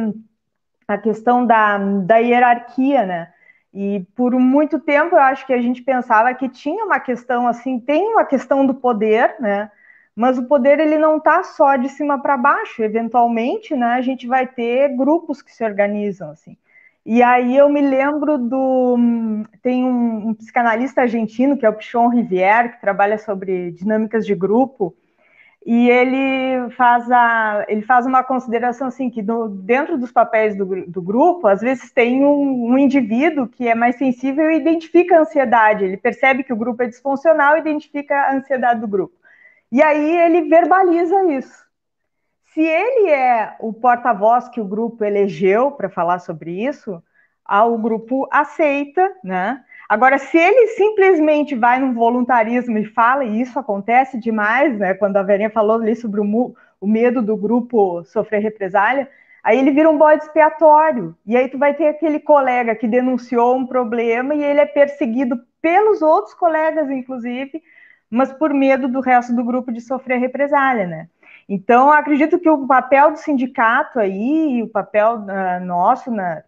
a 0.88 0.98
questão 0.98 1.46
da, 1.46 1.78
da 1.78 2.18
hierarquia, 2.18 3.06
né? 3.06 3.34
E 3.74 4.06
por 4.16 4.34
muito 4.34 4.80
tempo 4.80 5.16
eu 5.16 5.22
acho 5.22 5.46
que 5.46 5.54
a 5.54 5.62
gente 5.62 5.82
pensava 5.82 6.34
que 6.34 6.50
tinha 6.50 6.84
uma 6.84 7.00
questão 7.00 7.48
assim, 7.48 7.80
tem 7.80 8.04
uma 8.14 8.26
questão 8.26 8.66
do 8.66 8.74
poder, 8.74 9.36
né? 9.40 9.72
Mas 10.16 10.38
o 10.38 10.44
poder 10.46 10.80
ele 10.80 10.98
não 10.98 11.18
está 11.18 11.44
só 11.44 11.78
de 11.78 11.88
cima 11.88 12.22
para 12.22 12.36
baixo. 12.36 12.84
Eventualmente, 12.84 13.76
né, 13.76 13.94
a 13.94 14.02
gente 14.02 14.28
vai 14.28 14.46
ter 14.46 14.90
grupos 14.90 15.42
que 15.42 15.54
se 15.54 15.64
organizam 15.64 16.32
assim. 16.32 16.58
E 17.06 17.24
aí 17.24 17.58
eu 17.58 17.68
me 17.68 17.82
lembro 17.82 18.38
do 18.38 18.98
tem 19.62 19.84
um, 19.84 20.30
um 20.30 20.34
psicanalista 20.34 21.02
argentino 21.02 21.58
que 21.58 21.66
é 21.66 21.70
o 21.70 21.74
Pichon 21.74 22.10
Rivière 22.10 22.74
que 22.74 22.82
trabalha 22.82 23.18
sobre 23.18 23.72
dinâmicas 23.72 24.26
de 24.26 24.36
grupo 24.36 24.96
e 25.66 25.90
ele 25.90 26.72
faz, 26.72 27.10
a, 27.12 27.66
ele 27.68 27.84
faz 27.84 28.06
uma 28.08 28.24
consideração 28.24 28.88
assim, 28.88 29.12
que 29.12 29.24
dentro 29.64 29.96
dos 29.98 30.12
papéis 30.12 30.56
do, 30.58 30.88
do 30.88 31.02
grupo, 31.02 31.48
às 31.48 31.62
vezes 31.62 31.92
tem 31.92 32.26
um, 32.26 32.72
um, 32.72 32.78
indivíduo 32.80 33.48
que 33.48 33.68
é 33.68 33.76
mais 33.76 33.96
sensível 33.98 34.50
e 34.50 34.58
identifica 34.58 35.18
a 35.18 35.22
ansiedade, 35.22 35.86
ele 35.86 35.98
percebe 35.98 36.44
que 36.44 36.52
o 36.52 36.56
grupo 36.56 36.82
é 36.82 36.88
disfuncional 36.88 37.56
e 37.56 37.60
identifica 37.60 38.16
a 38.16 38.36
ansiedade 38.36 38.82
do 38.82 38.88
grupo. 38.88 39.14
E 39.72 39.82
aí 39.84 40.18
ele 40.18 40.50
verbaliza 40.50 41.32
isso. 41.32 41.71
Se 42.54 42.62
ele 42.62 43.10
é 43.10 43.56
o 43.60 43.72
porta-voz 43.72 44.50
que 44.50 44.60
o 44.60 44.66
grupo 44.66 45.06
elegeu 45.06 45.72
para 45.72 45.90
falar 45.90 46.20
sobre 46.20 46.52
isso, 46.52 47.02
o 47.50 47.78
grupo 47.78 48.28
aceita, 48.30 49.10
né? 49.24 49.64
Agora, 49.88 50.18
se 50.18 50.38
ele 50.38 50.68
simplesmente 50.68 51.56
vai 51.56 51.80
no 51.80 51.94
voluntarismo 51.94 52.78
e 52.78 52.86
fala, 52.86 53.24
e 53.24 53.42
isso 53.42 53.58
acontece 53.58 54.18
demais, 54.20 54.78
né? 54.78 54.94
Quando 54.94 55.18
a 55.18 55.24
Verinha 55.24 55.50
falou 55.50 55.78
ali 55.78 55.96
sobre 55.96 56.20
o, 56.20 56.56
o 56.80 56.88
medo 56.88 57.22
do 57.22 57.38
grupo 57.38 58.04
sofrer 58.04 58.42
represália, 58.42 59.10
aí 59.42 59.58
ele 59.58 59.72
vira 59.72 59.90
um 59.90 59.98
bode 59.98 60.24
expiatório. 60.24 61.16
E 61.26 61.38
aí 61.38 61.48
tu 61.48 61.58
vai 61.58 61.74
ter 61.74 61.88
aquele 61.88 62.20
colega 62.20 62.76
que 62.76 62.88
denunciou 62.88 63.56
um 63.56 63.66
problema 63.66 64.36
e 64.36 64.44
ele 64.44 64.60
é 64.60 64.66
perseguido 64.66 65.42
pelos 65.62 66.02
outros 66.02 66.34
colegas, 66.34 66.90
inclusive, 66.90 67.62
mas 68.10 68.34
por 68.34 68.54
medo 68.54 68.90
do 68.90 69.00
resto 69.00 69.34
do 69.34 69.44
grupo 69.44 69.72
de 69.72 69.80
sofrer 69.80 70.20
represália, 70.20 70.86
né? 70.86 71.08
Então, 71.54 71.92
acredito 71.92 72.40
que 72.40 72.50
o 72.50 72.66
papel 72.66 73.12
do 73.12 73.18
sindicato 73.18 74.00
aí, 74.00 74.64
o 74.64 74.70
papel 74.70 75.18
uh, 75.18 75.66
nosso 75.66 76.10
na, 76.10 76.44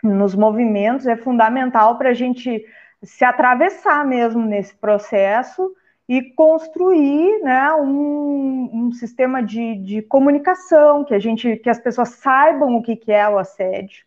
nos 0.00 0.32
movimentos 0.32 1.08
é 1.08 1.16
fundamental 1.16 1.98
para 1.98 2.10
a 2.10 2.14
gente 2.14 2.64
se 3.02 3.24
atravessar 3.24 4.06
mesmo 4.06 4.40
nesse 4.46 4.76
processo 4.76 5.74
e 6.08 6.22
construir 6.22 7.42
né, 7.42 7.72
um, 7.72 8.70
um 8.72 8.92
sistema 8.92 9.42
de, 9.42 9.74
de, 9.74 10.02
comunicação, 10.02 11.04
que 11.04 11.14
a 11.14 11.18
gente, 11.18 11.56
que 11.56 11.68
as 11.68 11.80
pessoas 11.80 12.10
saibam 12.10 12.76
o 12.76 12.82
que, 12.82 12.94
que 12.94 13.10
é 13.10 13.28
o 13.28 13.38
assédio. 13.38 14.04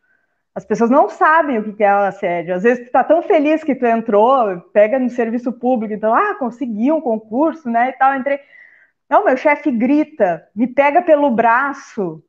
As 0.56 0.64
pessoas 0.64 0.90
não 0.90 1.10
sabem 1.10 1.60
o 1.60 1.64
que, 1.66 1.74
que 1.74 1.84
é 1.84 1.94
o 1.94 2.04
assédio. 2.04 2.56
Às 2.56 2.64
vezes 2.64 2.84
tu 2.84 2.86
está 2.86 3.04
tão 3.04 3.22
feliz 3.22 3.66
que 3.66 3.76
tu 3.76 3.86
entrou, 3.86 4.62
pega 4.72 4.98
no 4.98 5.10
serviço 5.10 5.52
público, 5.52 5.94
então, 5.94 6.16
ah, 6.16 6.36
consegui 6.36 6.90
um 6.90 7.02
concurso, 7.02 7.70
né? 7.70 7.90
E 7.90 7.94
tal, 7.94 8.16
entrei. 8.16 8.40
Não, 9.12 9.26
meu 9.26 9.36
chefe 9.36 9.70
grita, 9.72 10.48
me 10.56 10.68
pega 10.68 11.02
pelo 11.02 11.30
braço, 11.32 12.24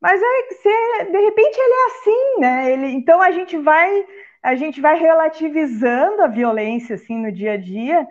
Mas 0.00 0.20
é 0.22 0.54
se, 0.54 1.04
de 1.10 1.18
repente 1.18 1.58
ele 1.58 1.74
é 1.74 1.86
assim, 1.86 2.40
né? 2.40 2.72
Ele, 2.72 2.86
então 2.88 3.22
a 3.22 3.30
gente 3.30 3.56
vai 3.58 4.06
a 4.42 4.54
gente 4.54 4.80
vai 4.80 4.98
relativizando 4.98 6.22
a 6.22 6.28
violência 6.28 6.96
assim 6.96 7.16
no 7.18 7.32
dia 7.32 7.52
a 7.54 7.56
dia 7.56 8.06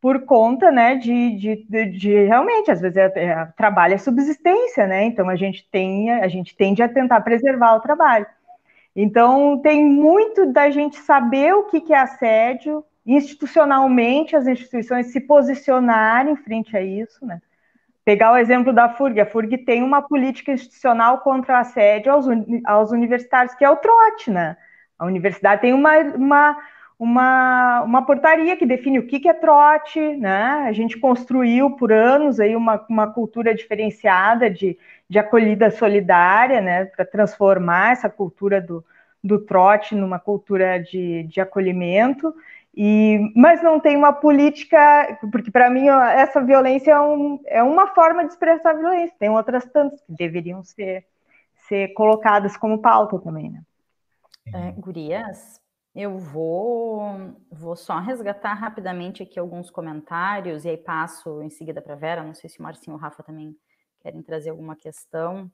por 0.00 0.24
conta, 0.26 0.70
né, 0.70 0.96
de, 0.96 1.36
de, 1.36 1.66
de, 1.68 1.86
de 1.98 2.24
realmente 2.24 2.70
às 2.70 2.80
vezes 2.80 2.96
é, 2.96 3.12
é, 3.16 3.46
trabalho 3.56 3.94
é 3.94 3.98
subsistência, 3.98 4.86
né? 4.86 5.04
Então 5.04 5.28
a 5.28 5.36
gente 5.36 5.68
tem 5.70 6.10
a 6.12 6.28
gente 6.28 6.56
tende 6.56 6.82
a 6.82 6.88
tentar 6.88 7.20
preservar 7.22 7.76
o 7.76 7.80
trabalho. 7.80 8.26
Então 8.96 9.60
tem 9.62 9.84
muito 9.84 10.46
da 10.46 10.70
gente 10.70 10.96
saber 10.98 11.54
o 11.54 11.64
que, 11.64 11.80
que 11.82 11.92
é 11.94 11.98
assédio 12.00 12.84
institucionalmente 13.06 14.34
as 14.34 14.46
instituições 14.46 15.08
se 15.08 15.20
posicionarem 15.20 16.36
frente 16.36 16.76
a 16.76 16.80
isso, 16.80 17.24
né? 17.24 17.40
Pegar 18.04 18.32
o 18.32 18.36
exemplo 18.36 18.72
da 18.72 18.88
FURG, 18.88 19.20
a 19.20 19.26
FURG 19.26 19.58
tem 19.58 19.82
uma 19.82 20.02
política 20.02 20.52
institucional 20.52 21.20
contra 21.20 21.54
o 21.54 21.58
assédio 21.58 22.12
aos, 22.12 22.26
aos 22.64 22.90
universitários, 22.90 23.54
que 23.54 23.64
é 23.64 23.70
o 23.70 23.76
trote, 23.76 24.30
né? 24.30 24.56
A 24.98 25.06
universidade 25.06 25.62
tem 25.62 25.72
uma, 25.72 25.98
uma, 25.98 26.56
uma, 26.98 27.82
uma 27.82 28.02
portaria 28.06 28.56
que 28.56 28.66
define 28.66 28.98
o 28.98 29.06
que, 29.06 29.20
que 29.20 29.28
é 29.28 29.32
trote, 29.32 30.00
né? 30.16 30.64
A 30.66 30.72
gente 30.72 30.98
construiu 30.98 31.70
por 31.70 31.92
anos 31.92 32.38
aí 32.38 32.54
uma, 32.54 32.84
uma 32.90 33.06
cultura 33.06 33.54
diferenciada 33.54 34.50
de, 34.50 34.78
de 35.08 35.18
acolhida 35.18 35.70
solidária, 35.70 36.60
né? 36.60 36.84
Para 36.84 37.06
transformar 37.06 37.92
essa 37.92 38.10
cultura 38.10 38.60
do, 38.60 38.84
do 39.22 39.38
trote 39.38 39.94
numa 39.94 40.18
cultura 40.18 40.78
de, 40.78 41.22
de 41.22 41.40
acolhimento. 41.40 42.34
E, 42.76 43.32
mas 43.36 43.62
não 43.62 43.78
tem 43.78 43.96
uma 43.96 44.12
política, 44.12 45.18
porque 45.30 45.50
para 45.50 45.70
mim 45.70 45.88
essa 45.88 46.42
violência 46.42 46.90
é, 46.90 47.00
um, 47.00 47.40
é, 47.46 47.62
uma 47.62 47.94
forma 47.94 48.24
de 48.24 48.32
expressar 48.32 48.72
violência, 48.72 49.14
tem 49.18 49.30
outras 49.30 49.64
tantas 49.66 50.00
que 50.00 50.12
deveriam 50.12 50.64
ser, 50.64 51.06
ser 51.68 51.88
colocadas 51.94 52.56
como 52.56 52.82
pauta 52.82 53.18
também, 53.20 53.50
né? 53.50 53.62
É, 54.52 54.72
gurias, 54.72 55.60
eu 55.94 56.18
vou, 56.18 57.36
vou 57.50 57.76
só 57.76 58.00
resgatar 58.00 58.54
rapidamente 58.54 59.22
aqui 59.22 59.38
alguns 59.38 59.70
comentários 59.70 60.64
e 60.64 60.70
aí 60.70 60.76
passo 60.76 61.40
em 61.42 61.50
seguida 61.50 61.80
para 61.80 61.94
Vera, 61.94 62.24
não 62.24 62.34
sei 62.34 62.50
se 62.50 62.58
o 62.58 62.62
Marcinho 62.62 62.94
ou 62.94 62.98
o 62.98 63.02
Rafa 63.02 63.22
também 63.22 63.56
querem 64.00 64.20
trazer 64.20 64.50
alguma 64.50 64.74
questão. 64.74 65.48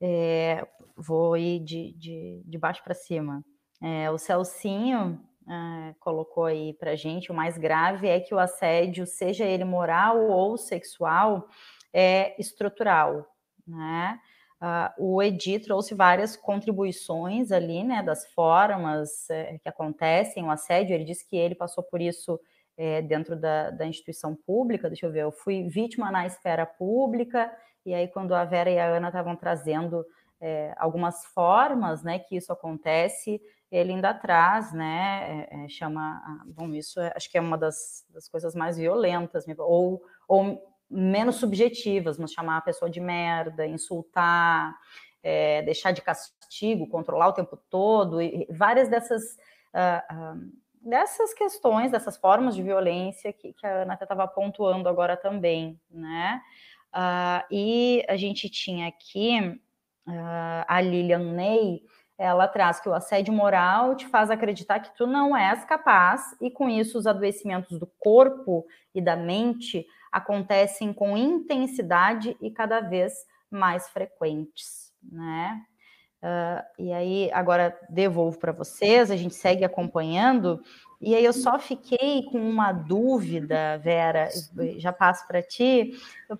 É, 0.00 0.66
vou 0.96 1.36
ir 1.36 1.60
de, 1.60 1.92
de, 1.92 2.42
de 2.44 2.58
baixo 2.58 2.82
para 2.82 2.94
cima. 2.94 3.44
É, 3.80 4.10
o 4.10 4.18
Celcinho 4.18 5.20
uh, 5.48 5.94
colocou 5.98 6.44
aí 6.44 6.74
para 6.74 6.94
gente, 6.94 7.32
o 7.32 7.34
mais 7.34 7.56
grave 7.56 8.06
é 8.06 8.20
que 8.20 8.34
o 8.34 8.38
assédio, 8.38 9.06
seja 9.06 9.44
ele 9.44 9.64
moral 9.64 10.28
ou 10.30 10.56
sexual, 10.56 11.48
é 11.92 12.40
estrutural, 12.40 13.26
né? 13.66 14.20
Uh, 14.60 15.14
o 15.14 15.22
Edi 15.22 15.58
trouxe 15.60 15.94
várias 15.94 16.36
contribuições 16.36 17.52
ali, 17.52 17.84
né, 17.84 18.02
das 18.02 18.26
formas 18.32 19.30
é, 19.30 19.56
que 19.58 19.68
acontecem 19.68 20.44
o 20.44 20.50
assédio. 20.50 20.94
Ele 20.94 21.04
disse 21.04 21.24
que 21.24 21.36
ele 21.36 21.54
passou 21.54 21.84
por 21.84 22.00
isso 22.00 22.40
é, 22.76 23.00
dentro 23.00 23.36
da, 23.36 23.70
da, 23.70 23.86
instituição 23.86 24.34
pública. 24.34 24.88
Deixa 24.88 25.06
eu 25.06 25.12
ver, 25.12 25.22
eu 25.22 25.30
fui 25.30 25.68
vítima 25.68 26.10
na 26.10 26.26
esfera 26.26 26.66
pública, 26.66 27.52
e 27.86 27.94
aí, 27.94 28.08
quando 28.08 28.34
a 28.34 28.44
Vera 28.44 28.68
e 28.68 28.78
a 28.78 28.86
Ana 28.86 29.08
estavam 29.08 29.34
trazendo 29.34 30.04
é, 30.40 30.74
algumas 30.76 31.24
formas, 31.26 32.02
né, 32.02 32.18
que 32.18 32.36
isso 32.36 32.52
acontece, 32.52 33.40
ele 33.70 33.92
ainda 33.92 34.14
traz, 34.14 34.72
né, 34.72 35.46
é, 35.50 35.64
é, 35.64 35.68
chama, 35.68 36.22
bom, 36.46 36.72
isso 36.74 36.98
é, 37.00 37.12
acho 37.14 37.30
que 37.30 37.36
é 37.36 37.40
uma 37.40 37.58
das, 37.58 38.06
das 38.10 38.28
coisas 38.28 38.54
mais 38.54 38.78
violentas, 38.78 39.44
ou, 39.58 40.02
ou 40.26 40.62
menos 40.90 41.36
subjetivas, 41.36 42.18
mas 42.18 42.32
chamar 42.32 42.58
a 42.58 42.62
pessoa 42.62 42.90
de 42.90 43.00
merda, 43.00 43.66
insultar, 43.66 44.74
é, 45.22 45.60
deixar 45.62 45.92
de 45.92 46.00
castigo, 46.00 46.88
controlar 46.88 47.28
o 47.28 47.32
tempo 47.32 47.58
todo, 47.68 48.22
e 48.22 48.46
várias 48.50 48.88
dessas, 48.88 49.36
uh, 49.74 50.14
uh, 50.14 50.52
dessas 50.80 51.34
questões, 51.34 51.90
dessas 51.90 52.16
formas 52.16 52.54
de 52.54 52.62
violência 52.62 53.32
que, 53.34 53.52
que 53.52 53.66
a 53.66 53.82
Ana 53.82 53.98
estava 54.00 54.26
pontuando 54.26 54.88
agora 54.88 55.14
também, 55.14 55.78
né, 55.90 56.40
uh, 56.94 57.44
e 57.50 58.02
a 58.08 58.16
gente 58.16 58.48
tinha 58.48 58.88
aqui 58.88 59.60
a 60.66 60.80
Lilian 60.80 61.34
Ney, 61.34 61.82
ela 62.18 62.48
traz 62.48 62.80
que 62.80 62.88
o 62.88 62.94
assédio 62.94 63.32
moral 63.32 63.94
te 63.94 64.06
faz 64.08 64.30
acreditar 64.30 64.80
que 64.80 64.94
tu 64.96 65.06
não 65.06 65.36
és 65.36 65.64
capaz, 65.64 66.36
e 66.40 66.50
com 66.50 66.68
isso 66.68 66.98
os 66.98 67.06
adoecimentos 67.06 67.78
do 67.78 67.86
corpo 67.98 68.66
e 68.94 69.00
da 69.00 69.14
mente 69.14 69.86
acontecem 70.10 70.92
com 70.92 71.16
intensidade 71.16 72.36
e 72.40 72.50
cada 72.50 72.80
vez 72.80 73.12
mais 73.50 73.88
frequentes, 73.88 74.92
né? 75.02 75.62
Uh, 76.20 76.82
e 76.82 76.92
aí, 76.92 77.30
agora 77.32 77.78
devolvo 77.88 78.38
para 78.38 78.50
vocês, 78.50 79.10
a 79.10 79.16
gente 79.16 79.34
segue 79.34 79.64
acompanhando. 79.64 80.60
E 81.00 81.14
aí, 81.14 81.24
eu 81.24 81.32
só 81.32 81.58
fiquei 81.60 82.24
com 82.24 82.38
uma 82.38 82.72
dúvida, 82.72 83.78
Vera, 83.78 84.28
já 84.78 84.92
passo 84.92 85.26
para 85.28 85.40
ti, 85.40 85.92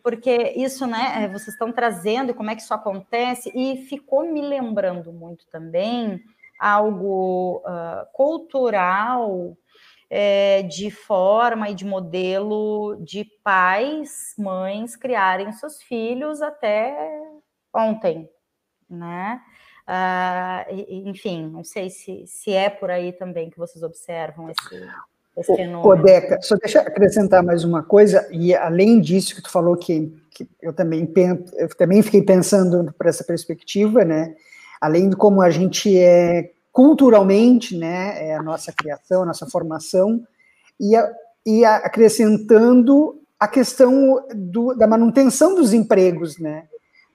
porque 0.03 0.53
isso, 0.57 0.85
né, 0.85 1.23
é, 1.25 1.29
vocês 1.29 1.49
estão 1.49 1.73
trazendo 1.73 2.35
como 2.35 2.51
é 2.51 2.57
que 2.57 2.63
isso 2.63 2.75
acontece, 2.75 3.53
e 3.55 3.87
ficou 3.87 4.27
me 4.27 4.43
lembrando 4.43 5.13
muito 5.13 5.47
também 5.47 6.21
algo 6.59 7.63
uh, 7.65 8.05
cultural 8.13 9.57
é, 10.11 10.63
de 10.63 10.91
forma 10.91 11.71
e 11.71 11.75
de 11.75 11.85
modelo 11.85 12.97
de 13.05 13.25
pais, 13.45 14.35
mães 14.37 14.97
criarem 14.97 15.53
seus 15.53 15.81
filhos 15.83 16.43
até 16.43 16.97
ontem, 17.73 18.29
né? 18.89 19.41
Uh, 19.89 20.85
enfim, 21.09 21.49
não 21.49 21.65
sei 21.65 21.89
se, 21.89 22.25
se 22.27 22.53
é 22.53 22.69
por 22.69 22.91
aí 22.91 23.11
também 23.11 23.49
que 23.49 23.59
vocês 23.59 23.83
observam 23.83 24.51
esse, 24.51 24.87
esse 25.35 25.57
fenômeno. 25.57 25.89
Ô, 25.89 25.97
Deca, 25.97 26.39
só 26.43 26.57
deixa 26.57 26.81
eu 26.81 26.83
acrescentar 26.83 27.43
mais 27.43 27.65
uma 27.65 27.83
coisa, 27.83 28.29
e 28.31 28.55
além 28.55 29.01
disso 29.01 29.35
que 29.35 29.41
tu 29.41 29.51
falou 29.51 29.75
que, 29.79 30.15
que 30.31 30.47
eu 30.61 30.75
também 30.75 31.11
eu 31.55 31.75
também 31.75 32.03
fiquei 32.03 32.21
pensando 32.21 32.93
por 32.93 33.07
essa 33.07 33.25
perspectiva, 33.25 34.05
né? 34.05 34.35
Além 34.79 35.09
de 35.09 35.17
como 35.17 35.41
a 35.41 35.49
gente 35.49 35.99
é 35.99 36.53
culturalmente, 36.71 37.75
né, 37.75 38.29
é 38.29 38.37
a 38.37 38.43
nossa 38.43 38.71
criação, 38.71 39.23
a 39.23 39.27
nossa 39.27 39.47
formação, 39.47 40.23
e, 40.79 40.95
a, 40.95 41.13
e 41.45 41.65
a, 41.65 41.77
acrescentando 41.77 43.21
a 43.41 43.49
questão 43.49 44.25
do, 44.35 44.75
da 44.75 44.87
manutenção 44.87 45.55
dos 45.55 45.73
empregos, 45.73 46.39
né? 46.39 46.69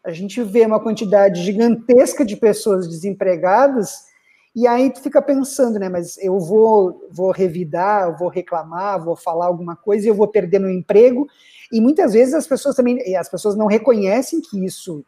A 0.03 0.11
gente 0.11 0.41
vê 0.43 0.65
uma 0.65 0.79
quantidade 0.79 1.41
gigantesca 1.41 2.25
de 2.25 2.35
pessoas 2.35 2.87
desempregadas 2.87 4.11
e 4.55 4.67
aí 4.67 4.91
tu 4.91 5.01
fica 5.01 5.21
pensando, 5.21 5.79
né? 5.79 5.89
Mas 5.89 6.17
eu 6.19 6.39
vou, 6.39 7.07
vou 7.09 7.31
revidar, 7.31 8.03
eu 8.03 8.15
vou 8.15 8.27
reclamar, 8.27 9.03
vou 9.03 9.15
falar 9.15 9.47
alguma 9.47 9.75
coisa 9.75 10.05
e 10.05 10.09
eu 10.09 10.15
vou 10.15 10.27
perder 10.27 10.59
meu 10.59 10.69
emprego. 10.69 11.27
E 11.71 11.81
muitas 11.81 12.13
vezes 12.13 12.35
as 12.35 12.45
pessoas 12.45 12.75
também, 12.75 13.15
as 13.15 13.27
pessoas 13.27 13.55
não 13.55 13.65
reconhecem 13.65 14.41
que 14.41 14.63
isso 14.63 15.03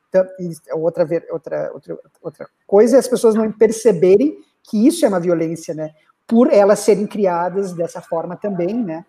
é 0.67 0.73
outra, 0.73 1.07
outra, 1.29 1.71
outra, 1.71 1.99
outra 2.23 2.49
coisa, 2.65 2.97
as 2.97 3.07
pessoas 3.07 3.35
não 3.35 3.51
perceberem 3.51 4.39
que 4.63 4.87
isso 4.87 5.05
é 5.05 5.07
uma 5.07 5.19
violência, 5.19 5.75
né? 5.75 5.91
Por 6.25 6.51
elas 6.51 6.79
serem 6.79 7.05
criadas 7.05 7.71
dessa 7.71 8.01
forma 8.01 8.35
também, 8.35 8.73
né? 8.73 9.05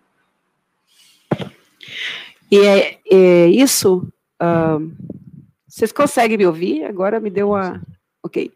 E 2.51 2.59
é, 2.59 2.99
é 3.11 3.47
isso. 3.47 4.07
Uh, 4.39 4.91
vocês 5.77 5.91
conseguem 5.91 6.39
me 6.39 6.47
ouvir? 6.47 6.85
Agora 6.85 7.19
me 7.19 7.29
deu 7.29 7.49
uma. 7.49 7.79
Ok. 8.23 8.51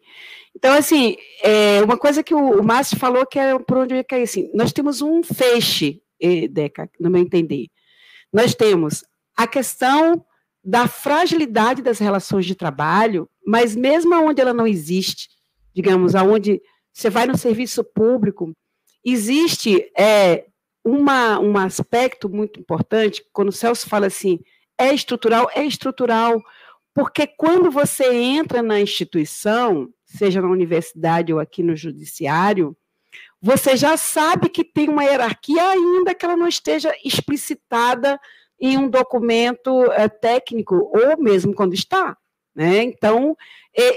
Então, 0.56 0.74
assim, 0.74 1.16
é 1.44 1.80
uma 1.84 1.96
coisa 1.96 2.24
que 2.24 2.34
o, 2.34 2.60
o 2.60 2.64
Márcio 2.64 2.98
falou 2.98 3.28
que 3.28 3.38
é 3.38 3.60
por 3.60 3.78
onde 3.78 3.94
eu 3.94 3.98
ia 3.98 4.04
cair, 4.04 4.24
assim, 4.24 4.50
nós 4.56 4.74
temos 4.74 5.04
um 5.04 5.22
feixe, 5.22 6.02
Deca, 6.50 6.90
no 7.00 7.12
meu 7.12 7.22
entender. 7.22 7.68
Nós 8.34 8.56
temos 8.56 9.04
a 9.38 9.46
questão 9.46 10.26
da 10.64 10.88
fragilidade 10.88 11.84
das 11.84 12.00
relações 12.00 12.46
de 12.46 12.56
trabalho, 12.56 13.30
mas 13.46 13.76
mesmo 13.76 14.16
onde 14.16 14.42
ela 14.42 14.54
não 14.54 14.66
existe, 14.66 15.30
digamos, 15.76 16.16
aonde 16.16 16.60
você 16.92 17.10
vai 17.10 17.28
no 17.28 17.38
serviço 17.38 17.84
público, 17.84 18.52
existe 19.06 19.92
é, 19.96 20.46
uma, 20.84 21.40
um 21.40 21.56
aspecto 21.56 22.28
muito 22.28 22.60
importante, 22.60 23.24
quando 23.32 23.50
o 23.50 23.54
Celso 23.54 23.88
fala 23.88 24.08
assim, 24.08 24.40
é 24.76 24.92
estrutural, 24.92 25.50
é 25.54 25.64
estrutural, 25.64 26.42
porque 26.94 27.26
quando 27.26 27.72
você 27.72 28.14
entra 28.14 28.62
na 28.62 28.80
instituição, 28.80 29.90
seja 30.06 30.42
na 30.42 30.50
universidade 30.50 31.34
ou 31.34 31.40
aqui 31.40 31.64
no 31.64 31.76
judiciário, 31.76 32.76
você 33.42 33.76
já 33.76 33.98
sabe 33.98 34.50
que 34.50 34.64
tem 34.64 34.90
uma 34.90 35.04
hierarquia, 35.04 35.64
ainda 35.70 36.14
que 36.14 36.24
ela 36.24 36.36
não 36.36 36.48
esteja 36.48 36.94
explicitada 37.04 38.20
em 38.60 38.78
um 38.78 38.90
documento 38.90 39.92
é, 39.94 40.08
técnico, 40.08 40.76
ou 40.76 41.18
mesmo 41.22 41.54
quando 41.54 41.74
está. 41.74 42.16
Né? 42.54 42.84
Então, 42.84 43.36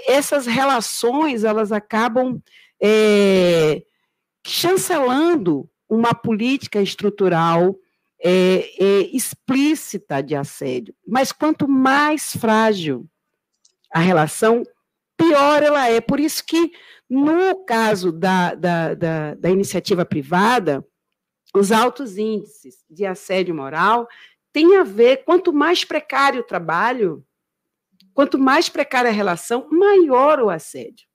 essas 0.07 0.47
relações, 0.47 1.45
elas 1.45 1.73
acabam 1.73 2.41
é, 2.81 3.83
chancelando 4.47 5.69
uma 5.89 6.15
política 6.15 6.81
estrutural 6.81 7.77
é, 8.25 8.31
é, 8.83 9.01
explícita 9.15 10.23
de 10.23 10.35
assédio. 10.35 10.95
Mas 11.07 11.31
quanto 11.31 11.69
mais 11.69 12.35
frágil 12.35 13.07
a 13.93 14.01
relação, 14.01 14.63
pior 15.17 15.63
ela 15.63 15.89
é. 15.89 16.01
Por 16.01 16.19
isso 16.19 16.43
que, 16.45 16.73
no 17.09 17.65
caso 17.67 18.11
da, 18.11 18.55
da, 18.55 18.95
da, 18.95 19.35
da 19.35 19.51
iniciativa 19.51 20.07
privada, 20.07 20.85
os 21.55 21.71
altos 21.71 22.17
índices 22.17 22.85
de 22.89 23.05
assédio 23.05 23.55
moral 23.55 24.09
têm 24.53 24.77
a 24.77 24.85
ver, 24.85 25.25
quanto 25.25 25.53
mais 25.53 25.85
precário 25.85 26.41
o 26.41 26.47
trabalho, 26.47 27.25
quanto 28.15 28.39
mais 28.39 28.69
precária 28.69 29.11
a 29.11 29.15
relação, 29.15 29.69
maior 29.71 30.41
o 30.41 30.49
assédio. 30.49 31.07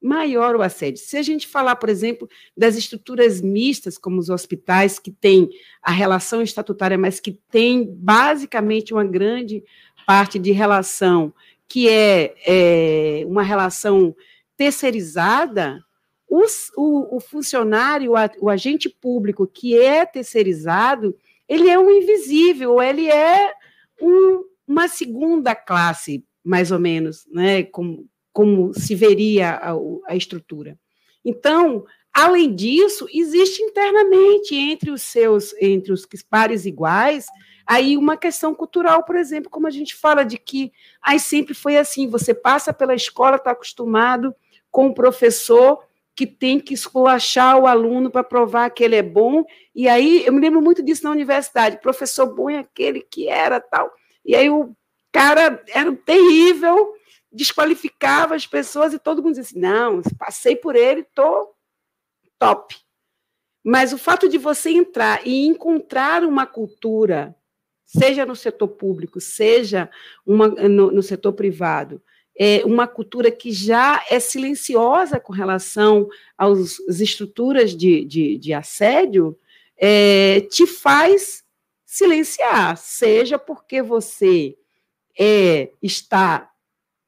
Maior 0.00 0.54
o 0.54 0.62
assédio. 0.62 1.02
Se 1.02 1.16
a 1.16 1.22
gente 1.22 1.46
falar, 1.48 1.76
por 1.76 1.88
exemplo, 1.88 2.28
das 2.56 2.76
estruturas 2.76 3.40
mistas, 3.40 3.98
como 3.98 4.18
os 4.18 4.30
hospitais, 4.30 4.98
que 4.98 5.10
têm 5.10 5.50
a 5.82 5.90
relação 5.90 6.40
estatutária, 6.40 6.96
mas 6.96 7.18
que 7.18 7.32
têm 7.50 7.84
basicamente 7.84 8.92
uma 8.92 9.04
grande 9.04 9.64
parte 10.06 10.38
de 10.38 10.52
relação 10.52 11.34
que 11.66 11.88
é, 11.88 12.34
é 12.46 13.26
uma 13.26 13.42
relação 13.42 14.14
terceirizada, 14.56 15.84
os, 16.28 16.70
o, 16.76 17.16
o, 17.16 17.20
funcionário, 17.20 18.12
o 18.40 18.50
agente 18.50 18.88
público 18.88 19.46
que 19.46 19.78
é 19.78 20.04
terceirizado, 20.04 21.16
ele 21.48 21.68
é 21.68 21.78
um 21.78 21.90
invisível, 21.90 22.82
ele 22.82 23.08
é 23.08 23.52
um, 24.00 24.44
uma 24.66 24.88
segunda 24.88 25.54
classe, 25.54 26.24
mais 26.44 26.70
ou 26.70 26.78
menos, 26.78 27.26
né, 27.32 27.62
como, 27.64 28.06
como 28.38 28.72
se 28.72 28.94
veria 28.94 29.50
a, 29.50 29.72
a 30.06 30.14
estrutura. 30.14 30.78
Então, 31.24 31.84
além 32.14 32.54
disso, 32.54 33.08
existe 33.12 33.60
internamente 33.60 34.54
entre 34.54 34.92
os 34.92 35.02
seus, 35.02 35.52
entre 35.60 35.92
os 35.92 36.06
pares 36.30 36.64
iguais, 36.64 37.26
Aí 37.66 37.98
uma 37.98 38.16
questão 38.16 38.54
cultural, 38.54 39.02
por 39.02 39.14
exemplo, 39.14 39.50
como 39.50 39.66
a 39.66 39.70
gente 39.70 39.94
fala 39.94 40.24
de 40.24 40.38
que 40.38 40.72
aí 41.02 41.20
sempre 41.20 41.52
foi 41.52 41.76
assim, 41.76 42.08
você 42.08 42.32
passa 42.32 42.72
pela 42.72 42.94
escola, 42.94 43.36
está 43.36 43.50
acostumado 43.50 44.34
com 44.70 44.86
o 44.86 44.94
professor 44.94 45.84
que 46.14 46.26
tem 46.26 46.58
que 46.58 46.72
esculachar 46.72 47.58
o 47.58 47.66
aluno 47.66 48.10
para 48.10 48.24
provar 48.24 48.70
que 48.70 48.82
ele 48.82 48.96
é 48.96 49.02
bom, 49.02 49.44
e 49.74 49.86
aí 49.86 50.24
eu 50.24 50.32
me 50.32 50.40
lembro 50.40 50.62
muito 50.62 50.82
disso 50.82 51.04
na 51.04 51.10
universidade, 51.10 51.82
professor 51.82 52.34
bom 52.34 52.48
é 52.48 52.60
aquele 52.60 53.02
que 53.02 53.28
era 53.28 53.60
tal, 53.60 53.92
e 54.24 54.34
aí 54.34 54.48
o 54.48 54.74
cara 55.12 55.62
era 55.68 55.92
terrível, 55.92 56.94
desqualificava 57.38 58.34
as 58.34 58.46
pessoas 58.46 58.92
e 58.92 58.98
todo 58.98 59.22
mundo 59.22 59.36
dizia 59.36 59.44
assim, 59.44 59.60
não, 59.60 60.02
passei 60.18 60.56
por 60.56 60.74
ele, 60.74 61.04
tô 61.14 61.54
top. 62.38 62.76
Mas 63.64 63.92
o 63.92 63.98
fato 63.98 64.28
de 64.28 64.36
você 64.36 64.70
entrar 64.70 65.26
e 65.26 65.46
encontrar 65.46 66.24
uma 66.24 66.46
cultura 66.46 67.34
seja 67.86 68.26
no 68.26 68.36
setor 68.36 68.68
público, 68.68 69.20
seja 69.20 69.88
uma, 70.26 70.48
no, 70.48 70.90
no 70.90 71.02
setor 71.02 71.32
privado, 71.32 72.02
é 72.38 72.62
uma 72.64 72.86
cultura 72.86 73.30
que 73.30 73.50
já 73.50 74.04
é 74.10 74.20
silenciosa 74.20 75.18
com 75.18 75.32
relação 75.32 76.08
às 76.36 76.78
estruturas 77.00 77.74
de, 77.74 78.04
de, 78.04 78.36
de 78.36 78.52
assédio, 78.52 79.38
é, 79.76 80.42
te 80.50 80.66
faz 80.66 81.42
silenciar, 81.84 82.76
seja 82.76 83.38
porque 83.38 83.80
você 83.80 84.56
é, 85.18 85.70
está 85.82 86.48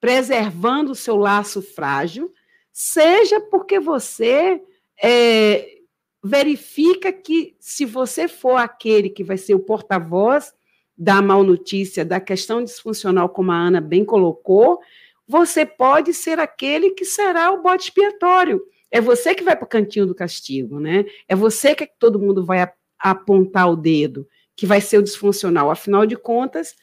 preservando 0.01 0.93
o 0.93 0.97
seu 0.97 1.17
laço 1.17 1.61
frágil, 1.61 2.33
seja 2.73 3.41
porque 3.41 3.79
você 3.79 4.63
é, 5.03 5.81
verifica 6.25 7.13
que, 7.13 7.55
se 7.61 7.85
você 7.85 8.27
for 8.27 8.57
aquele 8.57 9.11
que 9.11 9.23
vai 9.23 9.37
ser 9.37 9.55
o 9.55 9.61
porta-voz 9.61 10.53
da 10.97 11.21
mal 11.23 11.43
notícia, 11.43 12.05
da 12.05 12.21
questão 12.21 12.63
disfuncional, 12.63 13.29
como 13.29 13.53
a 13.53 13.57
Ana 13.57 13.81
bem 13.81 14.05
colocou, 14.05 14.81
você 15.27 15.65
pode 15.65 16.13
ser 16.13 16.39
aquele 16.39 16.91
que 16.91 17.05
será 17.05 17.53
o 17.53 17.63
bode 17.63 17.85
expiatório. 17.85 18.61
É 18.91 19.01
você 19.01 19.35
que 19.35 19.45
vai 19.45 19.55
para 19.55 19.65
o 19.65 19.69
cantinho 19.69 20.07
do 20.07 20.15
castigo, 20.15 20.81
né? 20.81 21.05
É 21.29 21.37
você 21.37 21.75
que 21.75 21.87
todo 21.87 22.19
mundo 22.19 22.45
vai 22.45 22.69
apontar 22.99 23.71
o 23.71 23.77
dedo, 23.77 24.29
que 24.57 24.67
vai 24.67 24.81
ser 24.81 24.99
o 24.99 25.03
disfuncional. 25.03 25.71
Afinal 25.71 26.05
de 26.05 26.17
contas, 26.17 26.75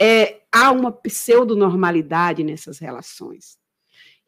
é, 0.00 0.40
há 0.50 0.72
uma 0.72 0.90
pseudonormalidade 0.90 2.42
nessas 2.42 2.78
relações. 2.78 3.58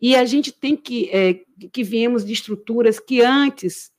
E 0.01 0.15
a 0.15 0.25
gente 0.25 0.53
tem 0.53 0.77
que, 0.77 1.09
é, 1.11 1.41
que 1.73 1.83
viemos 1.83 2.25
de 2.25 2.33
estruturas 2.33 3.01
que 3.01 3.23
antes 3.23 3.91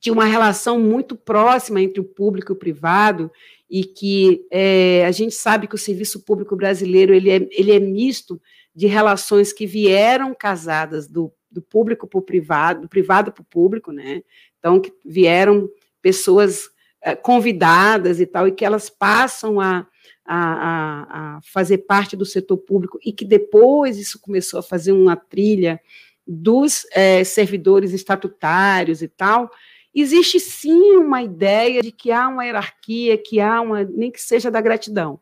tinha 0.00 0.12
uma 0.12 0.24
relação 0.24 0.78
muito 0.80 1.14
próxima 1.16 1.80
entre 1.80 2.00
o 2.00 2.04
público 2.04 2.52
e 2.52 2.54
o 2.54 2.58
privado, 2.58 3.30
e 3.70 3.84
que 3.84 4.46
é, 4.50 5.04
a 5.06 5.12
gente 5.12 5.34
sabe 5.34 5.66
que 5.66 5.74
o 5.74 5.78
serviço 5.78 6.24
público 6.24 6.56
brasileiro 6.56 7.14
ele 7.14 7.30
é, 7.30 7.48
ele 7.50 7.72
é 7.72 7.78
misto 7.78 8.40
de 8.74 8.86
relações 8.86 9.52
que 9.52 9.66
vieram 9.66 10.34
casadas 10.34 11.08
do, 11.08 11.32
do 11.50 11.60
público 11.60 12.06
para 12.06 12.18
o 12.18 12.22
privado, 12.22 12.82
do 12.82 12.88
privado 12.88 13.32
para 13.32 13.42
o 13.42 13.46
público, 13.46 13.92
né? 13.92 14.22
Então, 14.58 14.80
que 14.80 14.92
vieram 15.04 15.68
pessoas 16.00 16.70
é, 17.02 17.14
convidadas 17.14 18.20
e 18.20 18.26
tal, 18.26 18.48
e 18.48 18.52
que 18.52 18.64
elas 18.64 18.88
passam 18.88 19.60
a, 19.60 19.86
a, 20.30 21.36
a, 21.36 21.40
fazer 21.42 21.78
parte 21.78 22.14
do 22.14 22.26
setor 22.26 22.58
público, 22.58 22.98
e 23.04 23.12
que 23.12 23.24
depois 23.24 23.98
isso 23.98 24.20
começou 24.20 24.60
a 24.60 24.62
fazer 24.62 24.92
uma 24.92 25.16
trilha 25.16 25.80
dos 26.26 26.86
é, 26.92 27.24
servidores 27.24 27.92
estatutários 27.94 29.00
e 29.00 29.08
tal, 29.08 29.50
existe 29.94 30.38
sim 30.38 30.96
uma 30.96 31.22
ideia 31.22 31.80
de 31.80 31.90
que 31.90 32.12
há 32.12 32.28
uma 32.28 32.44
hierarquia, 32.44 33.16
que 33.16 33.40
há 33.40 33.60
uma, 33.62 33.82
nem 33.84 34.10
que 34.10 34.20
seja 34.20 34.50
da 34.50 34.60
gratidão. 34.60 35.18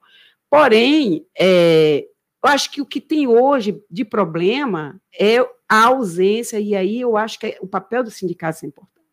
Porém, 0.50 1.24
é, 1.38 2.06
eu 2.42 2.50
acho 2.50 2.70
que 2.72 2.80
o 2.80 2.86
que 2.86 3.00
tem 3.00 3.28
hoje 3.28 3.80
de 3.88 4.04
problema 4.04 5.00
é 5.18 5.38
a 5.68 5.84
ausência, 5.84 6.58
e 6.58 6.74
aí 6.74 7.00
eu 7.00 7.16
acho 7.16 7.38
que 7.38 7.46
é, 7.46 7.58
o 7.60 7.66
papel 7.66 8.02
do 8.02 8.10
sindicato 8.10 8.64
é 8.64 8.68
importante, 8.68 9.06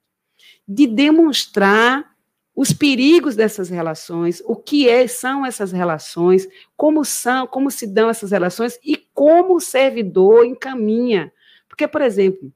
de 0.68 0.88
demonstrar 0.88 2.13
os 2.56 2.72
perigos 2.72 3.36
dessas 3.36 3.70
relações, 3.70 4.42
o 4.46 4.56
que 4.56 4.88
é, 4.88 5.08
são 5.08 5.46
essas 5.46 5.72
relações, 5.72 6.48
como 6.78 7.04
são, 7.04 7.48
como 7.48 7.72
se 7.72 7.88
dão 7.88 8.10
essas 8.10 8.32
relações 8.32 8.80
e 8.84 8.96
como 8.96 9.56
o 9.56 9.62
servidor 9.62 10.46
encaminha. 10.46 11.34
Porque, 11.68 11.88
por 11.88 12.02
exemplo, 12.02 12.54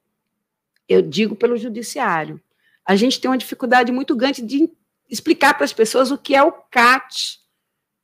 eu 0.88 1.02
digo 1.02 1.36
pelo 1.36 1.58
judiciário, 1.58 2.40
a 2.86 2.96
gente 2.96 3.20
tem 3.20 3.30
uma 3.30 3.38
dificuldade 3.38 3.92
muito 3.92 4.16
grande 4.16 4.42
de 4.42 4.70
explicar 5.10 5.56
para 5.56 5.66
as 5.66 5.74
pessoas 5.74 6.12
o 6.12 6.18
que 6.18 6.36
é 6.36 6.44
o 6.44 6.52
CAT, 6.52 7.40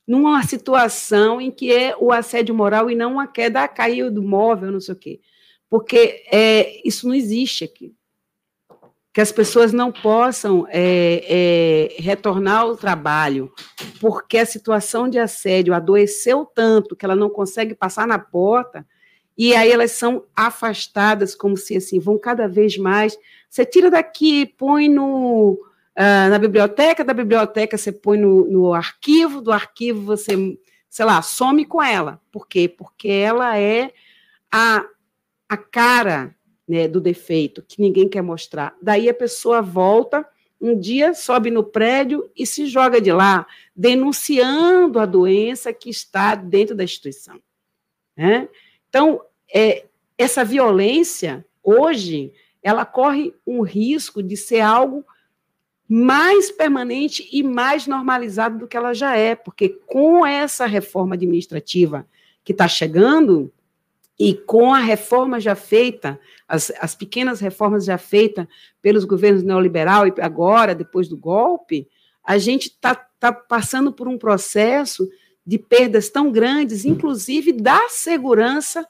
numa 0.06 0.44
situação 0.44 1.40
em 1.40 1.52
que 1.52 1.72
é 1.72 1.96
o 1.98 2.12
assédio 2.12 2.56
moral 2.56 2.90
e 2.90 2.96
não 2.96 3.20
a 3.20 3.28
queda, 3.28 3.68
caiu 3.68 4.12
do 4.12 4.22
móvel, 4.22 4.72
não 4.72 4.80
sei 4.80 4.94
o 4.94 4.98
quê. 4.98 5.22
Porque 5.70 6.26
é, 6.32 6.82
isso 6.88 7.08
não 7.08 7.16
existe 7.16 7.64
aqui. 7.64 7.94
Que 9.14 9.22
as 9.22 9.32
pessoas 9.32 9.72
não 9.72 9.92
possam 9.92 10.66
é, 10.70 11.24
é, 11.30 12.02
retornar 12.02 12.62
ao 12.62 12.76
trabalho 12.76 13.54
porque 14.02 14.40
a 14.40 14.46
situação 14.46 15.08
de 15.08 15.20
assédio 15.20 15.74
adoeceu 15.74 16.46
tanto 16.46 16.96
que 16.96 17.06
ela 17.06 17.16
não 17.16 17.30
consegue 17.30 17.76
passar 17.76 18.08
na 18.08 18.18
porta, 18.18 18.86
e 19.38 19.56
aí 19.56 19.72
elas 19.72 19.92
são 19.92 20.26
afastadas, 20.36 21.36
como 21.36 21.56
se 21.56 21.78
assim, 21.78 22.00
vão 22.00 22.18
cada 22.18 22.48
vez 22.48 22.78
mais 22.78 23.18
você 23.54 23.64
tira 23.64 23.92
daqui, 23.92 24.48
põe 24.48 24.90
no, 24.90 25.52
uh, 25.52 26.30
na 26.32 26.40
biblioteca, 26.40 27.04
da 27.04 27.14
biblioteca 27.14 27.78
você 27.78 27.92
põe 27.92 28.18
no, 28.18 28.46
no 28.50 28.74
arquivo, 28.74 29.42
do 29.42 29.52
arquivo 29.52 30.02
você, 30.02 30.58
sei 30.90 31.06
lá, 31.06 31.22
some 31.22 31.64
com 31.64 31.80
ela. 31.80 32.20
Por 32.32 32.48
quê? 32.48 32.68
Porque 32.68 33.10
ela 33.10 33.56
é 33.56 33.94
a, 34.52 34.84
a 35.48 35.56
cara 35.56 36.36
né, 36.68 36.88
do 36.88 37.02
defeito 37.02 37.62
que 37.62 37.82
ninguém 37.82 38.08
quer 38.08 38.22
mostrar. 38.22 38.76
Daí 38.82 39.10
a 39.10 39.14
pessoa 39.14 39.62
volta, 39.62 40.28
um 40.60 40.80
dia 40.80 41.14
sobe 41.14 41.52
no 41.52 41.64
prédio 41.64 42.30
e 42.36 42.46
se 42.46 42.68
joga 42.68 43.02
de 43.02 43.12
lá, 43.12 43.46
denunciando 43.76 45.00
a 45.00 45.06
doença 45.06 45.74
que 45.74 45.90
está 45.90 46.36
dentro 46.36 46.76
da 46.76 46.84
instituição. 46.84 47.40
Né? 48.16 48.48
Então, 48.88 49.22
é, 49.54 49.86
essa 50.18 50.46
violência, 50.46 51.46
hoje, 51.62 52.32
ela 52.62 52.86
corre 52.86 53.34
um 53.46 53.62
risco 53.62 54.24
de 54.24 54.38
ser 54.38 54.62
algo 54.62 55.06
mais 55.88 56.50
permanente 56.50 57.28
e 57.32 57.44
mais 57.44 57.86
normalizado 57.86 58.60
do 58.60 58.68
que 58.68 58.78
ela 58.78 58.94
já 58.94 59.16
é, 59.18 59.36
porque 59.36 59.70
com 59.86 60.26
essa 60.26 60.66
reforma 60.66 61.16
administrativa 61.16 62.08
que 62.44 62.52
está 62.52 62.68
chegando 62.68 63.52
e 64.24 64.34
com 64.34 64.74
a 64.74 64.80
reforma 64.80 65.38
já 65.38 65.54
feita, 65.54 66.18
as, 66.48 66.72
as 66.80 66.96
pequenas 66.96 67.42
reformas 67.42 67.84
já 67.84 67.98
feitas 67.98 68.48
pelos 68.82 69.04
governos 69.04 69.44
neoliberal 69.44 70.08
e 70.08 70.14
agora, 70.22 70.74
depois 70.74 71.10
do 71.10 71.18
golpe, 71.18 71.90
a 72.24 72.38
gente 72.38 72.68
está 72.68 72.96
tá 72.96 73.34
passando 73.34 73.92
por 73.92 74.08
um 74.08 74.18
processo 74.18 75.10
de 75.46 75.60
perdas 75.60 76.08
tão 76.08 76.32
grandes, 76.32 76.86
inclusive 76.86 77.52
da 77.52 77.90
segurança 77.90 78.88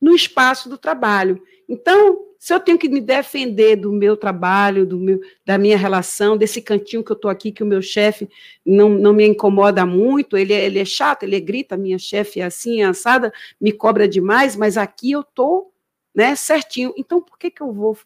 no 0.00 0.14
espaço 0.14 0.68
do 0.68 0.78
trabalho. 0.78 1.42
Então, 1.68 2.26
se 2.38 2.52
eu 2.54 2.60
tenho 2.60 2.78
que 2.78 2.88
me 2.88 3.00
defender 3.00 3.76
do 3.76 3.92
meu 3.92 4.16
trabalho, 4.16 4.86
do 4.86 4.98
meu, 4.98 5.20
da 5.44 5.58
minha 5.58 5.76
relação, 5.76 6.36
desse 6.36 6.60
cantinho 6.60 7.02
que 7.02 7.10
eu 7.10 7.16
estou 7.16 7.30
aqui, 7.30 7.50
que 7.50 7.62
o 7.62 7.66
meu 7.66 7.82
chefe 7.82 8.28
não, 8.64 8.88
não 8.90 9.12
me 9.12 9.26
incomoda 9.26 9.84
muito, 9.84 10.36
ele, 10.36 10.52
é, 10.52 10.64
ele 10.64 10.78
é 10.78 10.84
chato, 10.84 11.22
ele 11.22 11.40
grita, 11.40 11.76
minha 11.76 11.98
chefe 11.98 12.40
é 12.40 12.44
assim, 12.44 12.82
é 12.82 12.84
assada, 12.84 13.32
me 13.60 13.72
cobra 13.72 14.06
demais, 14.06 14.54
mas 14.54 14.76
aqui 14.76 15.12
eu 15.12 15.22
estou 15.22 15.72
né, 16.14 16.36
certinho. 16.36 16.94
Então, 16.96 17.20
por 17.20 17.38
que, 17.38 17.50
que 17.50 17.62
eu 17.62 17.72
vou? 17.72 17.98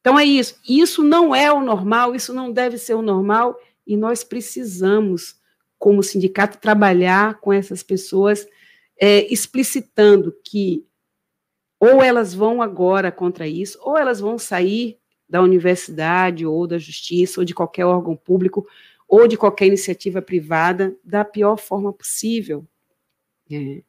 Então, 0.00 0.18
é 0.18 0.24
isso. 0.24 0.58
Isso 0.68 1.04
não 1.04 1.34
é 1.34 1.52
o 1.52 1.60
normal, 1.60 2.14
isso 2.14 2.32
não 2.32 2.50
deve 2.50 2.78
ser 2.78 2.94
o 2.94 3.02
normal, 3.02 3.58
e 3.86 3.96
nós 3.96 4.24
precisamos, 4.24 5.36
como 5.78 6.02
sindicato, 6.02 6.58
trabalhar 6.58 7.40
com 7.40 7.52
essas 7.52 7.82
pessoas, 7.82 8.46
é, 9.00 9.32
explicitando 9.32 10.34
que 10.44 10.84
ou 11.80 12.02
elas 12.02 12.34
vão 12.34 12.60
agora 12.60 13.12
contra 13.12 13.46
isso, 13.46 13.78
ou 13.80 13.96
elas 13.96 14.18
vão 14.18 14.36
sair 14.36 14.98
da 15.28 15.42
universidade, 15.42 16.44
ou 16.44 16.66
da 16.66 16.78
justiça, 16.78 17.40
ou 17.40 17.44
de 17.44 17.54
qualquer 17.54 17.84
órgão 17.84 18.16
público, 18.16 18.66
ou 19.06 19.28
de 19.28 19.36
qualquer 19.36 19.66
iniciativa 19.66 20.20
privada, 20.20 20.96
da 21.04 21.24
pior 21.24 21.56
forma 21.56 21.92
possível. 21.92 22.66
É. 23.50 23.82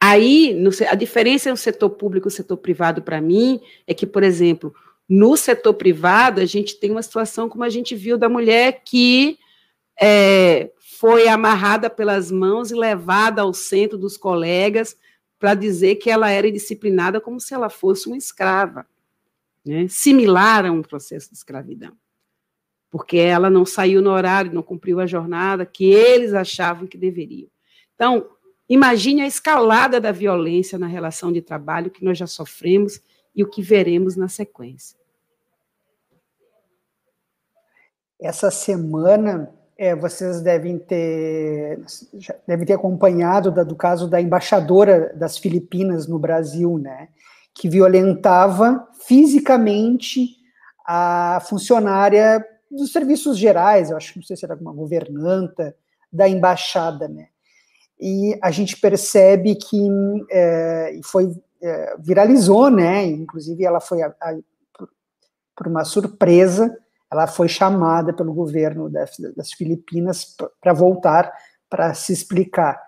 Aí, 0.00 0.54
no, 0.54 0.70
a 0.88 0.94
diferença 0.94 1.48
entre 1.48 1.60
o 1.60 1.62
setor 1.62 1.90
público 1.90 2.28
e 2.28 2.30
o 2.30 2.32
setor 2.32 2.56
privado, 2.56 3.02
para 3.02 3.20
mim, 3.20 3.60
é 3.86 3.94
que, 3.94 4.06
por 4.06 4.22
exemplo, 4.22 4.74
no 5.08 5.36
setor 5.36 5.74
privado, 5.74 6.40
a 6.40 6.46
gente 6.46 6.78
tem 6.78 6.90
uma 6.90 7.02
situação 7.02 7.48
como 7.48 7.64
a 7.64 7.68
gente 7.68 7.94
viu 7.94 8.16
da 8.16 8.28
mulher 8.28 8.82
que 8.84 9.38
é, 10.00 10.70
foi 10.98 11.28
amarrada 11.28 11.90
pelas 11.90 12.30
mãos 12.30 12.70
e 12.70 12.74
levada 12.74 13.42
ao 13.42 13.52
centro 13.52 13.98
dos 13.98 14.16
colegas 14.16 14.96
para 15.38 15.54
dizer 15.54 15.96
que 15.96 16.10
ela 16.10 16.30
era 16.30 16.50
disciplinada 16.50 17.20
como 17.20 17.40
se 17.40 17.52
ela 17.52 17.68
fosse 17.68 18.06
uma 18.06 18.16
escrava, 18.16 18.86
né? 19.64 19.86
similar 19.88 20.64
a 20.64 20.72
um 20.72 20.82
processo 20.82 21.30
de 21.30 21.36
escravidão, 21.36 21.92
porque 22.90 23.18
ela 23.18 23.50
não 23.50 23.66
saiu 23.66 24.00
no 24.00 24.10
horário, 24.10 24.52
não 24.52 24.62
cumpriu 24.62 25.00
a 25.00 25.06
jornada 25.06 25.66
que 25.66 25.84
eles 25.84 26.32
achavam 26.32 26.86
que 26.86 26.96
deveriam. 26.96 27.50
Então, 27.94 28.30
imagine 28.68 29.22
a 29.22 29.26
escalada 29.26 30.00
da 30.00 30.12
violência 30.12 30.78
na 30.78 30.86
relação 30.86 31.32
de 31.32 31.42
trabalho 31.42 31.90
que 31.90 32.04
nós 32.04 32.16
já 32.16 32.26
sofremos 32.26 33.00
e 33.34 33.42
o 33.42 33.50
que 33.50 33.60
veremos 33.62 34.16
na 34.16 34.28
sequência. 34.28 34.98
Essa 38.20 38.50
semana 38.50 39.52
é, 39.76 39.94
vocês 39.94 40.40
devem 40.40 40.78
ter, 40.78 41.80
devem 42.46 42.66
ter 42.66 42.74
acompanhado 42.74 43.50
da, 43.50 43.64
do 43.64 43.74
caso 43.74 44.08
da 44.08 44.20
embaixadora 44.20 45.12
das 45.14 45.36
Filipinas 45.36 46.06
no 46.06 46.18
Brasil, 46.18 46.78
né, 46.78 47.08
que 47.52 47.68
violentava 47.68 48.86
fisicamente 49.06 50.36
a 50.86 51.40
funcionária 51.48 52.44
dos 52.70 52.92
serviços 52.92 53.38
gerais, 53.38 53.90
eu 53.90 53.96
acho 53.96 54.12
que 54.12 54.18
não 54.18 54.24
sei 54.24 54.36
se 54.36 54.44
era 54.44 54.54
uma 54.54 54.72
governanta 54.72 55.74
da 56.12 56.28
embaixada, 56.28 57.08
né, 57.08 57.28
e 57.98 58.38
a 58.42 58.50
gente 58.50 58.76
percebe 58.76 59.54
que 59.56 59.88
é, 60.30 61.00
foi 61.04 61.32
é, 61.62 61.96
viralizou, 61.98 62.70
né, 62.70 63.04
inclusive 63.06 63.64
ela 63.64 63.80
foi 63.80 64.02
a, 64.02 64.14
a, 64.20 64.36
por 65.56 65.66
uma 65.66 65.84
surpresa 65.84 66.76
ela 67.14 67.26
foi 67.28 67.48
chamada 67.48 68.12
pelo 68.12 68.34
governo 68.34 68.90
das, 68.90 69.16
das 69.36 69.52
Filipinas 69.52 70.36
para 70.60 70.72
voltar 70.72 71.32
para 71.70 71.94
se 71.94 72.12
explicar. 72.12 72.80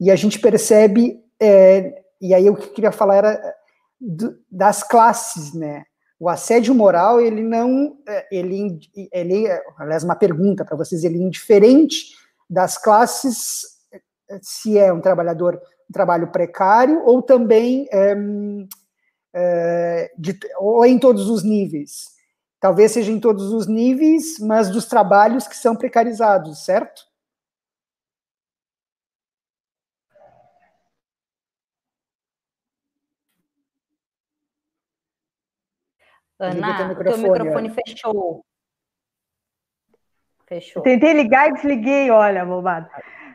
E 0.00 0.10
a 0.10 0.16
gente 0.16 0.38
percebe, 0.38 1.20
é, 1.40 2.02
e 2.20 2.32
aí 2.32 2.48
o 2.48 2.56
que 2.56 2.66
eu 2.66 2.72
queria 2.72 2.92
falar 2.92 3.16
era 3.16 3.54
do, 4.00 4.36
das 4.50 4.82
classes, 4.82 5.52
né? 5.52 5.84
O 6.18 6.28
assédio 6.28 6.74
moral, 6.74 7.20
ele 7.20 7.42
não, 7.42 7.98
é, 8.08 8.26
ele, 8.30 8.78
ele 9.12 9.46
aliás, 9.76 10.04
uma 10.04 10.16
pergunta 10.16 10.64
para 10.64 10.76
vocês, 10.76 11.04
ele 11.04 11.18
é 11.18 11.22
indiferente 11.22 12.14
das 12.48 12.78
classes, 12.78 13.62
se 14.40 14.78
é 14.78 14.92
um 14.92 15.00
trabalhador, 15.00 15.60
um 15.90 15.92
trabalho 15.92 16.28
precário, 16.28 17.02
ou 17.04 17.20
também, 17.20 17.88
é, 17.92 18.16
é, 19.34 20.12
de, 20.16 20.38
ou 20.58 20.84
em 20.86 20.98
todos 20.98 21.28
os 21.28 21.42
níveis 21.42 22.13
talvez 22.64 22.92
seja 22.92 23.12
em 23.12 23.20
todos 23.20 23.52
os 23.52 23.66
níveis, 23.66 24.38
mas 24.40 24.70
dos 24.70 24.86
trabalhos 24.86 25.46
que 25.46 25.54
são 25.54 25.76
precarizados, 25.76 26.64
certo? 26.64 27.02
Ana, 36.38 36.92
o 36.98 37.04
teu 37.04 37.18
microfone 37.18 37.68
fechou. 37.68 38.42
Fechou. 40.46 40.82
Tentei 40.82 41.12
ligar 41.12 41.50
e 41.50 41.52
desliguei, 41.52 42.10
olha, 42.10 42.46
bobado. 42.46 42.88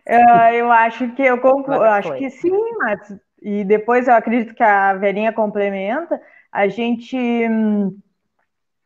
Uh, 0.07 0.53
eu 0.57 0.71
acho 0.71 1.13
que 1.13 1.21
eu 1.21 1.39
concordo, 1.39 1.83
acho 1.83 2.17
que 2.17 2.31
sim, 2.31 2.73
mas 2.79 3.15
e 3.43 3.63
depois 3.63 4.07
eu 4.07 4.15
acredito 4.15 4.55
que 4.55 4.63
a 4.63 4.95
Verinha 4.95 5.31
complementa. 5.31 6.19
A 6.51 6.67
gente 6.67 7.15
hum, 7.15 7.95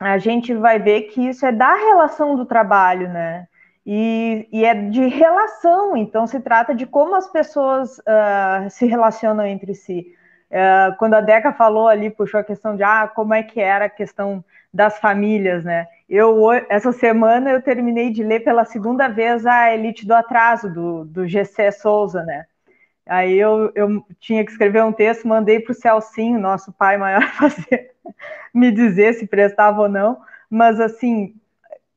a 0.04 0.18
gente 0.18 0.54
vai 0.54 0.80
ver 0.80 1.04
que 1.04 1.30
isso 1.30 1.46
é 1.46 1.52
da 1.52 1.74
relação 1.76 2.36
do 2.36 2.46
trabalho, 2.46 3.10
né? 3.10 3.48
E, 3.86 4.48
e 4.52 4.64
é 4.64 4.74
de 4.74 5.08
relação, 5.08 5.98
então 5.98 6.26
se 6.26 6.40
trata 6.40 6.74
de 6.74 6.86
como 6.86 7.16
as 7.16 7.28
pessoas 7.28 7.98
uh, 8.00 8.70
se 8.70 8.86
relacionam 8.86 9.46
entre 9.46 9.76
si. 9.76 10.14
Uh, 10.50 10.96
quando 10.98 11.16
a 11.16 11.22
Deca 11.22 11.52
falou 11.52 11.88
ali, 11.88 12.10
puxou 12.10 12.40
a 12.40 12.44
questão 12.44 12.76
de 12.76 12.84
ah, 12.84 13.12
como 13.14 13.34
é 13.34 13.44
que 13.44 13.60
era 13.60 13.86
a 13.86 13.90
questão 13.90 14.44
das 14.74 15.00
famílias, 15.00 15.64
né? 15.64 15.88
Eu, 16.10 16.52
essa 16.70 16.92
semana, 16.92 17.52
eu 17.52 17.62
terminei 17.62 18.10
de 18.10 18.24
ler 18.24 18.42
pela 18.42 18.66
segunda 18.66 19.08
vez 19.08 19.46
a 19.46 19.74
Elite 19.74 20.06
do 20.06 20.14
Atraso, 20.14 20.72
do, 20.72 21.06
do 21.06 21.28
GC 21.28 21.72
Souza, 21.72 22.24
né? 22.24 22.46
Aí 23.06 23.38
eu, 23.38 23.72
eu 23.76 24.06
tinha 24.20 24.46
que 24.46 24.52
escrever 24.52 24.84
um 24.84 24.92
texto, 24.92 25.28
mandei 25.28 25.60
para 25.60 25.72
o 25.72 25.76
Celcinho, 25.76 26.40
nosso 26.40 26.72
pai 26.72 26.98
maior, 26.98 27.24
fazer, 27.34 27.92
me 28.54 28.72
dizer 28.72 29.14
se 29.14 29.28
prestava 29.28 29.82
ou 29.82 29.90
não. 29.90 30.22
Mas 30.50 30.80
assim, 30.80 31.36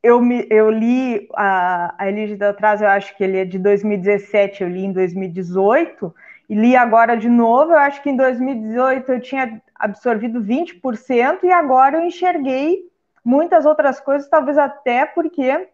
eu, 0.02 0.20
me, 0.20 0.46
eu 0.50 0.70
li 0.70 1.28
a, 1.34 1.94
a 1.98 2.08
Elige 2.08 2.36
da 2.36 2.50
Atrás, 2.50 2.80
eu 2.80 2.88
acho 2.88 3.16
que 3.16 3.24
ele 3.24 3.38
é 3.38 3.44
de 3.44 3.58
2017, 3.58 4.62
eu 4.62 4.68
li 4.68 4.84
em 4.84 4.92
2018, 4.92 6.14
e 6.48 6.54
li 6.54 6.76
agora 6.76 7.16
de 7.16 7.28
novo, 7.28 7.72
eu 7.72 7.78
acho 7.78 8.02
que 8.02 8.10
em 8.10 8.16
2018 8.16 9.12
eu 9.12 9.20
tinha 9.20 9.60
absorvido 9.74 10.40
20%, 10.40 11.40
e 11.42 11.50
agora 11.50 11.98
eu 11.98 12.04
enxerguei 12.04 12.88
muitas 13.24 13.66
outras 13.66 13.98
coisas, 14.00 14.28
talvez 14.28 14.56
até 14.56 15.04
porque 15.06 15.68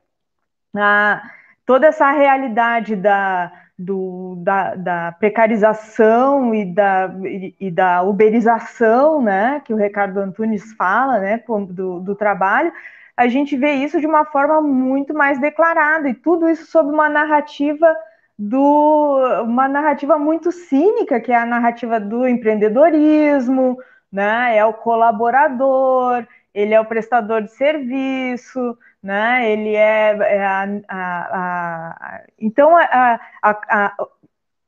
ah, 0.75 1.23
toda 1.67 1.87
essa 1.87 2.11
realidade 2.11 2.97
da 2.97 3.53
do, 3.83 4.37
da, 4.39 4.75
da, 4.75 5.13
precarização 5.13 6.55
e 6.55 6.65
da, 6.65 7.13
e, 7.25 7.55
e, 7.61 7.71
da 7.71 8.03
uberização, 8.03 9.21
né, 9.21 9.61
que 9.65 9.75
o 9.75 9.77
Ricardo 9.77 10.19
Antunes 10.19 10.73
fala, 10.75 11.19
né, 11.19 11.43
do, 11.71 12.01
do, 12.01 12.15
trabalho, 12.15 12.73
a 13.17 13.29
gente 13.29 13.57
vê 13.57 13.73
isso 13.75 14.01
de 14.01 14.07
uma 14.07 14.25
forma 14.25 14.61
muito 14.61 15.13
mais 15.13 15.41
declarada, 15.41 16.09
e 16.09 16.15
tudo 16.15 16.49
isso 16.49 16.67
sob 16.67 16.91
uma 16.91 17.09
narrativa 17.09 17.95
do 18.39 19.43
uma 19.45 19.69
narrativa 19.69 20.19
muito 20.19 20.51
cínica, 20.51 21.21
que 21.21 21.33
é 21.33 21.37
a 21.37 21.47
narrativa 21.47 22.01
do 22.01 22.27
empreendedorismo, 22.27 23.79
né, 24.11 24.57
é 24.57 24.65
o 24.65 24.73
colaborador, 24.73 26.27
ele 26.55 26.75
é 26.75 26.81
o 26.81 26.85
prestador 26.85 27.43
de 27.43 27.53
serviço, 27.53 28.77
né? 29.03 29.51
Ele 29.51 29.75
é, 29.75 30.17
é 30.17 30.47
a, 30.47 30.69
a, 30.89 30.99
a, 31.33 32.21
então 32.39 32.71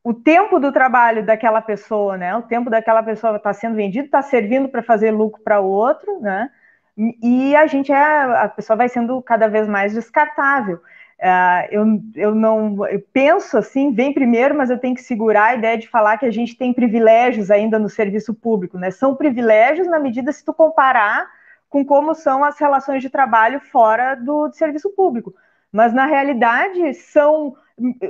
o 0.03 0.13
tempo 0.13 0.59
do 0.59 0.73
trabalho 0.73 1.25
daquela 1.25 1.63
pessoa, 1.63 2.19
né? 2.19 2.37
O 2.37 2.43
tempo 2.43 2.69
daquela 2.69 3.03
pessoa 3.03 3.37
está 3.37 3.53
sendo 3.55 3.77
vendido, 3.77 4.07
está 4.07 4.21
servindo 4.21 4.69
para 4.69 4.83
fazer 4.83 5.11
lucro 5.11 5.43
para 5.43 5.61
o 5.61 5.67
outro, 5.67 6.21
né? 6.21 6.51
E 7.23 7.57
a 7.57 7.67
gente 7.67 7.91
é, 7.91 7.97
a 7.97 8.49
pessoa 8.49 8.77
vai 8.77 8.89
sendo 8.89 9.21
cada 9.23 9.49
vez 9.49 9.67
mais 9.67 9.95
descartável. 9.95 10.81
Uh, 11.19 11.67
eu, 11.71 11.87
eu 12.17 12.35
não 12.35 12.87
eu 12.87 13.01
penso 13.13 13.57
assim, 13.57 13.95
vem 13.95 14.13
primeiro, 14.13 14.55
mas 14.55 14.69
eu 14.69 14.79
tenho 14.79 14.95
que 14.95 15.01
segurar 15.01 15.45
a 15.47 15.55
ideia 15.55 15.79
de 15.79 15.89
falar 15.89 16.19
que 16.19 16.27
a 16.27 16.31
gente 16.31 16.57
tem 16.57 16.73
privilégios 16.73 17.51
ainda 17.51 17.79
no 17.79 17.89
serviço 17.89 18.35
público, 18.35 18.77
né? 18.77 18.91
São 18.91 19.15
privilégios 19.15 19.87
na 19.87 19.99
medida 19.99 20.33
se 20.33 20.45
tu 20.45 20.53
comparar 20.53 21.27
com 21.75 21.85
como 21.85 22.15
são 22.15 22.45
as 22.45 22.57
relações 22.57 23.03
de 23.03 23.11
trabalho 23.11 23.59
fora 23.59 24.15
do, 24.15 24.49
serviço 24.53 24.91
público. 24.91 25.35
Mas, 25.73 25.93
na 25.93 26.07
realidade, 26.07 26.95
são, 26.95 27.57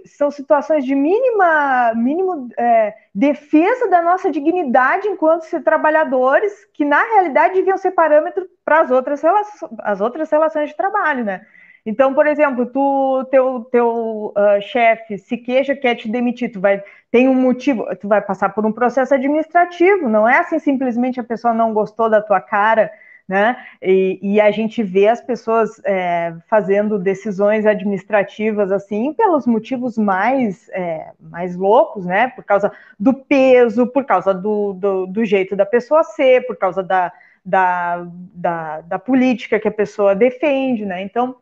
são 0.05 0.31
situações 0.31 0.85
de 0.85 0.95
mínima 0.95 1.95
mínimo, 1.95 2.51
é, 2.59 2.93
defesa 3.15 3.89
da 3.89 4.03
nossa 4.03 4.31
dignidade 4.31 5.09
enquanto 5.09 5.49
trabalhadores, 5.63 6.53
que, 6.75 6.85
na 6.85 7.03
realidade, 7.15 7.55
deviam 7.55 7.79
ser 7.79 7.93
parâmetro 7.93 8.47
para 8.63 8.81
as 8.81 8.91
outras, 8.91 9.23
relações, 9.23 9.73
as 9.79 10.03
outras 10.03 10.31
relações 10.31 10.69
de 10.69 10.77
trabalho, 10.77 11.25
né? 11.25 11.47
Então, 11.87 12.13
por 12.13 12.27
exemplo, 12.27 12.67
tu, 12.67 13.27
teu, 13.31 13.65
teu 13.73 14.35
uh, 14.37 14.61
chefe 14.61 15.17
se 15.17 15.39
queixa, 15.39 15.75
quer 15.75 15.95
te 15.95 16.07
demitir, 16.07 16.53
tu 16.53 16.61
vai, 16.61 16.85
tem 17.11 17.31
um 17.31 17.35
motivo, 17.35 17.87
tu 17.97 18.09
vai 18.09 18.21
passar 18.21 18.51
por 18.51 18.67
um 18.67 18.73
processo 18.73 19.15
administrativo, 19.15 20.07
não 20.07 20.29
é 20.29 20.41
assim 20.41 20.59
simplesmente 20.59 21.19
a 21.19 21.25
pessoa 21.25 21.55
não 21.55 21.73
gostou 21.73 22.11
da 22.11 22.21
tua 22.21 22.43
cara, 22.43 22.91
né? 23.29 23.57
E, 23.81 24.19
e 24.23 24.41
a 24.41 24.51
gente 24.51 24.83
vê 24.83 25.09
as 25.09 25.21
pessoas 25.21 25.81
é, 25.85 26.35
fazendo 26.49 26.99
decisões 26.99 27.65
administrativas 27.65 28.71
assim 28.71 29.15
pelos 29.15 29.47
motivos 29.47 29.97
mais, 29.97 30.69
é, 30.71 31.11
mais 31.19 31.57
loucos, 31.57 32.05
né? 32.05 32.29
Por 32.29 32.45
causa 32.45 32.71
do 33.01 33.15
peso, 33.15 33.87
por 33.87 34.05
causa 34.05 34.35
do, 34.35 34.75
do, 34.75 35.07
do 35.07 35.25
jeito 35.25 35.57
da 35.57 35.65
pessoa 35.65 36.03
ser, 36.03 36.47
por 36.47 36.57
causa 36.57 36.83
da, 36.83 37.11
da, 37.45 38.07
da, 38.35 38.81
da 38.83 38.99
política 38.99 39.59
que 39.59 39.69
a 39.69 39.73
pessoa 39.73 40.15
defende, 40.15 40.85
né? 40.85 41.03
Então, 41.03 41.37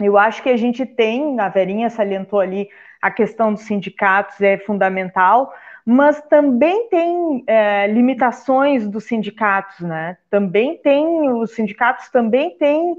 eu 0.00 0.18
acho 0.18 0.42
que 0.42 0.50
a 0.50 0.56
gente 0.56 0.84
tem, 0.84 1.38
a 1.40 1.48
Verinha 1.48 1.88
salientou 1.88 2.40
ali, 2.40 2.68
a 3.00 3.10
questão 3.10 3.52
dos 3.52 3.62
sindicatos 3.62 4.40
é 4.40 4.58
fundamental, 4.58 5.52
mas 5.86 6.20
também 6.22 6.88
tem 6.88 7.44
é, 7.46 7.86
limitações 7.86 8.88
dos 8.88 9.04
sindicatos, 9.04 9.80
né? 9.80 10.18
Também 10.28 10.76
tem, 10.78 11.30
os 11.30 11.54
sindicatos 11.54 12.10
também 12.10 12.58
têm, 12.58 12.96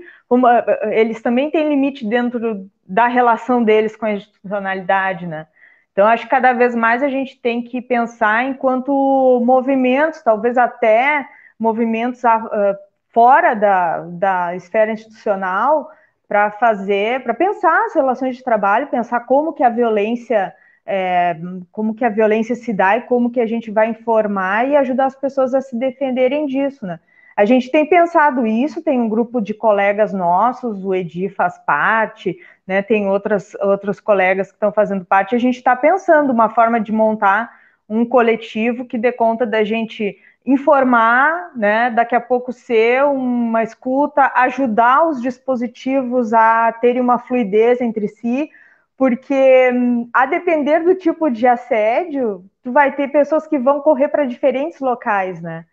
eles 0.91 1.21
também 1.21 1.51
têm 1.51 1.67
limite 1.67 2.07
dentro 2.07 2.65
da 2.87 3.07
relação 3.07 3.61
deles 3.61 3.97
com 3.97 4.05
a 4.05 4.13
institucionalidade, 4.13 5.27
né? 5.27 5.47
Então, 5.91 6.07
acho 6.07 6.23
que 6.23 6.29
cada 6.29 6.53
vez 6.53 6.73
mais 6.75 7.03
a 7.03 7.09
gente 7.09 7.41
tem 7.41 7.61
que 7.61 7.81
pensar 7.81 8.45
enquanto 8.45 9.41
movimentos, 9.43 10.21
talvez 10.21 10.57
até 10.57 11.27
movimentos 11.59 12.23
uh, 12.23 12.77
fora 13.09 13.53
da, 13.53 13.99
da 14.01 14.55
esfera 14.55 14.91
institucional, 14.91 15.89
para 16.27 16.51
fazer, 16.51 17.23
para 17.23 17.33
pensar 17.33 17.85
as 17.85 17.95
relações 17.95 18.37
de 18.37 18.43
trabalho, 18.43 18.87
pensar 18.87 19.21
como 19.21 19.53
que 19.53 19.63
a 19.63 19.69
violência, 19.69 20.53
é, 20.87 21.37
como 21.71 21.93
que 21.93 22.05
a 22.05 22.09
violência 22.09 22.55
se 22.55 22.71
dá 22.71 22.97
e 22.97 23.01
como 23.01 23.29
que 23.29 23.41
a 23.41 23.45
gente 23.45 23.69
vai 23.69 23.89
informar 23.89 24.67
e 24.67 24.77
ajudar 24.77 25.07
as 25.07 25.15
pessoas 25.15 25.53
a 25.53 25.59
se 25.59 25.77
defenderem 25.77 26.45
disso, 26.45 26.87
né? 26.87 26.99
A 27.35 27.45
gente 27.45 27.69
tem 27.69 27.85
pensado 27.85 28.47
isso, 28.47 28.81
tem 28.81 28.99
um 28.99 29.09
grupo 29.09 29.39
de 29.39 29.53
colegas 29.53 30.11
nossos, 30.11 30.83
o 30.83 30.95
Edi 30.95 31.29
faz 31.29 31.55
parte, 31.59 32.39
né? 32.65 32.81
Tem 32.81 33.07
outras, 33.07 33.53
outros 33.61 33.99
colegas 33.99 34.47
que 34.47 34.55
estão 34.55 34.71
fazendo 34.71 35.05
parte. 35.05 35.35
A 35.35 35.39
gente 35.39 35.57
está 35.57 35.75
pensando 35.75 36.31
uma 36.31 36.49
forma 36.49 36.79
de 36.79 36.91
montar 36.91 37.51
um 37.87 38.05
coletivo 38.05 38.85
que 38.85 38.97
dê 38.97 39.11
conta 39.11 39.45
da 39.45 39.63
gente 39.63 40.17
informar, 40.45 41.51
né, 41.57 41.89
daqui 41.89 42.15
a 42.15 42.21
pouco 42.21 42.53
ser 42.53 43.03
uma 43.03 43.63
escuta, 43.63 44.31
ajudar 44.33 45.05
os 45.05 45.21
dispositivos 45.21 46.33
a 46.33 46.71
terem 46.71 47.01
uma 47.01 47.19
fluidez 47.19 47.81
entre 47.81 48.07
si, 48.07 48.49
porque 48.97 49.71
a 50.11 50.25
depender 50.25 50.79
do 50.83 50.95
tipo 50.95 51.29
de 51.29 51.45
assédio, 51.45 52.43
tu 52.63 52.71
vai 52.71 52.95
ter 52.95 53.09
pessoas 53.09 53.47
que 53.47 53.59
vão 53.59 53.79
correr 53.79 54.07
para 54.07 54.25
diferentes 54.25 54.79
locais, 54.79 55.39
né? 55.39 55.65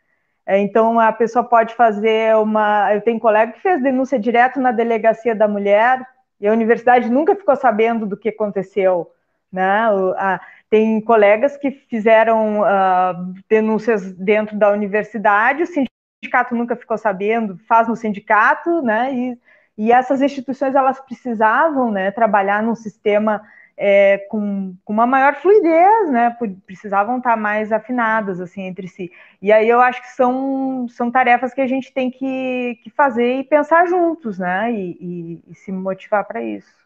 É, 0.46 0.58
então 0.58 1.00
a 1.00 1.10
pessoa 1.10 1.42
pode 1.42 1.74
fazer 1.74 2.36
uma. 2.36 2.92
Eu 2.94 3.00
tenho 3.00 3.18
colega 3.18 3.52
que 3.52 3.60
fez 3.60 3.82
denúncia 3.82 4.18
direto 4.18 4.60
na 4.60 4.72
delegacia 4.72 5.34
da 5.34 5.48
mulher 5.48 6.06
e 6.38 6.46
a 6.46 6.52
universidade 6.52 7.10
nunca 7.10 7.34
ficou 7.34 7.56
sabendo 7.56 8.06
do 8.06 8.16
que 8.16 8.28
aconteceu, 8.28 9.10
né? 9.50 9.86
Tem 10.68 11.00
colegas 11.00 11.56
que 11.56 11.70
fizeram 11.70 12.60
uh, 12.60 13.34
denúncias 13.48 14.12
dentro 14.12 14.58
da 14.58 14.70
universidade, 14.70 15.62
o 15.62 15.66
sindicato 15.66 16.54
nunca 16.54 16.76
ficou 16.76 16.98
sabendo, 16.98 17.56
faz 17.66 17.88
no 17.88 17.96
sindicato, 17.96 18.82
né? 18.82 19.14
E, 19.14 19.38
e 19.76 19.92
essas 19.92 20.22
instituições 20.22 20.74
elas 20.74 21.00
precisavam, 21.00 21.90
né, 21.90 22.10
trabalhar 22.10 22.62
num 22.62 22.74
sistema 22.74 23.42
é, 23.76 24.18
com, 24.30 24.76
com, 24.84 24.92
uma 24.92 25.06
maior 25.06 25.34
fluidez, 25.34 26.10
né? 26.10 26.36
Precisavam 26.64 27.18
estar 27.18 27.36
mais 27.36 27.72
afinadas 27.72 28.40
assim 28.40 28.62
entre 28.62 28.86
si. 28.86 29.10
E 29.42 29.52
aí 29.52 29.68
eu 29.68 29.80
acho 29.80 30.00
que 30.00 30.12
são, 30.12 30.86
são 30.88 31.10
tarefas 31.10 31.52
que 31.52 31.60
a 31.60 31.66
gente 31.66 31.92
tem 31.92 32.10
que, 32.10 32.78
que 32.82 32.90
fazer 32.90 33.40
e 33.40 33.44
pensar 33.44 33.86
juntos, 33.86 34.38
né? 34.38 34.72
E, 34.72 34.96
e, 35.00 35.50
e 35.50 35.54
se 35.54 35.72
motivar 35.72 36.24
para 36.24 36.42
isso. 36.42 36.84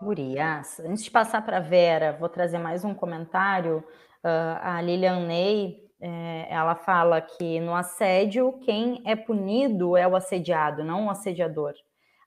Gurias, 0.00 0.78
antes 0.80 1.02
de 1.02 1.10
passar 1.10 1.44
para 1.44 1.56
a 1.56 1.60
Vera, 1.60 2.16
vou 2.18 2.28
trazer 2.28 2.58
mais 2.58 2.84
um 2.84 2.94
comentário. 2.94 3.82
Uh, 4.22 4.58
a 4.60 4.80
Lilian 4.80 5.26
Ney, 5.26 5.85
é, 6.00 6.46
ela 6.50 6.74
fala 6.74 7.20
que 7.20 7.60
no 7.60 7.74
assédio, 7.74 8.52
quem 8.64 9.02
é 9.04 9.16
punido 9.16 9.96
é 9.96 10.06
o 10.06 10.16
assediado, 10.16 10.84
não 10.84 11.06
o 11.06 11.10
assediador. 11.10 11.74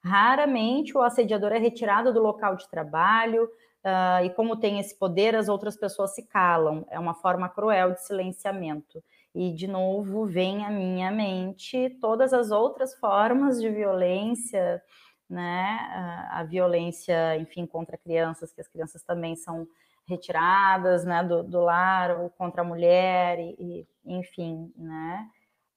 Raramente 0.04 0.98
o 0.98 1.02
assediador 1.02 1.52
é 1.52 1.58
retirado 1.58 2.14
do 2.14 2.22
local 2.22 2.56
de 2.56 2.70
trabalho, 2.70 3.46
uh, 3.46 4.24
e 4.24 4.30
como 4.32 4.56
tem 4.56 4.80
esse 4.80 4.98
poder, 4.98 5.36
as 5.36 5.50
outras 5.50 5.76
pessoas 5.76 6.16
se 6.16 6.26
calam. 6.28 6.86
É 6.90 6.98
uma 6.98 7.14
forma 7.14 7.50
cruel 7.50 7.92
de 7.92 8.06
silenciamento. 8.06 9.04
E, 9.36 9.54
de 9.54 9.68
novo, 9.68 10.26
vem 10.26 10.66
à 10.66 10.72
minha 10.72 11.12
mente 11.12 11.98
todas 12.02 12.34
as 12.34 12.50
outras 12.50 12.96
formas 12.96 13.62
de 13.62 13.70
violência 13.70 14.82
né, 15.30 15.78
a, 15.92 16.40
a, 16.40 16.44
violência, 16.44 17.38
enfim, 17.38 17.66
contra 17.66 17.98
crianças, 17.98 18.52
que 18.52 18.62
as 18.62 18.68
crianças 18.68 19.04
também 19.04 19.36
são 19.36 19.68
retiradas, 20.10 21.06
né, 21.06 21.24
do, 21.24 21.44
do 21.44 21.62
lar 21.62 22.20
ou 22.20 22.30
contra 22.32 22.62
a 22.62 22.66
mulher, 22.66 23.38
e, 23.40 23.86
e 24.06 24.18
enfim, 24.18 24.74
né, 24.76 25.28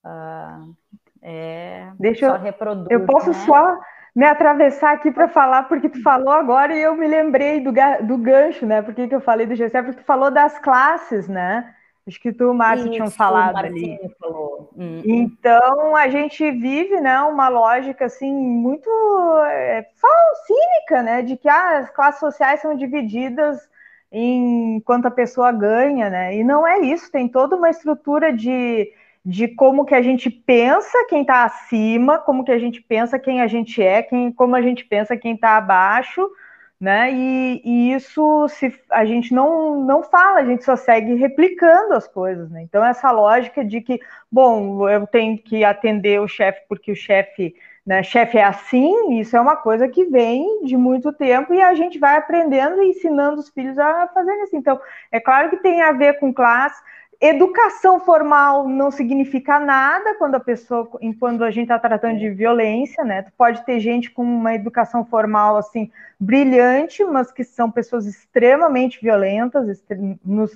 uh, 0.05 0.75
é, 1.21 1.93
Deixa 2.01 2.29
só 2.29 2.37
eu, 2.37 2.41
reproduz, 2.41 2.87
eu 2.91 3.05
posso 3.05 3.29
né? 3.29 3.35
só 3.35 3.79
me 4.17 4.25
atravessar 4.25 4.93
aqui 4.93 5.11
para 5.11 5.29
falar, 5.29 5.65
porque 5.65 5.89
tu 5.89 6.03
falou 6.03 6.33
agora 6.33 6.75
e 6.75 6.83
eu 6.83 6.95
me 6.95 7.07
lembrei 7.07 7.61
do, 7.61 7.73
do 8.03 8.17
gancho, 8.17 8.65
né, 8.65 8.81
porque 8.81 9.07
que 9.07 9.15
eu 9.15 9.21
falei 9.21 9.47
do 9.47 9.55
GCE, 9.55 9.83
porque 9.83 10.01
tu 10.01 10.05
falou 10.05 10.31
das 10.31 10.59
classes, 10.59 11.29
né, 11.29 11.75
Acho 12.07 12.21
que 12.21 12.33
tu, 12.33 12.53
Márcio, 12.53 12.91
tinham 12.91 13.11
falado 13.11 13.57
ali. 13.57 13.97
Hum, 14.25 14.67
hum. 14.77 15.03
Então, 15.05 15.95
a 15.95 16.09
gente 16.09 16.51
vive 16.51 17.01
né, 17.01 17.21
uma 17.21 17.49
lógica 17.49 18.07
assim 18.07 18.33
muito 18.33 18.91
é, 19.47 19.87
cínica, 20.45 21.03
né? 21.03 21.23
De 21.23 21.37
que 21.37 21.49
ah, 21.49 21.79
as 21.79 21.91
classes 21.91 22.19
sociais 22.19 22.61
são 22.61 22.75
divididas 22.75 23.69
em 24.13 24.81
quanto 24.81 25.07
a 25.07 25.11
pessoa 25.11 25.51
ganha, 25.51 26.11
né? 26.11 26.37
E 26.37 26.45
não 26.45 26.67
é 26.67 26.81
isso, 26.81 27.11
tem 27.11 27.29
toda 27.29 27.57
uma 27.57 27.71
estrutura 27.71 28.33
de, 28.33 28.93
de 29.25 29.49
como 29.49 29.85
que 29.85 29.95
a 29.95 30.03
gente 30.03 30.31
pensa 30.31 31.07
quem 31.09 31.23
está 31.23 31.45
acima, 31.45 32.19
como 32.19 32.45
que 32.45 32.53
a 32.53 32.59
gente 32.59 32.83
pensa 32.83 33.19
quem 33.19 33.41
a 33.41 33.47
gente 33.47 33.83
é, 33.83 34.03
quem, 34.03 34.31
como 34.31 34.55
a 34.55 34.63
gente 34.63 34.85
pensa 34.85 35.17
quem 35.17 35.35
está 35.35 35.57
abaixo 35.57 36.29
né? 36.83 37.13
E, 37.13 37.63
e, 37.65 37.93
isso 37.95 38.49
se 38.49 38.75
a 38.91 39.05
gente 39.05 39.33
não, 39.33 39.85
não 39.85 40.03
fala, 40.03 40.41
a 40.41 40.45
gente 40.45 40.65
só 40.65 40.75
segue 40.75 41.15
replicando 41.15 41.95
as 41.95 42.09
coisas, 42.09 42.51
né? 42.51 42.63
Então 42.63 42.85
essa 42.85 43.09
lógica 43.13 43.65
de 43.65 43.81
que, 43.81 44.01
bom, 44.31 44.89
eu 44.91 45.07
tenho 45.07 45.39
que 45.39 45.63
atender 45.63 46.21
o 46.21 46.27
chefe 46.27 46.61
porque 46.69 46.91
o 46.91 46.97
chefe, 46.97 47.55
né, 47.85 48.03
chefe 48.03 48.39
é 48.39 48.45
assim, 48.45 49.19
isso 49.19 49.37
é 49.37 49.41
uma 49.41 49.57
coisa 49.57 49.89
que 49.89 50.05
vem 50.05 50.65
de 50.65 50.77
muito 50.77 51.13
tempo 51.13 51.53
e 51.53 51.61
a 51.61 51.75
gente 51.75 51.99
vai 51.99 52.17
aprendendo 52.17 52.83
e 52.83 52.91
ensinando 52.91 53.41
os 53.41 53.49
filhos 53.49 53.77
a 53.79 54.09
fazerem 54.09 54.43
assim. 54.43 54.59
Então, 54.59 54.81
é 55.11 55.19
claro 55.19 55.51
que 55.51 55.57
tem 55.57 55.83
a 55.83 55.93
ver 55.93 56.19
com 56.21 56.33
classe, 56.33 56.81
Educação 57.25 58.01
formal 58.01 58.67
não 58.67 58.91
significa 58.91 59.61
nada 59.61 60.17
quando 60.17 60.35
a 60.35 60.41
pessoa, 60.41 60.91
quando 61.21 61.45
a 61.45 61.53
gente 61.53 61.67
está 61.67 61.79
tratando 61.79 62.19
de 62.19 62.29
violência, 62.29 63.05
né? 63.05 63.23
Tu 63.23 63.31
pode 63.39 63.65
ter 63.65 63.79
gente 63.79 64.11
com 64.11 64.25
uma 64.25 64.57
educação 64.57 65.05
formal 65.05 65.57
assim 65.57 65.89
brilhante, 66.19 67.05
mas 67.05 67.31
que 67.31 67.45
são 67.45 67.71
pessoas 67.71 68.07
extremamente 68.07 69.01
violentas 69.01 69.85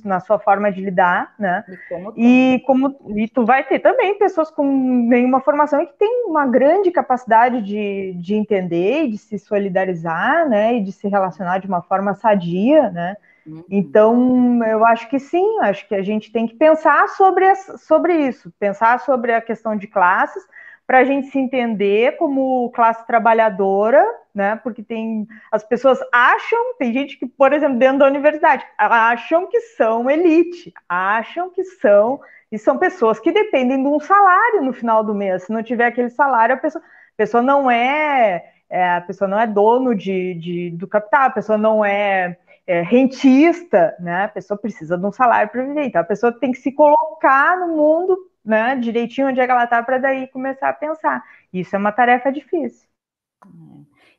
na 0.05 0.19
sua 0.19 0.41
forma 0.41 0.73
de 0.73 0.81
lidar, 0.81 1.35
né? 1.39 1.65
E 1.69 1.79
como, 1.89 2.13
e 2.17 2.63
como 2.67 2.97
e 3.17 3.29
tu 3.29 3.45
vai 3.45 3.63
ter 3.63 3.79
também 3.79 4.19
pessoas 4.19 4.51
com 4.51 4.67
nenhuma 5.09 5.41
formação 5.41 5.81
e 5.81 5.87
que 5.87 5.95
tem 5.97 6.25
uma 6.27 6.49
grande 6.49 6.91
capacidade 6.91 7.63
de, 7.63 8.13
de 8.15 8.35
entender 8.35 9.05
e 9.05 9.11
de 9.11 9.19
se 9.19 9.39
solidarizar, 9.39 10.49
né? 10.49 10.79
E 10.79 10.83
de 10.83 10.91
se 10.91 11.07
relacionar 11.07 11.59
de 11.59 11.69
uma 11.69 11.81
forma 11.81 12.13
sadia, 12.15 12.91
né? 12.91 13.17
Uhum. 13.47 13.65
Então, 13.71 14.65
eu 14.65 14.85
acho 14.85 15.09
que 15.09 15.19
sim, 15.19 15.59
acho 15.61 15.87
que 15.87 15.95
a 15.95 16.03
gente 16.03 16.33
tem 16.33 16.47
que 16.47 16.55
pensar 16.55 17.09
sobre, 17.11 17.55
sobre 17.55 18.15
isso, 18.27 18.53
pensar 18.59 19.01
sobre 19.01 19.33
a 19.33 19.41
questão 19.41 19.77
de 19.77 19.87
classes, 19.87 20.43
para 20.87 20.99
a 20.99 21.05
gente 21.05 21.29
se 21.29 21.39
entender 21.39 22.17
como 22.17 22.71
classe 22.71 23.05
trabalhadora, 23.07 24.07
né? 24.33 24.55
Porque 24.63 24.83
tem 24.83 25.27
as 25.51 25.65
pessoas 25.65 25.99
acham, 26.13 26.77
tem 26.79 26.93
gente 26.93 27.19
que, 27.19 27.27
por 27.27 27.53
exemplo, 27.53 27.79
dentro 27.79 27.99
da 27.99 28.07
universidade, 28.07 28.65
acham 28.79 29.49
que 29.49 29.61
são 29.61 30.09
elite, 30.09 30.73
acham 30.89 31.51
que 31.51 31.65
são, 31.65 32.21
e 32.53 32.59
são 32.59 32.79
pessoas 32.79 33.19
que 33.19 33.33
dependem 33.33 33.83
de 33.83 33.89
um 33.89 33.99
salário 33.99 34.63
no 34.63 34.73
final 34.73 35.03
do 35.03 35.15
mês. 35.15 35.45
Se 35.45 35.53
não 35.53 35.63
tiver 35.63 35.87
aquele 35.87 36.11
salário, 36.11 36.55
a 36.55 36.59
pessoa, 36.59 36.85
a 36.85 37.17
pessoa 37.17 37.43
não 37.43 37.69
é, 37.69 38.45
é, 38.71 38.91
a 38.97 39.01
pessoa 39.01 39.27
não 39.27 39.41
é 39.41 39.47
dono 39.47 39.93
de, 39.93 40.35
de, 40.35 40.71
do 40.71 40.87
capital, 40.87 41.27
a 41.27 41.31
pessoa 41.31 41.59
não 41.59 41.85
é 41.85 42.37
é, 42.67 42.83
rentista, 42.83 43.97
né? 44.01 44.25
A 44.25 44.29
pessoa 44.29 44.59
precisa 44.59 44.99
de 44.99 45.07
um 45.07 45.13
salário 45.13 45.51
para 45.51 45.63
viver. 45.63 45.85
Então, 45.85 46.01
a 46.01 46.05
pessoa 46.05 46.33
tem 46.33 46.53
que 46.53 46.59
se 46.59 46.73
colocar 46.73 47.59
no 47.59 47.69
mundo, 47.77 48.19
né, 48.45 48.77
direitinho 48.77 49.29
onde 49.29 49.41
é 49.41 49.47
que 49.47 49.51
ela 49.53 49.65
está, 49.65 49.83
para 49.83 49.99
daí 49.99 50.27
começar 50.29 50.69
a 50.69 50.73
pensar. 50.73 51.23
Isso 51.53 51.75
é 51.77 51.79
uma 51.79 51.93
tarefa 51.93 52.31
difícil. 52.33 52.89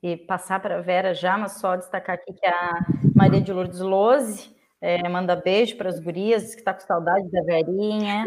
e 0.01 0.15
passar 0.15 0.59
para 0.59 0.77
a 0.77 0.81
Vera 0.81 1.13
já, 1.13 1.37
mas 1.37 1.53
só 1.53 1.75
destacar 1.75 2.15
aqui 2.15 2.31
que 2.33 2.45
a 2.45 2.85
Maria 3.15 3.41
de 3.41 3.51
Lourdes 3.51 3.79
Lose 3.79 4.55
é, 4.79 5.07
manda 5.09 5.35
beijo 5.35 5.75
para 5.75 5.89
as 5.89 5.99
gurias, 5.99 6.53
que 6.53 6.61
está 6.61 6.73
com 6.73 6.81
saudade 6.81 7.29
da 7.31 7.41
Verinha. 7.43 8.23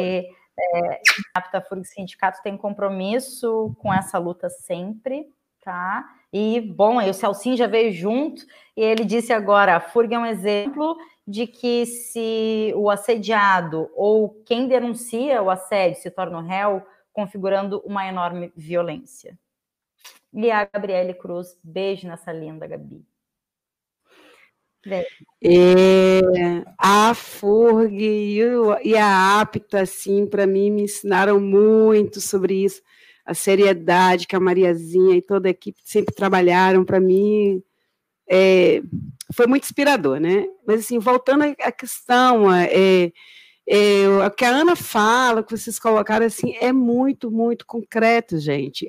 E, 0.00 0.28
é, 0.58 1.00
a 1.34 1.38
Aptafurg 1.38 1.84
Sindicato 1.86 2.42
tem 2.42 2.56
compromisso 2.56 3.74
com 3.80 3.92
essa 3.92 4.18
luta 4.18 4.48
sempre, 4.50 5.26
tá? 5.64 6.04
E, 6.32 6.60
bom, 6.60 6.98
aí 6.98 7.10
o 7.10 7.14
Celcinho 7.14 7.56
já 7.56 7.66
veio 7.66 7.92
junto 7.92 8.42
e 8.76 8.82
ele 8.82 9.04
disse 9.04 9.32
agora, 9.32 9.80
FURG 9.80 10.14
é 10.14 10.18
um 10.18 10.26
exemplo 10.26 10.96
de 11.26 11.46
que 11.46 11.86
se 11.86 12.72
o 12.76 12.88
assediado 12.90 13.90
ou 13.94 14.42
quem 14.44 14.68
denuncia 14.68 15.42
o 15.42 15.50
assédio 15.50 16.00
se 16.00 16.10
torna 16.10 16.40
réu, 16.40 16.82
configurando 17.12 17.80
uma 17.84 18.06
enorme 18.06 18.52
violência. 18.56 19.38
E 20.32 20.50
a 20.50 20.64
Gabriele 20.64 21.14
Cruz, 21.14 21.58
beijo 21.62 22.06
nessa 22.06 22.32
linda 22.32 22.66
Gabi. 22.66 23.04
É, 25.44 26.20
a 26.78 27.12
FURG 27.14 28.38
e 28.82 28.96
a 28.96 29.40
APTA, 29.40 29.82
assim, 29.82 30.26
para 30.26 30.46
mim, 30.46 30.70
me 30.70 30.82
ensinaram 30.84 31.38
muito 31.38 32.20
sobre 32.20 32.64
isso, 32.64 32.80
a 33.24 33.34
seriedade 33.34 34.26
que 34.26 34.36
a 34.36 34.40
Mariazinha 34.40 35.16
e 35.16 35.22
toda 35.22 35.48
a 35.48 35.50
equipe 35.50 35.80
sempre 35.84 36.14
trabalharam, 36.14 36.84
para 36.84 37.00
mim, 37.00 37.62
é, 38.28 38.82
foi 39.32 39.46
muito 39.46 39.64
inspirador, 39.64 40.20
né? 40.20 40.46
Mas, 40.66 40.80
assim, 40.80 40.98
voltando 40.98 41.44
à 41.44 41.72
questão, 41.72 42.52
é, 42.52 43.12
é, 43.66 44.08
o 44.26 44.30
que 44.30 44.44
a 44.44 44.50
Ana 44.50 44.74
fala, 44.74 45.42
que 45.42 45.56
vocês 45.56 45.78
colocaram, 45.78 46.26
assim, 46.26 46.54
é 46.60 46.72
muito, 46.72 47.30
muito 47.30 47.66
concreto, 47.66 48.38
gente. 48.38 48.88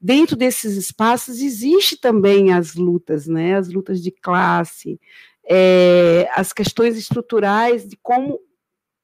Dentro 0.00 0.36
desses 0.36 0.76
espaços 0.76 1.40
existe 1.40 1.96
também 1.96 2.52
as 2.52 2.74
lutas, 2.74 3.26
né? 3.26 3.56
As 3.56 3.68
lutas 3.68 4.02
de 4.02 4.10
classe, 4.10 5.00
é, 5.48 6.28
as 6.34 6.52
questões 6.52 6.96
estruturais 6.96 7.88
de 7.88 7.96
como 7.96 8.38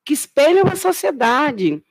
que 0.05 0.12
espelham 0.12 0.66
a 0.66 0.76
sociedade. 0.76 1.82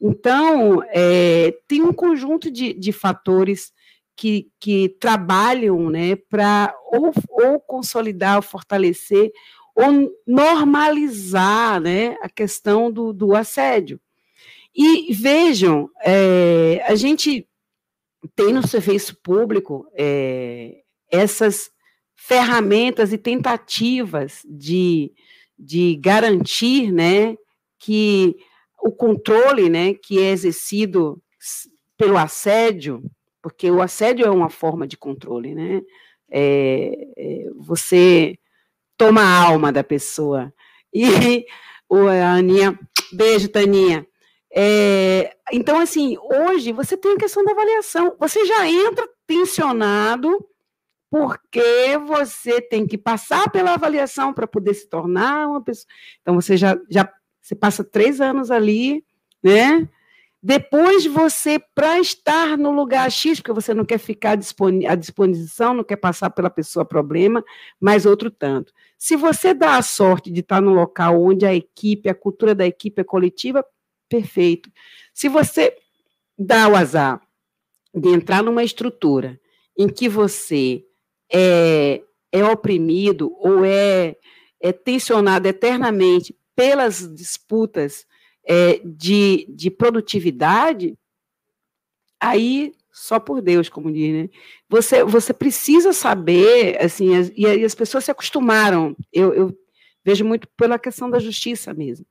Então, 0.00 0.82
é, 0.88 1.56
tem 1.66 1.82
um 1.82 1.92
conjunto 1.92 2.50
de, 2.50 2.72
de 2.74 2.92
fatores 2.92 3.72
que, 4.14 4.50
que 4.58 4.88
trabalham 5.00 5.90
né, 5.90 6.16
para 6.16 6.74
ou, 6.90 7.12
ou 7.28 7.60
consolidar, 7.60 8.36
ou 8.36 8.42
fortalecer, 8.42 9.30
ou 9.74 10.10
normalizar 10.26 11.80
né, 11.80 12.16
a 12.22 12.28
questão 12.28 12.90
do, 12.90 13.12
do 13.12 13.34
assédio. 13.34 14.00
E 14.74 15.12
vejam, 15.12 15.88
é, 16.04 16.82
a 16.86 16.94
gente 16.94 17.46
tem 18.34 18.52
no 18.52 18.66
serviço 18.66 19.16
público 19.22 19.86
é, 19.94 20.82
essas 21.10 21.70
ferramentas 22.14 23.12
e 23.12 23.18
tentativas 23.18 24.40
de, 24.48 25.12
de 25.58 25.96
garantir 25.96 26.90
né, 26.90 27.36
que 27.78 28.36
o 28.86 28.92
controle 28.92 29.68
né, 29.68 29.94
que 29.94 30.22
é 30.22 30.30
exercido 30.30 31.20
pelo 31.96 32.16
assédio, 32.16 33.02
porque 33.42 33.68
o 33.68 33.82
assédio 33.82 34.24
é 34.24 34.30
uma 34.30 34.48
forma 34.48 34.86
de 34.86 34.96
controle, 34.96 35.56
né? 35.56 35.82
É, 36.30 36.92
é, 37.16 37.50
você 37.56 38.38
toma 38.96 39.22
a 39.22 39.44
alma 39.44 39.72
da 39.72 39.82
pessoa. 39.82 40.54
E 40.94 41.02
o, 41.90 42.06
Aninha, 42.06 42.78
beijo, 43.12 43.48
Taninha. 43.48 44.06
É, 44.54 45.36
então, 45.52 45.80
assim, 45.80 46.16
hoje 46.18 46.70
você 46.70 46.96
tem 46.96 47.14
a 47.14 47.18
questão 47.18 47.44
da 47.44 47.50
avaliação. 47.50 48.16
Você 48.20 48.46
já 48.46 48.68
entra 48.68 49.08
tensionado, 49.26 50.46
porque 51.10 51.98
você 52.06 52.60
tem 52.60 52.86
que 52.86 52.96
passar 52.96 53.50
pela 53.50 53.74
avaliação 53.74 54.32
para 54.32 54.46
poder 54.46 54.74
se 54.74 54.88
tornar 54.88 55.48
uma 55.48 55.62
pessoa. 55.62 55.88
Então, 56.22 56.36
você 56.36 56.56
já, 56.56 56.78
já 56.88 57.12
você 57.46 57.54
passa 57.54 57.84
três 57.84 58.20
anos 58.20 58.50
ali, 58.50 59.04
né? 59.40 59.88
Depois 60.42 61.06
você, 61.06 61.60
para 61.60 62.00
estar 62.00 62.58
no 62.58 62.72
lugar 62.72 63.08
X, 63.08 63.38
porque 63.38 63.52
você 63.52 63.72
não 63.72 63.84
quer 63.84 63.98
ficar 63.98 64.32
à 64.32 64.94
disposição, 64.96 65.72
não 65.72 65.84
quer 65.84 65.94
passar 65.94 66.30
pela 66.30 66.50
pessoa 66.50 66.84
problema, 66.84 67.44
mais 67.80 68.04
outro 68.04 68.32
tanto. 68.32 68.72
Se 68.98 69.14
você 69.14 69.54
dá 69.54 69.76
a 69.76 69.82
sorte 69.82 70.28
de 70.28 70.40
estar 70.40 70.60
no 70.60 70.74
local 70.74 71.22
onde 71.22 71.46
a 71.46 71.54
equipe, 71.54 72.08
a 72.08 72.14
cultura 72.16 72.52
da 72.52 72.66
equipe 72.66 73.00
é 73.00 73.04
coletiva, 73.04 73.64
perfeito. 74.08 74.68
Se 75.14 75.28
você 75.28 75.76
dá 76.36 76.66
o 76.66 76.74
azar 76.74 77.20
de 77.94 78.08
entrar 78.08 78.42
numa 78.42 78.64
estrutura 78.64 79.40
em 79.78 79.88
que 79.88 80.08
você 80.08 80.84
é, 81.32 82.02
é 82.32 82.44
oprimido 82.44 83.32
ou 83.38 83.64
é, 83.64 84.16
é 84.60 84.72
tensionado 84.72 85.46
eternamente 85.46 86.34
pelas 86.56 87.14
disputas 87.14 88.06
é, 88.44 88.80
de, 88.84 89.46
de 89.50 89.70
produtividade, 89.70 90.98
aí 92.18 92.72
só 92.90 93.20
por 93.20 93.42
Deus, 93.42 93.68
como 93.68 93.92
diz, 93.92 94.14
né? 94.14 94.30
Você, 94.70 95.04
você 95.04 95.34
precisa 95.34 95.92
saber, 95.92 96.82
assim, 96.82 97.14
as, 97.14 97.30
e, 97.36 97.46
as 97.62 97.74
pessoas 97.74 98.06
se 98.06 98.10
acostumaram, 98.10 98.96
eu, 99.12 99.34
eu 99.34 99.58
vejo 100.02 100.24
muito 100.24 100.48
pela 100.56 100.78
questão 100.78 101.10
da 101.10 101.18
justiça 101.18 101.74
mesmo, 101.74 102.06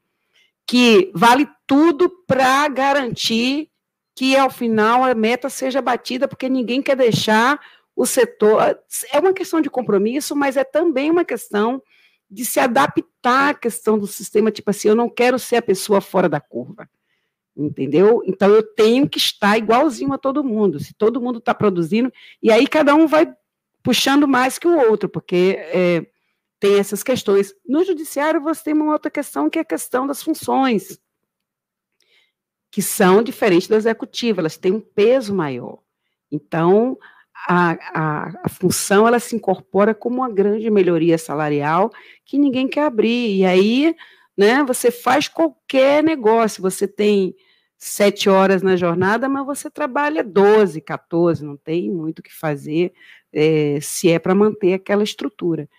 que 0.68 1.12
vale 1.16 1.48
tudo 1.66 2.08
para 2.28 2.68
garantir 2.68 3.70
que, 4.16 4.38
ao 4.38 4.50
final, 4.50 5.04
a 5.04 5.16
meta 5.16 5.50
seja 5.50 5.82
batida, 5.82 6.28
porque 6.28 6.48
ninguém 6.48 6.84
quer 6.84 6.96
deixar 6.96 7.60
o 7.96 8.06
setor. 8.06 8.80
É 9.12 9.20
uma 9.20 9.34
questão 9.34 9.60
de 9.60 9.70
compromisso, 9.70 10.36
mas 10.36 10.56
é 10.56 10.64
também 10.64 11.10
uma 11.10 11.26
questão 11.26 11.82
de 12.30 12.46
se 12.46 12.60
adaptar 12.60 13.15
à 13.26 13.54
questão 13.54 13.98
do 13.98 14.08
sistema, 14.08 14.52
tipo 14.52 14.70
assim, 14.70 14.90
eu 14.90 14.96
não 14.96 15.10
quero 15.10 15.38
ser 15.40 15.58
a 15.58 15.62
pessoa 15.62 16.02
fora 16.02 16.30
da 16.30 16.40
curva, 16.40 16.90
entendeu? 17.56 18.22
Então 18.26 18.50
eu 18.50 18.64
tenho 18.64 19.10
que 19.10 19.18
estar 19.18 19.58
igualzinho 19.58 20.14
a 20.14 20.18
todo 20.18 20.44
mundo, 20.44 20.80
se 20.80 20.94
todo 20.94 21.22
mundo 21.22 21.40
está 21.40 21.54
produzindo, 21.54 22.12
e 22.42 22.52
aí 22.52 22.68
cada 22.68 22.94
um 22.96 23.08
vai 23.08 23.34
puxando 23.82 24.28
mais 24.28 24.58
que 24.58 24.68
o 24.68 24.78
outro, 24.90 25.08
porque 25.08 25.58
é, 25.60 26.06
tem 26.60 26.80
essas 26.80 27.04
questões. 27.04 27.54
No 27.66 27.84
judiciário 27.84 28.42
você 28.42 28.64
tem 28.64 28.74
uma 28.74 28.92
outra 28.92 29.12
questão, 29.12 29.50
que 29.50 29.60
é 29.60 29.62
a 29.62 29.66
questão 29.66 30.08
das 30.08 30.24
funções, 30.24 31.00
que 32.72 32.82
são 32.82 33.24
diferentes 33.24 33.68
da 33.68 33.78
executiva, 33.78 34.42
elas 34.42 34.58
têm 34.58 34.74
um 34.74 34.82
peso 34.82 35.34
maior. 35.34 35.80
Então, 36.32 36.98
a, 37.48 37.78
a, 37.94 38.32
a, 38.44 38.50
função 38.50 39.08
ela 39.08 39.20
se 39.20 39.36
incorpora 39.36 39.94
como 39.94 40.18
uma 40.18 40.30
grande 40.30 40.70
melhoria 40.70 41.18
salarial 41.18 41.92
que 42.26 42.38
ninguém 42.38 42.68
quer 42.68 42.86
abrir. 42.86 43.38
E 43.38 43.46
aí, 43.46 43.96
né, 44.36 44.64
você 44.64 44.90
faz 44.90 45.28
qualquer 45.28 46.04
negócio, 46.04 46.62
você 46.62 46.88
tem 46.88 47.36
sete 47.78 48.30
horas 48.30 48.62
na 48.64 48.76
jornada, 48.76 49.30
mas 49.30 49.46
você 49.46 49.70
trabalha 49.70 50.24
12, 50.24 50.82
14, 50.82 51.46
não 51.46 51.56
tem 51.56 51.92
muito 51.92 52.20
o 52.20 52.24
que 52.24 52.34
fazer 52.34 52.94
é, 53.32 53.80
se 53.82 54.10
é 54.10 54.18
para 54.18 54.34
manter 54.34 54.74
aquela 54.74 55.04
estrutura. 55.04 55.70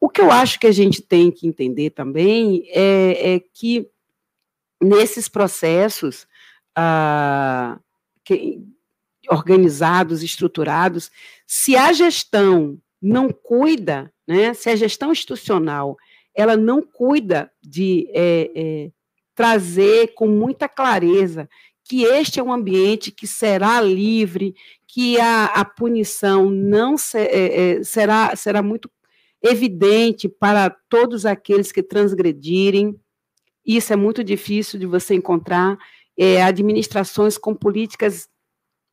O 0.00 0.08
que 0.08 0.20
eu 0.20 0.30
acho 0.30 0.60
que 0.60 0.66
a 0.66 0.72
gente 0.72 1.02
tem 1.02 1.30
que 1.30 1.48
entender 1.48 1.90
também 1.90 2.64
é, 2.68 3.34
é 3.34 3.40
que 3.40 3.88
nesses 4.80 5.28
processos, 5.28 6.28
ah, 6.76 7.78
que, 8.22 8.62
organizados, 9.30 10.22
estruturados, 10.22 11.10
se 11.46 11.76
a 11.76 11.92
gestão 11.92 12.78
não 13.00 13.30
cuida, 13.30 14.12
né, 14.26 14.54
se 14.54 14.68
a 14.70 14.76
gestão 14.76 15.12
institucional 15.12 15.96
ela 16.34 16.56
não 16.56 16.82
cuida 16.82 17.50
de 17.62 18.08
é, 18.12 18.50
é, 18.54 18.90
trazer 19.34 20.12
com 20.14 20.28
muita 20.28 20.68
clareza 20.68 21.48
que 21.88 22.02
este 22.02 22.40
é 22.40 22.42
um 22.42 22.52
ambiente 22.52 23.12
que 23.12 23.26
será 23.26 23.80
livre, 23.80 24.54
que 24.88 25.20
a, 25.20 25.46
a 25.46 25.64
punição 25.64 26.50
não 26.50 26.98
se, 26.98 27.18
é, 27.18 27.78
é 27.78 27.84
será, 27.84 28.34
será 28.34 28.62
muito 28.62 28.90
evidente 29.42 30.28
para 30.28 30.70
todos 30.88 31.24
aqueles 31.24 31.70
que 31.70 31.82
transgredirem. 31.82 32.98
Isso 33.64 33.92
é 33.92 33.96
muito 33.96 34.24
difícil 34.24 34.78
de 34.78 34.86
você 34.86 35.14
encontrar. 35.14 35.78
É, 36.18 36.42
administrações 36.42 37.36
com 37.36 37.54
políticas 37.54 38.28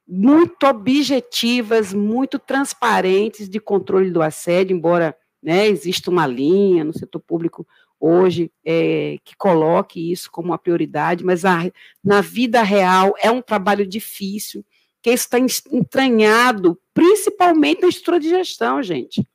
muito 0.07 0.65
objetivas, 0.65 1.93
muito 1.93 2.37
transparentes 2.37 3.49
de 3.49 3.59
controle 3.59 4.11
do 4.11 4.21
assédio, 4.21 4.75
embora 4.75 5.15
né, 5.41 5.67
exista 5.67 6.09
uma 6.09 6.27
linha 6.27 6.83
no 6.83 6.93
setor 6.93 7.19
público 7.19 7.67
hoje 7.99 8.51
é, 8.65 9.17
que 9.23 9.33
coloque 9.37 10.11
isso 10.11 10.29
como 10.29 10.49
uma 10.49 10.57
prioridade, 10.57 11.23
mas 11.23 11.45
a, 11.45 11.59
na 12.03 12.19
vida 12.19 12.61
real 12.61 13.13
é 13.17 13.31
um 13.31 13.41
trabalho 13.41 13.87
difícil, 13.87 14.65
que 15.01 15.09
está 15.09 15.37
entranhado 15.39 16.77
principalmente 16.93 17.81
na 17.81 17.87
estrutura 17.87 18.19
de 18.19 18.29
gestão, 18.29 18.83
gente. 18.83 19.25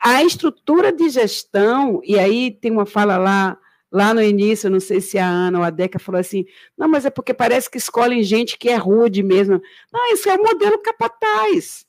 A 0.00 0.22
estrutura 0.22 0.92
de 0.92 1.08
gestão, 1.10 2.00
e 2.04 2.18
aí 2.18 2.50
tem 2.50 2.70
uma 2.70 2.86
fala 2.86 3.16
lá 3.18 3.58
lá 3.94 4.12
no 4.12 4.20
início, 4.20 4.68
não 4.68 4.80
sei 4.80 5.00
se 5.00 5.16
a 5.18 5.26
Ana 5.26 5.60
ou 5.60 5.64
a 5.64 5.70
Deca 5.70 6.00
falou 6.00 6.20
assim, 6.20 6.44
não, 6.76 6.88
mas 6.88 7.06
é 7.06 7.10
porque 7.10 7.32
parece 7.32 7.70
que 7.70 7.78
escolhem 7.78 8.24
gente 8.24 8.58
que 8.58 8.68
é 8.68 8.74
rude 8.74 9.22
mesmo. 9.22 9.62
Não, 9.92 10.12
isso 10.12 10.28
é 10.28 10.34
o 10.34 10.42
modelo 10.42 10.82
capataz. 10.82 11.86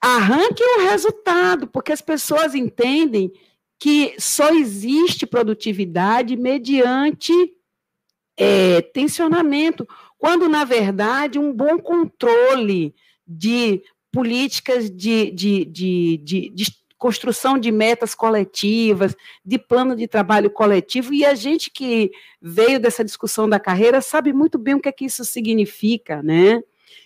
arranque 0.00 0.62
o 0.62 0.80
resultado, 0.88 1.66
porque 1.66 1.92
as 1.92 2.00
pessoas 2.00 2.54
entendem 2.54 3.30
que 3.78 4.14
só 4.18 4.48
existe 4.54 5.26
produtividade 5.26 6.36
mediante 6.36 7.32
é, 8.36 8.80
tensionamento, 8.80 9.86
quando, 10.16 10.48
na 10.48 10.64
verdade, 10.64 11.38
um 11.38 11.52
bom 11.52 11.78
controle 11.78 12.94
de 13.26 13.82
políticas 14.10 14.90
de, 14.90 15.30
de, 15.30 15.64
de, 15.66 16.16
de, 16.16 16.48
de 16.48 16.83
construção 17.04 17.58
de 17.58 17.70
metas 17.70 18.14
coletivas, 18.14 19.14
de 19.44 19.58
plano 19.58 19.94
de 19.94 20.08
trabalho 20.08 20.48
coletivo, 20.48 21.12
e 21.12 21.22
a 21.22 21.34
gente 21.34 21.70
que 21.70 22.10
veio 22.40 22.80
dessa 22.80 23.04
discussão 23.04 23.46
da 23.46 23.60
carreira 23.60 24.00
sabe 24.00 24.32
muito 24.32 24.56
bem 24.56 24.74
o 24.74 24.80
que 24.80 24.88
é 24.88 24.92
que 24.92 25.04
isso 25.04 25.22
significa, 25.22 26.22
né? 26.22 26.62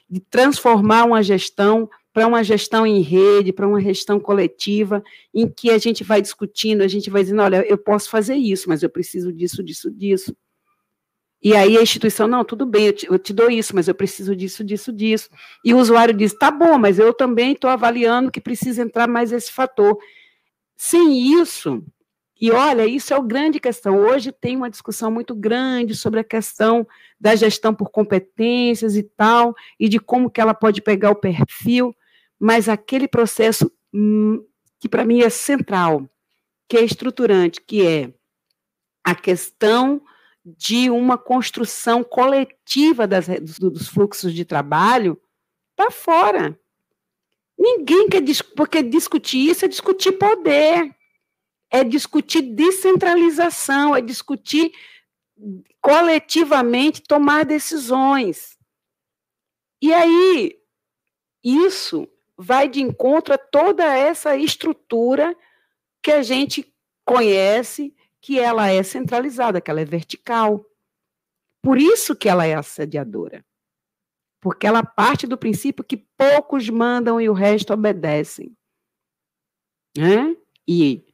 De 0.09 0.20
transformar 0.20 1.03
uma 1.03 1.20
gestão 1.20 1.90
para 2.12 2.28
uma 2.28 2.44
gestão 2.44 2.86
em 2.86 3.01
rede, 3.01 3.53
para 3.53 3.66
uma 3.66 3.80
gestão 3.80 4.20
coletiva, 4.20 5.03
em 5.34 5.49
que 5.49 5.68
a 5.68 5.78
gente 5.78 6.05
vai 6.05 6.22
discutindo, 6.22 6.82
a 6.82 6.88
gente 6.88 7.11
vai 7.11 7.24
dizendo, 7.24 7.42
olha, 7.42 7.66
eu 7.68 7.76
posso 7.76 8.09
fazer 8.09 8.36
isso, 8.36 8.68
mas 8.68 8.84
eu 8.84 8.88
preciso 8.88 9.32
disso, 9.32 9.64
disso, 9.64 9.90
disso. 9.90 10.32
E 11.43 11.55
aí 11.55 11.76
a 11.76 11.82
instituição, 11.82 12.26
não, 12.26 12.45
tudo 12.45 12.66
bem, 12.66 12.86
eu 12.86 12.93
te, 12.93 13.07
eu 13.07 13.18
te, 13.18 13.32
dou 13.32 13.49
isso, 13.49 13.74
mas 13.74 13.86
eu 13.86 13.95
preciso 13.95 14.34
disso, 14.34 14.64
disso, 14.64 14.93
disso. 14.93 15.30
E 15.64 15.72
o 15.72 15.78
usuário 15.78 16.12
diz, 16.14 16.34
tá 16.34 16.51
bom, 16.51 16.76
mas 16.78 16.99
eu 16.99 17.14
também 17.14 17.53
estou 17.53 17.70
avaliando 17.70 18.30
que 18.30 18.41
precisa 18.41 18.82
entrar 18.82 19.07
mais 19.07 19.30
esse 19.30 19.53
fator. 19.53 19.97
Sem 20.76 21.41
isso, 21.41 21.84
e 22.41 22.53
olha, 22.53 22.86
isso 22.86 23.12
é 23.12 23.16
a 23.16 23.20
grande 23.20 23.59
questão. 23.59 23.97
Hoje 23.99 24.30
tem 24.30 24.57
uma 24.57 24.70
discussão 24.70 25.11
muito 25.11 25.34
grande 25.34 25.95
sobre 25.97 26.20
a 26.20 26.24
questão 26.24 26.86
da 27.20 27.34
gestão 27.34 27.74
por 27.74 27.91
competências 27.91 28.97
e 28.97 29.03
tal, 29.03 29.55
e 29.78 29.89
de 29.89 29.99
como 29.99 30.30
que 30.30 30.41
ela 30.41 30.55
pode 30.55 30.80
pegar 30.80 31.11
o 31.11 31.16
perfil, 31.16 31.95
mas 32.39 32.68
aquele 32.68 33.09
processo 33.09 33.70
hum, 33.93 34.45
que 34.78 34.89
para 34.89 35.05
mim 35.05 35.20
é 35.20 35.30
central, 35.30 36.09
que 36.68 36.76
é 36.76 36.84
estruturante, 36.84 37.61
que 37.61 37.84
é 37.84 38.12
a 39.03 39.16
questão 39.16 40.01
de 40.57 40.90
uma 40.90 41.18
construção 41.18 42.03
coletiva 42.03 43.07
das, 43.07 43.26
dos 43.59 43.88
fluxos 43.88 44.32
de 44.32 44.44
trabalho 44.44 45.20
para 45.76 45.90
fora. 45.90 46.59
Ninguém 47.59 48.09
quer 48.09 48.22
porque 48.57 48.82
discutir 48.82 49.51
isso 49.51 49.64
é 49.64 49.68
discutir 49.68 50.12
poder, 50.12 50.94
é 51.70 51.82
discutir 51.82 52.42
descentralização, 52.42 53.94
é 53.94 54.01
discutir 54.01 54.72
coletivamente 55.80 57.03
tomar 57.03 57.44
decisões. 57.44 58.57
E 59.82 59.92
aí, 59.92 60.57
isso 61.42 62.09
vai 62.36 62.68
de 62.68 62.80
encontro 62.80 63.34
a 63.34 63.38
toda 63.38 63.84
essa 63.84 64.36
estrutura 64.36 65.36
que 66.03 66.12
a 66.12 66.22
gente 66.22 66.72
conhece 67.05 67.94
que 68.21 68.39
ela 68.39 68.69
é 68.69 68.83
centralizada, 68.83 69.61
que 69.61 69.71
ela 69.71 69.81
é 69.81 69.85
vertical. 69.85 70.64
Por 71.62 71.79
isso 71.79 72.14
que 72.16 72.29
ela 72.29 72.47
é 72.47 72.55
assediadora. 72.55 73.45
Porque 74.41 74.66
ela 74.66 74.85
parte 74.85 75.27
do 75.27 75.37
princípio 75.37 75.85
que 75.85 75.97
poucos 75.97 76.69
mandam 76.69 77.21
e 77.21 77.29
o 77.29 77.33
resto 77.33 77.73
obedecem. 77.73 78.57
Né? 79.97 80.37
E 80.66 81.05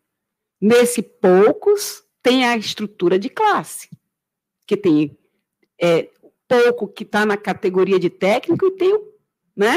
nesse 0.61 1.03
poucos 1.03 2.05
tem 2.23 2.45
a 2.45 2.57
estrutura 2.57 3.19
de 3.19 3.29
classe, 3.29 3.91
que 4.67 4.77
tem 4.77 5.19
é, 5.81 6.11
pouco 6.49 6.89
que 6.89 7.03
está 7.03 7.25
na 7.27 7.37
categoria 7.37 7.99
de 7.99 8.09
técnico 8.09 8.67
e 8.67 8.71
tem, 8.73 9.13
né? 9.57 9.77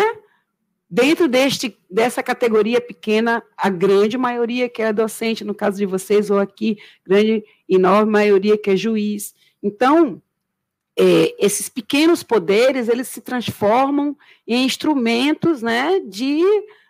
Dentro 0.89 1.27
deste, 1.27 1.77
dessa 1.89 2.23
categoria 2.23 2.79
pequena, 2.79 3.43
a 3.57 3.69
grande 3.69 4.17
maioria 4.17 4.69
que 4.69 4.81
é 4.81 4.93
docente, 4.93 5.43
no 5.43 5.53
caso 5.53 5.77
de 5.77 5.85
vocês, 5.85 6.29
ou 6.29 6.39
aqui, 6.39 6.77
grande 7.05 7.43
e 7.67 7.75
enorme 7.75 8.11
maioria 8.11 8.57
que 8.57 8.69
é 8.69 8.75
juiz. 8.75 9.35
Então, 9.61 10.21
é, 10.97 11.35
esses 11.45 11.67
pequenos 11.67 12.23
poderes, 12.23 12.87
eles 12.87 13.09
se 13.09 13.19
transformam 13.19 14.17
em 14.47 14.63
instrumentos 14.63 15.61
né, 15.61 15.99
de, 15.99 16.41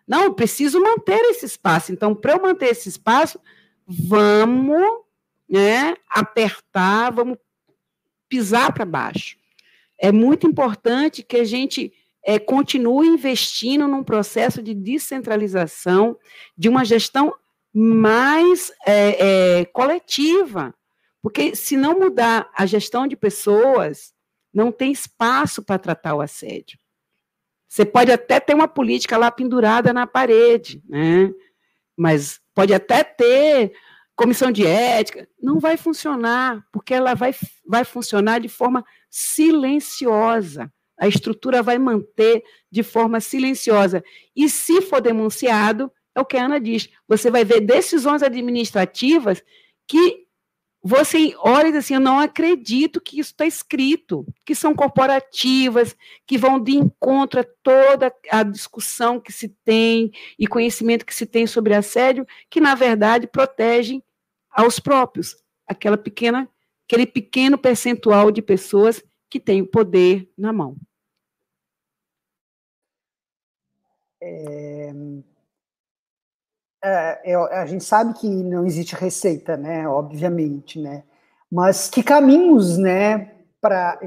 não, 0.07 0.31
preciso 0.31 0.79
manter 0.79 1.19
esse 1.31 1.45
espaço. 1.45 1.91
Então, 1.91 2.13
para 2.13 2.33
eu 2.33 2.41
manter 2.41 2.67
esse 2.67 2.87
espaço, 2.87 3.39
vamos 3.85 5.01
né, 5.49 5.95
apertar, 6.07 7.11
vamos 7.11 7.37
pisar 8.29 8.71
para 8.71 8.85
baixo. 8.85 9.37
É 9.97 10.11
muito 10.11 10.45
importante 10.45 11.23
que 11.23 11.37
a 11.37 11.43
gente 11.43 11.91
é, 12.27 12.37
continue 12.37 13.07
investindo 13.07 13.87
num 13.87 14.03
processo 14.03 14.61
de 14.61 14.73
descentralização, 14.73 16.17
de 16.57 16.67
uma 16.67 16.83
gestão 16.83 17.33
mais 17.73 18.69
é, 18.85 19.59
é, 19.61 19.65
coletiva. 19.65 20.75
Porque 21.21 21.55
se 21.55 21.77
não 21.77 21.97
mudar 21.97 22.51
a 22.53 22.65
gestão 22.65 23.07
de 23.07 23.15
pessoas, 23.15 24.13
não 24.53 24.73
tem 24.73 24.91
espaço 24.91 25.63
para 25.63 25.79
tratar 25.79 26.15
o 26.15 26.21
assédio. 26.21 26.77
Você 27.65 27.85
pode 27.85 28.11
até 28.11 28.41
ter 28.41 28.53
uma 28.53 28.67
política 28.67 29.17
lá 29.17 29.31
pendurada 29.31 29.93
na 29.93 30.05
parede, 30.05 30.83
né? 30.89 31.31
mas 31.95 32.41
pode 32.53 32.73
até 32.73 33.05
ter 33.05 33.71
comissão 34.17 34.51
de 34.51 34.65
ética, 34.65 35.29
não 35.41 35.59
vai 35.59 35.77
funcionar, 35.77 36.65
porque 36.73 36.93
ela 36.93 37.13
vai, 37.13 37.33
vai 37.65 37.85
funcionar 37.85 38.39
de 38.39 38.49
forma 38.49 38.83
silenciosa 39.09 40.69
a 40.97 41.07
estrutura 41.07 41.61
vai 41.61 41.77
manter 41.77 42.43
de 42.71 42.83
forma 42.83 43.19
silenciosa. 43.19 44.03
E 44.35 44.49
se 44.49 44.81
for 44.81 44.99
denunciado, 44.99 45.91
é 46.15 46.19
o 46.19 46.25
que 46.25 46.35
a 46.35 46.45
Ana 46.45 46.59
diz, 46.59 46.89
você 47.07 47.29
vai 47.29 47.45
ver 47.45 47.61
decisões 47.61 48.23
administrativas 48.23 49.43
que 49.87 50.25
você 50.81 51.35
olha 51.39 51.67
e 51.67 51.71
diz 51.71 51.79
assim, 51.79 51.95
eu 51.95 51.99
não 51.99 52.19
acredito 52.19 53.01
que 53.01 53.19
isso 53.19 53.31
está 53.31 53.45
escrito, 53.45 54.25
que 54.45 54.55
são 54.55 54.73
corporativas, 54.73 55.95
que 56.25 56.37
vão 56.37 56.59
de 56.59 56.77
encontro 56.77 57.41
a 57.41 57.45
toda 57.61 58.13
a 58.31 58.43
discussão 58.43 59.19
que 59.19 59.31
se 59.31 59.49
tem 59.65 60.11
e 60.39 60.47
conhecimento 60.47 61.05
que 61.05 61.13
se 61.13 61.25
tem 61.25 61.45
sobre 61.45 61.73
assédio, 61.73 62.25
que 62.49 62.61
na 62.61 62.73
verdade 62.73 63.27
protegem 63.27 64.01
aos 64.49 64.79
próprios, 64.79 65.35
aquela 65.67 65.97
pequena, 65.97 66.49
aquele 66.87 67.05
pequeno 67.05 67.57
percentual 67.57 68.31
de 68.31 68.41
pessoas 68.41 69.03
que 69.29 69.39
tem 69.39 69.61
o 69.61 69.67
poder 69.67 70.31
na 70.37 70.53
mão. 70.53 70.75
É, 74.21 74.91
é, 77.31 77.35
a 77.35 77.65
gente 77.65 77.83
sabe 77.83 78.13
que 78.13 78.27
não 78.27 78.65
existe 78.65 78.95
receita, 78.95 79.57
né? 79.57 79.87
Obviamente, 79.87 80.79
né? 80.79 81.03
Mas 81.51 81.89
que 81.89 82.03
caminhos, 82.03 82.77
né? 82.77 83.31
Para 83.59 83.99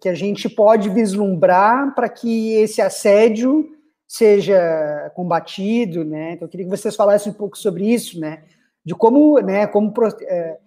que 0.00 0.08
a 0.08 0.14
gente 0.14 0.48
pode 0.48 0.88
vislumbrar 0.88 1.94
para 1.94 2.08
que 2.08 2.54
esse 2.54 2.80
assédio 2.80 3.70
seja 4.08 5.10
combatido, 5.14 6.04
né? 6.04 6.32
Então, 6.32 6.46
eu 6.46 6.50
queria 6.50 6.66
que 6.66 6.76
vocês 6.76 6.96
falassem 6.96 7.32
um 7.32 7.34
pouco 7.34 7.56
sobre 7.58 7.92
isso, 7.92 8.18
né? 8.18 8.44
De 8.84 8.94
como, 8.94 9.38
né? 9.40 9.66
Como 9.66 9.92
é, 10.22 10.58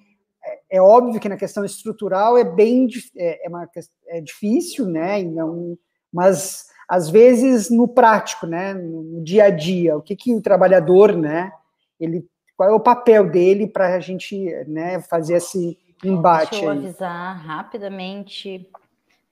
é, 0.69 0.81
óbvio 0.81 1.19
que 1.19 1.29
na 1.29 1.37
questão 1.37 1.63
estrutural 1.63 2.37
é 2.37 2.43
bem 2.43 2.87
é, 3.15 3.45
é, 3.45 3.49
uma, 3.49 3.67
é 4.07 4.21
difícil, 4.21 4.85
né? 4.85 5.21
E 5.21 5.25
não, 5.25 5.77
mas 6.11 6.67
às 6.87 7.09
vezes 7.09 7.69
no 7.69 7.87
prático, 7.87 8.47
né, 8.47 8.73
no 8.73 9.21
dia 9.23 9.45
a 9.45 9.49
dia, 9.49 9.97
o 9.97 10.01
que 10.01 10.15
que 10.15 10.33
o 10.33 10.41
trabalhador, 10.41 11.15
né, 11.15 11.51
ele, 11.99 12.25
qual 12.55 12.69
é 12.69 12.73
o 12.73 12.79
papel 12.79 13.29
dele 13.29 13.67
para 13.67 13.95
a 13.95 13.99
gente, 13.99 14.49
né, 14.67 15.01
fazer 15.01 15.35
esse 15.35 15.77
embate? 16.03 16.51
Deixa 16.51 16.65
eu 16.65 16.71
aí. 16.71 16.77
avisar 16.77 17.37
rapidamente. 17.37 18.69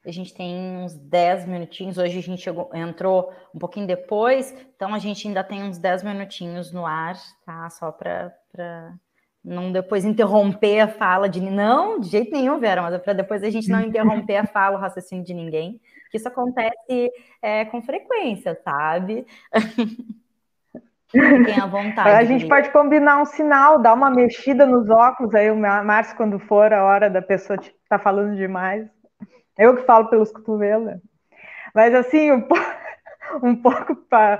A 0.05 0.11
gente 0.11 0.35
tem 0.35 0.77
uns 0.77 0.93
10 0.93 1.47
minutinhos. 1.47 1.97
Hoje 1.97 2.19
a 2.19 2.21
gente 2.21 2.41
chegou, 2.41 2.69
entrou 2.75 3.33
um 3.53 3.57
pouquinho 3.57 3.87
depois, 3.87 4.53
então 4.75 4.93
a 4.93 4.99
gente 4.99 5.27
ainda 5.27 5.43
tem 5.43 5.63
uns 5.63 5.79
10 5.79 6.03
minutinhos 6.03 6.71
no 6.71 6.85
ar, 6.85 7.17
tá? 7.43 7.67
Só 7.71 7.91
para 7.91 8.31
não 9.45 9.71
depois 9.71 10.03
interromper 10.03 10.79
a 10.79 10.87
fala 10.87 11.29
de 11.29 11.39
não, 11.39 11.99
de 11.99 12.09
jeito 12.09 12.31
nenhum, 12.31 12.59
Vera, 12.59 12.81
mas 12.81 12.95
é 12.95 12.97
para 12.97 13.13
depois 13.13 13.43
a 13.43 13.49
gente 13.49 13.69
não 13.69 13.81
interromper 13.85 14.37
a 14.37 14.45
fala, 14.45 14.77
o 14.77 14.81
raciocínio 14.81 15.23
de 15.23 15.33
ninguém 15.33 15.79
que 16.15 16.17
isso 16.17 16.27
acontece 16.29 17.11
é, 17.41 17.65
com 17.65 17.81
frequência, 17.81 18.57
sabe? 18.63 19.27
Fiquem 21.11 21.59
à 21.61 21.65
vontade. 21.65 22.09
A 22.09 22.23
gente 22.23 22.47
pode 22.47 22.71
combinar 22.71 23.21
um 23.21 23.25
sinal, 23.25 23.79
dar 23.79 23.93
uma 23.93 24.09
mexida 24.09 24.65
nos 24.65 24.89
óculos 24.89 25.35
aí, 25.35 25.51
o 25.51 25.55
Márcio, 25.55 26.15
quando 26.15 26.39
for 26.39 26.73
a 26.73 26.83
hora 26.83 27.09
da 27.09 27.21
pessoa 27.21 27.59
estar 27.59 27.73
tá 27.89 27.99
falando 27.99 28.35
demais. 28.35 28.87
Eu 29.57 29.75
que 29.75 29.83
falo 29.83 30.07
pelos 30.07 30.31
cotovelos. 30.31 30.99
Mas 31.73 31.93
assim, 31.93 32.31
um, 32.31 32.41
po 32.41 32.55
um 33.43 33.55
pouco 33.55 33.95
pra, 33.95 34.39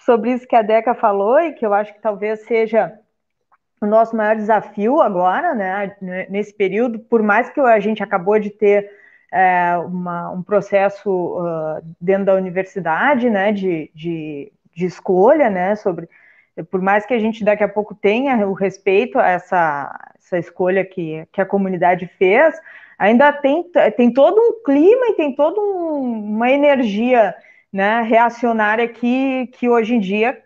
sobre 0.00 0.32
isso 0.32 0.46
que 0.46 0.56
a 0.56 0.62
Deca 0.62 0.94
falou, 0.94 1.40
e 1.40 1.54
que 1.54 1.64
eu 1.64 1.72
acho 1.72 1.94
que 1.94 2.00
talvez 2.00 2.44
seja 2.44 2.98
o 3.80 3.86
nosso 3.86 4.16
maior 4.16 4.36
desafio 4.36 5.00
agora, 5.00 5.54
né, 5.54 5.96
nesse 6.28 6.52
período, 6.52 6.98
por 6.98 7.22
mais 7.22 7.48
que 7.50 7.60
a 7.60 7.78
gente 7.80 8.02
acabou 8.02 8.38
de 8.38 8.50
ter 8.50 8.90
é, 9.32 9.76
uma, 9.76 10.30
um 10.30 10.42
processo 10.42 11.10
uh, 11.10 11.82
dentro 12.00 12.26
da 12.26 12.34
universidade, 12.34 13.28
né, 13.28 13.52
de, 13.52 13.90
de, 13.94 14.52
de 14.74 14.86
escolha, 14.86 15.50
né? 15.50 15.74
Sobre 15.76 16.08
por 16.64 16.80
mais 16.80 17.06
que 17.06 17.14
a 17.14 17.18
gente 17.18 17.44
daqui 17.44 17.62
a 17.62 17.68
pouco 17.68 17.94
tenha 17.94 18.46
o 18.46 18.52
respeito 18.52 19.18
a 19.18 19.28
essa, 19.28 20.10
essa 20.18 20.38
escolha 20.38 20.84
que, 20.84 21.26
que 21.32 21.40
a 21.40 21.46
comunidade 21.46 22.10
fez, 22.18 22.54
ainda 22.98 23.32
tem, 23.32 23.64
tem 23.96 24.12
todo 24.12 24.36
um 24.40 24.62
clima 24.64 25.06
e 25.08 25.14
tem 25.14 25.34
toda 25.34 25.60
um, 25.60 26.34
uma 26.34 26.50
energia 26.50 27.34
né, 27.72 28.02
reacionária 28.02 28.88
que, 28.88 29.46
que 29.48 29.68
hoje 29.68 29.94
em 29.94 30.00
dia 30.00 30.42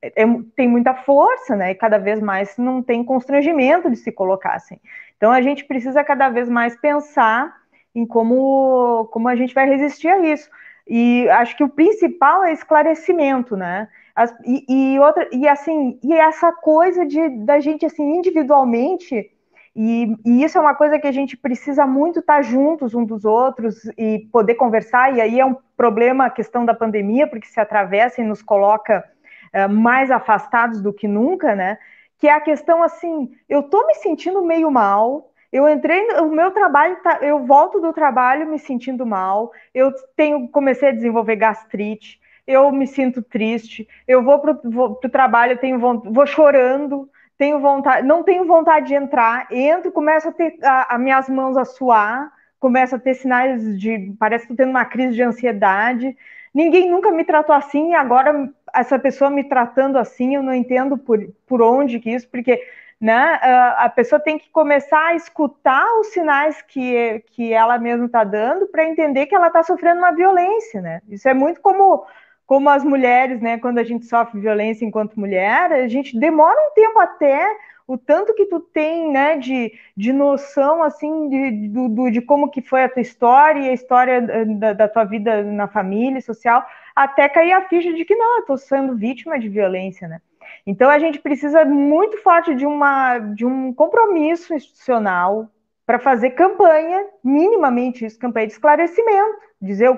é, 0.00 0.24
tem 0.54 0.68
muita 0.68 0.94
força, 0.94 1.56
né, 1.56 1.72
e 1.72 1.74
cada 1.74 1.98
vez 1.98 2.20
mais 2.20 2.56
não 2.56 2.82
tem 2.82 3.02
constrangimento 3.04 3.90
de 3.90 3.96
se 3.96 4.12
colocar 4.12 4.54
assim. 4.54 4.78
Então 5.16 5.32
a 5.32 5.40
gente 5.40 5.64
precisa 5.64 6.04
cada 6.04 6.28
vez 6.28 6.48
mais 6.48 6.76
pensar 6.76 7.54
em 7.94 8.06
como, 8.06 9.08
como 9.12 9.28
a 9.28 9.36
gente 9.36 9.54
vai 9.54 9.68
resistir 9.68 10.08
a 10.08 10.18
isso. 10.18 10.48
E 10.86 11.28
acho 11.30 11.56
que 11.56 11.64
o 11.64 11.68
principal 11.68 12.44
é 12.44 12.52
esclarecimento, 12.52 13.56
né? 13.56 13.88
As, 14.14 14.32
e, 14.44 14.64
e, 14.68 14.98
outra, 14.98 15.28
e 15.32 15.48
assim, 15.48 15.98
e 16.02 16.12
essa 16.12 16.52
coisa 16.52 17.04
de 17.06 17.28
da 17.44 17.58
gente 17.58 17.86
assim 17.86 18.18
individualmente, 18.18 19.30
e, 19.76 20.16
e, 20.24 20.44
isso 20.44 20.56
é 20.56 20.60
uma 20.60 20.74
coisa 20.74 20.98
que 20.98 21.06
a 21.06 21.12
gente 21.12 21.36
precisa 21.36 21.84
muito 21.86 22.20
estar 22.20 22.42
juntos 22.42 22.94
um 22.94 23.04
dos 23.04 23.24
outros 23.24 23.84
e 23.98 24.28
poder 24.30 24.54
conversar, 24.54 25.14
e 25.14 25.20
aí 25.20 25.40
é 25.40 25.44
um 25.44 25.56
problema 25.76 26.26
a 26.26 26.30
questão 26.30 26.64
da 26.64 26.72
pandemia, 26.72 27.26
porque 27.26 27.48
se 27.48 27.58
atravessa 27.58 28.20
e 28.20 28.24
nos 28.24 28.40
coloca 28.40 29.04
é, 29.52 29.66
mais 29.66 30.10
afastados 30.10 30.80
do 30.80 30.92
que 30.92 31.08
nunca, 31.08 31.56
né? 31.56 31.78
Que 32.18 32.28
é 32.28 32.32
a 32.32 32.40
questão 32.40 32.82
assim, 32.82 33.32
eu 33.48 33.64
tô 33.64 33.84
me 33.86 33.94
sentindo 33.96 34.44
meio 34.44 34.70
mal, 34.70 35.32
eu 35.52 35.68
entrei, 35.68 36.08
o 36.20 36.30
meu 36.30 36.52
trabalho, 36.52 36.96
tá, 37.02 37.18
eu 37.22 37.44
volto 37.44 37.80
do 37.80 37.92
trabalho 37.92 38.46
me 38.46 38.58
sentindo 38.58 39.04
mal, 39.04 39.52
eu 39.72 39.92
tenho, 40.16 40.48
comecei 40.48 40.88
a 40.88 40.92
desenvolver 40.92 41.36
gastrite, 41.36 42.20
eu 42.46 42.70
me 42.70 42.86
sinto 42.86 43.22
triste, 43.22 43.88
eu 44.06 44.22
vou 44.22 44.38
para 44.38 44.52
o 44.52 45.08
trabalho, 45.10 45.58
tenho, 45.58 45.78
vou 45.78 46.26
chorando, 46.26 47.08
tenho 47.36 47.60
vontade, 47.60 48.06
não 48.06 48.22
tenho 48.22 48.46
vontade 48.46 48.88
de 48.88 48.94
entrar, 48.94 49.46
entro, 49.50 49.90
começo 49.92 50.28
a 50.28 50.32
ter 50.32 50.56
as 50.62 51.00
minhas 51.00 51.28
mãos 51.28 51.56
a 51.56 51.64
suar, 51.64 52.32
começo 52.60 52.96
a 52.96 52.98
ter 52.98 53.14
sinais 53.14 53.78
de, 53.78 54.14
parece 54.18 54.46
que 54.46 54.52
estou 54.52 54.64
tendo 54.64 54.74
uma 54.74 54.84
crise 54.84 55.14
de 55.14 55.22
ansiedade. 55.22 56.16
Ninguém 56.52 56.90
nunca 56.90 57.10
me 57.10 57.24
tratou 57.24 57.54
assim, 57.54 57.90
e 57.90 57.94
agora 57.94 58.48
essa 58.72 58.98
pessoa 58.98 59.30
me 59.30 59.44
tratando 59.44 59.98
assim, 59.98 60.36
eu 60.36 60.42
não 60.42 60.54
entendo 60.54 60.96
por, 60.96 61.18
por 61.46 61.60
onde 61.60 61.98
que 61.98 62.10
isso, 62.10 62.28
porque 62.28 62.60
né? 63.00 63.38
A 63.76 63.88
pessoa 63.90 64.18
tem 64.18 64.38
que 64.38 64.48
começar 64.50 65.08
a 65.08 65.14
escutar 65.14 65.86
os 66.00 66.06
sinais 66.06 66.62
que, 66.62 67.22
que 67.32 67.52
ela 67.52 67.76
mesma 67.78 68.06
está 68.06 68.24
dando 68.24 68.66
para 68.68 68.86
entender 68.86 69.26
que 69.26 69.34
ela 69.34 69.48
está 69.48 69.62
sofrendo 69.62 69.98
uma 69.98 70.12
violência, 70.12 70.80
né? 70.80 71.02
Isso 71.08 71.28
é 71.28 71.34
muito 71.34 71.60
como, 71.60 72.06
como 72.46 72.68
as 72.68 72.84
mulheres, 72.84 73.40
né? 73.40 73.58
Quando 73.58 73.78
a 73.78 73.84
gente 73.84 74.06
sofre 74.06 74.40
violência 74.40 74.84
enquanto 74.84 75.18
mulher, 75.18 75.72
a 75.72 75.88
gente 75.88 76.18
demora 76.18 76.58
um 76.68 76.74
tempo 76.74 76.98
até 76.98 77.56
o 77.86 77.98
tanto 77.98 78.34
que 78.34 78.46
tu 78.46 78.60
tem, 78.60 79.10
né, 79.12 79.36
de, 79.36 79.72
de 79.94 80.12
noção, 80.12 80.82
assim, 80.82 81.28
de, 81.28 81.68
de, 81.68 82.10
de 82.12 82.22
como 82.22 82.50
que 82.50 82.62
foi 82.62 82.82
a 82.82 82.88
tua 82.88 83.02
história 83.02 83.60
e 83.60 83.68
a 83.68 83.74
história 83.74 84.22
da, 84.46 84.72
da, 84.72 84.88
tua 84.88 85.04
vida 85.04 85.42
na 85.42 85.68
família, 85.68 86.20
social, 86.20 86.64
até 86.96 87.28
cair 87.28 87.52
a 87.52 87.68
ficha 87.68 87.92
de 87.92 88.04
que 88.04 88.14
não, 88.14 88.36
eu 88.36 88.40
estou 88.40 88.56
sendo 88.56 88.96
vítima 88.96 89.38
de 89.38 89.48
violência, 89.48 90.08
né? 90.08 90.20
Então 90.66 90.88
a 90.88 90.98
gente 90.98 91.18
precisa 91.18 91.64
muito 91.64 92.16
forte 92.22 92.54
de, 92.54 92.64
uma, 92.64 93.18
de 93.18 93.44
um 93.44 93.72
compromisso 93.72 94.54
institucional 94.54 95.50
para 95.84 95.98
fazer 95.98 96.30
campanha, 96.30 97.04
minimamente 97.22 98.06
isso, 98.06 98.18
campanha 98.18 98.46
de 98.46 98.54
esclarecimento, 98.54 99.36
dizer, 99.60 99.90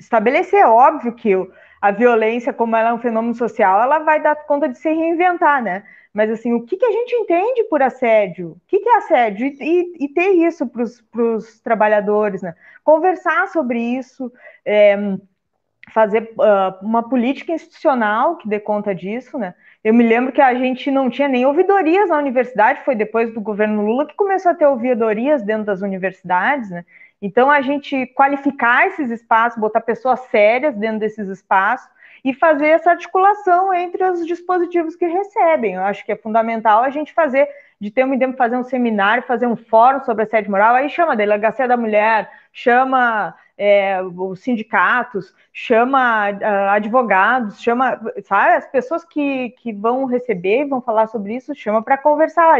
estabelecer, 0.00 0.60
é 0.60 0.66
óbvio 0.66 1.12
que 1.12 1.30
a 1.84 1.90
violência, 1.90 2.50
como 2.50 2.74
ela 2.74 2.88
é 2.88 2.92
um 2.94 2.98
fenômeno 2.98 3.34
social, 3.34 3.82
ela 3.82 3.98
vai 3.98 4.18
dar 4.18 4.34
conta 4.46 4.66
de 4.66 4.78
se 4.78 4.88
reinventar, 4.88 5.62
né? 5.62 5.82
Mas 6.14 6.30
assim, 6.30 6.54
o 6.54 6.62
que, 6.62 6.78
que 6.78 6.86
a 6.86 6.90
gente 6.90 7.14
entende 7.14 7.62
por 7.64 7.82
assédio? 7.82 8.52
O 8.52 8.60
que, 8.66 8.80
que 8.80 8.88
é 8.88 8.96
assédio? 8.96 9.46
E, 9.46 9.54
e, 9.60 10.04
e 10.06 10.08
ter 10.08 10.30
isso 10.30 10.66
para 10.66 11.22
os 11.22 11.60
trabalhadores, 11.60 12.40
né? 12.40 12.54
Conversar 12.82 13.48
sobre 13.48 13.78
isso, 13.78 14.32
é, 14.64 14.96
fazer 15.92 16.32
uh, 16.38 16.82
uma 16.82 17.06
política 17.06 17.52
institucional 17.52 18.38
que 18.38 18.48
dê 18.48 18.58
conta 18.58 18.94
disso, 18.94 19.36
né? 19.36 19.54
Eu 19.82 19.92
me 19.92 20.04
lembro 20.04 20.32
que 20.32 20.40
a 20.40 20.54
gente 20.54 20.90
não 20.90 21.10
tinha 21.10 21.28
nem 21.28 21.44
ouvidorias 21.44 22.08
na 22.08 22.16
universidade, 22.16 22.82
foi 22.82 22.94
depois 22.94 23.34
do 23.34 23.42
governo 23.42 23.84
Lula 23.84 24.06
que 24.06 24.14
começou 24.14 24.52
a 24.52 24.54
ter 24.54 24.64
ouvidorias 24.64 25.42
dentro 25.42 25.66
das 25.66 25.82
universidades, 25.82 26.70
né? 26.70 26.82
Então, 27.26 27.50
a 27.50 27.62
gente 27.62 28.06
qualificar 28.08 28.86
esses 28.86 29.10
espaços, 29.10 29.58
botar 29.58 29.80
pessoas 29.80 30.20
sérias 30.30 30.76
dentro 30.76 30.98
desses 30.98 31.26
espaços 31.26 31.88
e 32.22 32.34
fazer 32.34 32.66
essa 32.66 32.90
articulação 32.90 33.72
entre 33.72 34.04
os 34.04 34.26
dispositivos 34.26 34.94
que 34.94 35.06
recebem. 35.06 35.76
Eu 35.76 35.84
acho 35.84 36.04
que 36.04 36.12
é 36.12 36.16
fundamental 36.16 36.82
a 36.82 36.90
gente 36.90 37.14
fazer, 37.14 37.48
de 37.80 37.90
ter 37.90 38.04
um 38.04 38.18
tempo, 38.18 38.36
fazer 38.36 38.58
um 38.58 38.62
seminário, 38.62 39.22
fazer 39.22 39.46
um 39.46 39.56
fórum 39.56 40.04
sobre 40.04 40.24
assédio 40.24 40.50
moral, 40.50 40.74
aí 40.74 40.90
chama 40.90 41.14
a 41.14 41.16
Delegacia 41.16 41.66
da 41.66 41.78
Mulher, 41.78 42.30
chama 42.52 43.34
é, 43.56 44.02
os 44.02 44.40
sindicatos, 44.40 45.34
chama 45.52 46.30
uh, 46.30 46.70
advogados, 46.70 47.62
chama, 47.62 48.00
sabe, 48.24 48.54
as 48.54 48.66
pessoas 48.66 49.04
que, 49.04 49.50
que 49.50 49.72
vão 49.72 50.04
receber 50.06 50.62
e 50.62 50.68
vão 50.68 50.80
falar 50.80 51.06
sobre 51.06 51.36
isso, 51.36 51.54
chama 51.54 51.82
para 51.82 51.96
conversar. 51.96 52.58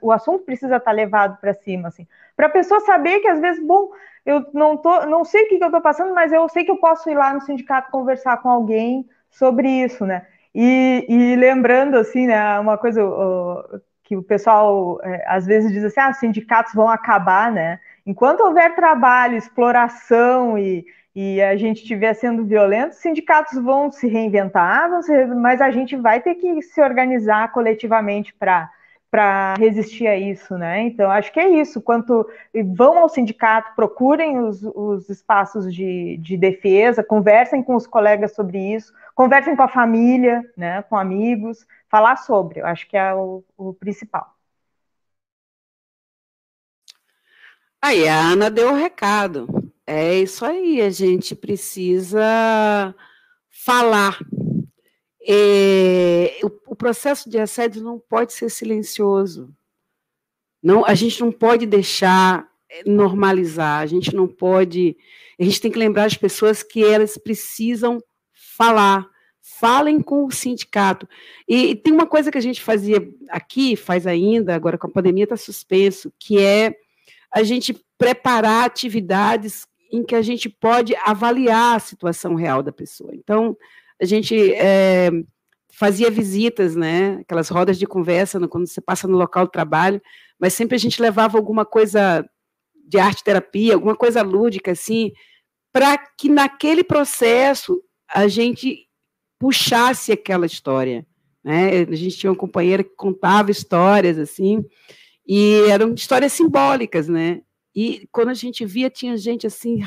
O 0.00 0.12
assunto 0.12 0.44
precisa 0.44 0.76
estar 0.76 0.90
tá 0.90 0.92
levado 0.92 1.38
para 1.40 1.52
cima, 1.54 1.88
assim, 1.88 2.06
para 2.36 2.46
a 2.46 2.50
pessoa 2.50 2.80
saber 2.80 3.20
que 3.20 3.28
às 3.28 3.40
vezes, 3.40 3.64
bom, 3.64 3.90
eu 4.24 4.46
não 4.52 4.76
tô, 4.76 5.06
não 5.06 5.24
sei 5.24 5.44
o 5.44 5.48
que, 5.48 5.58
que 5.58 5.64
eu 5.64 5.68
estou 5.68 5.80
passando, 5.80 6.14
mas 6.14 6.32
eu 6.32 6.48
sei 6.48 6.64
que 6.64 6.70
eu 6.70 6.78
posso 6.78 7.10
ir 7.10 7.14
lá 7.14 7.32
no 7.32 7.40
sindicato 7.40 7.90
conversar 7.90 8.36
com 8.38 8.48
alguém 8.48 9.08
sobre 9.30 9.68
isso, 9.68 10.06
né? 10.06 10.26
E, 10.54 11.04
e 11.08 11.36
lembrando, 11.36 11.96
assim, 11.96 12.26
né, 12.26 12.58
uma 12.58 12.78
coisa 12.78 13.02
que 14.02 14.16
o 14.16 14.22
pessoal 14.22 15.00
é, 15.02 15.24
às 15.26 15.44
vezes 15.44 15.72
diz 15.72 15.84
assim, 15.84 16.00
ah, 16.00 16.10
os 16.10 16.18
sindicatos 16.18 16.72
vão 16.72 16.88
acabar, 16.88 17.50
né? 17.50 17.80
Enquanto 18.06 18.40
houver 18.40 18.74
trabalho, 18.76 19.36
exploração 19.36 20.56
e, 20.56 20.86
e 21.14 21.42
a 21.42 21.56
gente 21.56 21.82
estiver 21.82 22.14
sendo 22.14 22.44
violento, 22.44 22.92
os 22.92 22.98
sindicatos 22.98 23.58
vão 23.60 23.90
se 23.90 24.06
reinventar, 24.06 24.88
vão 24.88 25.02
se, 25.02 25.26
mas 25.26 25.60
a 25.60 25.70
gente 25.72 25.96
vai 25.96 26.20
ter 26.20 26.36
que 26.36 26.62
se 26.62 26.80
organizar 26.80 27.50
coletivamente 27.52 28.32
para 28.32 28.70
para 29.08 29.54
resistir 29.54 30.06
a 30.06 30.16
isso, 30.16 30.58
né? 30.58 30.82
Então, 30.82 31.10
acho 31.10 31.32
que 31.32 31.40
é 31.40 31.48
isso. 31.48 31.80
Quanto 31.80 32.28
vão 32.74 32.98
ao 32.98 33.08
sindicato, 33.08 33.74
procurem 33.74 34.38
os, 34.40 34.62
os 34.62 35.08
espaços 35.08 35.72
de, 35.72 36.18
de 36.18 36.36
defesa, 36.36 37.04
conversem 37.04 37.62
com 37.62 37.76
os 37.76 37.86
colegas 37.86 38.34
sobre 38.34 38.58
isso, 38.74 38.92
conversem 39.14 39.56
com 39.56 39.62
a 39.62 39.68
família, 39.68 40.42
né? 40.56 40.82
Com 40.82 40.96
amigos, 40.96 41.66
falar 41.88 42.16
sobre. 42.16 42.60
Eu 42.60 42.66
acho 42.66 42.86
que 42.88 42.96
é 42.96 43.14
o, 43.14 43.42
o 43.56 43.72
principal. 43.72 44.35
Aí 47.86 48.08
a 48.08 48.32
Ana 48.32 48.50
deu 48.50 48.72
o 48.72 48.74
recado. 48.74 49.46
É 49.86 50.18
isso 50.18 50.44
aí, 50.44 50.80
a 50.82 50.90
gente 50.90 51.36
precisa 51.36 52.92
falar. 53.48 54.18
É, 55.24 56.36
o, 56.42 56.72
o, 56.72 56.74
processo 56.74 57.30
de 57.30 57.38
assédio 57.38 57.84
não 57.84 57.96
pode 57.96 58.32
ser 58.32 58.50
silencioso. 58.50 59.54
Não, 60.60 60.84
a 60.84 60.94
gente 60.94 61.20
não 61.20 61.30
pode 61.30 61.64
deixar 61.64 62.48
é, 62.68 62.82
normalizar, 62.90 63.82
a 63.82 63.86
gente 63.86 64.12
não 64.12 64.26
pode. 64.26 64.96
A 65.38 65.44
gente 65.44 65.60
tem 65.60 65.70
que 65.70 65.78
lembrar 65.78 66.06
as 66.06 66.16
pessoas 66.16 66.64
que 66.64 66.82
elas 66.82 67.16
precisam 67.16 68.02
falar. 68.32 69.08
Falem 69.40 70.00
com 70.00 70.24
o 70.24 70.32
sindicato. 70.32 71.08
E, 71.48 71.66
e 71.66 71.76
tem 71.76 71.92
uma 71.92 72.08
coisa 72.08 72.32
que 72.32 72.38
a 72.38 72.42
gente 72.42 72.60
fazia 72.60 72.98
aqui, 73.30 73.76
faz 73.76 74.08
ainda, 74.08 74.56
agora 74.56 74.76
com 74.76 74.88
a 74.88 74.92
pandemia 74.92 75.22
está 75.22 75.36
suspenso, 75.36 76.12
que 76.18 76.40
é 76.40 76.74
a 77.36 77.42
gente 77.42 77.78
preparar 77.98 78.64
atividades 78.64 79.66
em 79.92 80.02
que 80.02 80.14
a 80.14 80.22
gente 80.22 80.48
pode 80.48 80.96
avaliar 81.04 81.76
a 81.76 81.78
situação 81.78 82.34
real 82.34 82.62
da 82.62 82.72
pessoa. 82.72 83.10
Então, 83.14 83.54
a 84.00 84.06
gente 84.06 84.54
é, 84.54 85.10
fazia 85.70 86.10
visitas, 86.10 86.74
né, 86.74 87.18
aquelas 87.20 87.50
rodas 87.50 87.78
de 87.78 87.86
conversa 87.86 88.40
no, 88.40 88.48
quando 88.48 88.66
você 88.66 88.80
passa 88.80 89.06
no 89.06 89.18
local 89.18 89.44
do 89.44 89.50
trabalho, 89.50 90.00
mas 90.40 90.54
sempre 90.54 90.76
a 90.76 90.78
gente 90.78 91.00
levava 91.02 91.36
alguma 91.36 91.66
coisa 91.66 92.26
de 92.88 92.98
arte 92.98 93.22
terapia, 93.22 93.74
alguma 93.74 93.94
coisa 93.94 94.22
lúdica, 94.22 94.72
assim, 94.72 95.12
para 95.70 95.98
que 95.98 96.30
naquele 96.30 96.82
processo 96.82 97.82
a 98.08 98.28
gente 98.28 98.88
puxasse 99.38 100.10
aquela 100.10 100.46
história. 100.46 101.06
Né? 101.44 101.82
A 101.82 101.94
gente 101.94 102.16
tinha 102.16 102.30
uma 102.30 102.38
companheira 102.38 102.82
que 102.82 102.96
contava 102.96 103.50
histórias, 103.50 104.18
assim, 104.18 104.64
e 105.26 105.62
eram 105.68 105.92
histórias 105.94 106.32
simbólicas, 106.32 107.08
né? 107.08 107.42
E 107.74 108.08
quando 108.12 108.28
a 108.28 108.34
gente 108.34 108.64
via, 108.64 108.88
tinha 108.88 109.16
gente 109.16 109.46
assim, 109.46 109.80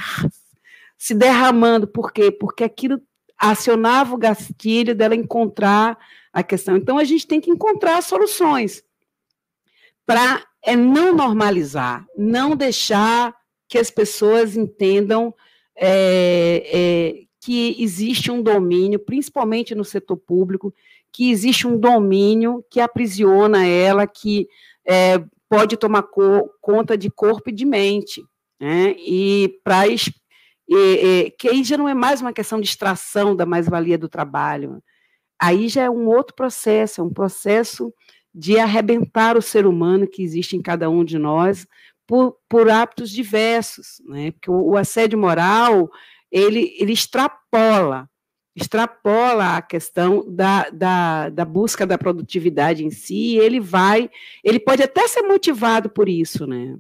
se 0.98 1.16
derramando. 1.16 1.88
Por 1.88 2.12
quê? 2.12 2.30
Porque 2.30 2.64
aquilo 2.64 3.02
acionava 3.38 4.14
o 4.14 4.18
gatilho 4.18 4.94
dela 4.94 5.16
encontrar 5.16 5.98
a 6.32 6.44
questão. 6.44 6.76
Então, 6.76 6.98
a 6.98 7.04
gente 7.04 7.26
tem 7.26 7.40
que 7.40 7.50
encontrar 7.50 8.02
soluções 8.04 8.84
para 10.06 10.46
é, 10.62 10.76
não 10.76 11.16
normalizar, 11.16 12.06
não 12.18 12.56
deixar 12.56 13.34
que 13.68 13.78
as 13.78 13.90
pessoas 13.90 14.58
entendam 14.58 15.34
é, 15.76 16.64
é, 16.72 17.24
que 17.40 17.82
existe 17.82 18.30
um 18.30 18.42
domínio, 18.42 19.00
principalmente 19.00 19.74
no 19.74 19.86
setor 19.86 20.18
público, 20.18 20.74
que 21.12 21.32
existe 21.32 21.66
um 21.66 21.78
domínio 21.78 22.64
que 22.70 22.80
aprisiona 22.80 23.66
ela, 23.66 24.06
que 24.06 24.48
é, 24.88 25.24
pode 25.50 25.78
tomar 25.78 26.04
co 26.04 26.50
conta 26.62 26.98
de 26.98 27.10
corpo 27.10 27.50
e 27.50 27.54
de 27.54 27.66
mente. 27.66 28.24
Né? 28.60 28.96
E 28.98 29.60
para 29.64 29.88
que 31.38 31.50
aí 31.50 31.64
já 31.64 31.78
não 31.78 31.90
é 31.90 31.94
mais 31.94 32.22
uma 32.22 32.34
questão 32.34 32.60
de 32.62 32.68
extração 32.68 33.36
da 33.36 33.46
mais-valia 33.46 33.98
do 33.98 34.10
trabalho. 34.10 34.84
Aí 35.42 35.68
já 35.68 35.84
é 35.84 35.90
um 35.90 36.08
outro 36.08 36.36
processo, 36.36 37.02
é 37.02 37.04
um 37.04 37.14
processo 37.14 37.94
de 38.34 38.60
arrebentar 38.60 39.38
o 39.38 39.42
ser 39.42 39.66
humano 39.66 40.08
que 40.08 40.22
existe 40.22 40.56
em 40.56 40.62
cada 40.62 40.90
um 40.90 41.04
de 41.04 41.18
nós 41.18 41.66
por, 42.06 42.38
por 42.48 42.70
hábitos 42.70 43.10
diversos, 43.10 44.02
né? 44.08 44.32
Porque 44.32 44.52
o, 44.52 44.72
o 44.72 44.78
assédio 44.78 45.18
moral 45.18 45.90
ele, 46.32 46.76
ele 46.80 46.94
extrapola 46.94 48.10
extrapola 48.60 49.58
a 49.58 49.62
questão 49.62 50.26
da, 50.28 50.70
da, 50.70 51.30
da, 51.30 51.46
busca 51.46 51.86
da 51.86 51.98
produtividade 51.98 52.84
em 52.84 52.92
si, 52.92 53.38
ele 53.38 53.60
vai, 53.60 54.10
ele 54.44 54.60
pode 54.60 54.84
até 54.84 55.08
ser 55.08 55.22
motivado 55.22 55.90
por 55.90 56.10
isso, 56.10 56.46
né? 56.46 56.78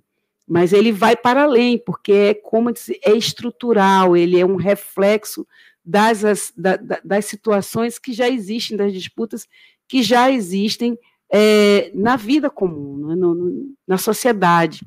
Mas 0.47 0.73
ele 0.73 0.91
vai 0.91 1.15
para 1.15 1.43
além, 1.43 1.77
porque 1.77 2.11
é 2.11 2.33
como 2.33 2.71
disse, 2.71 2.99
é 3.03 3.11
estrutural, 3.11 4.17
ele 4.17 4.39
é 4.39 4.45
um 4.45 4.55
reflexo 4.55 5.47
das, 5.85 6.25
as, 6.25 6.51
da, 6.55 6.77
das 7.03 7.25
situações 7.25 7.97
que 7.97 8.13
já 8.13 8.27
existem, 8.27 8.75
das 8.75 8.91
disputas 8.91 9.47
que 9.87 10.03
já 10.03 10.29
existem 10.29 10.97
é, 11.31 11.91
na 11.93 12.15
vida 12.15 12.49
comum, 12.49 13.07
né? 13.07 13.15
no, 13.15 13.35
no, 13.35 13.73
na 13.87 13.97
sociedade. 13.97 14.85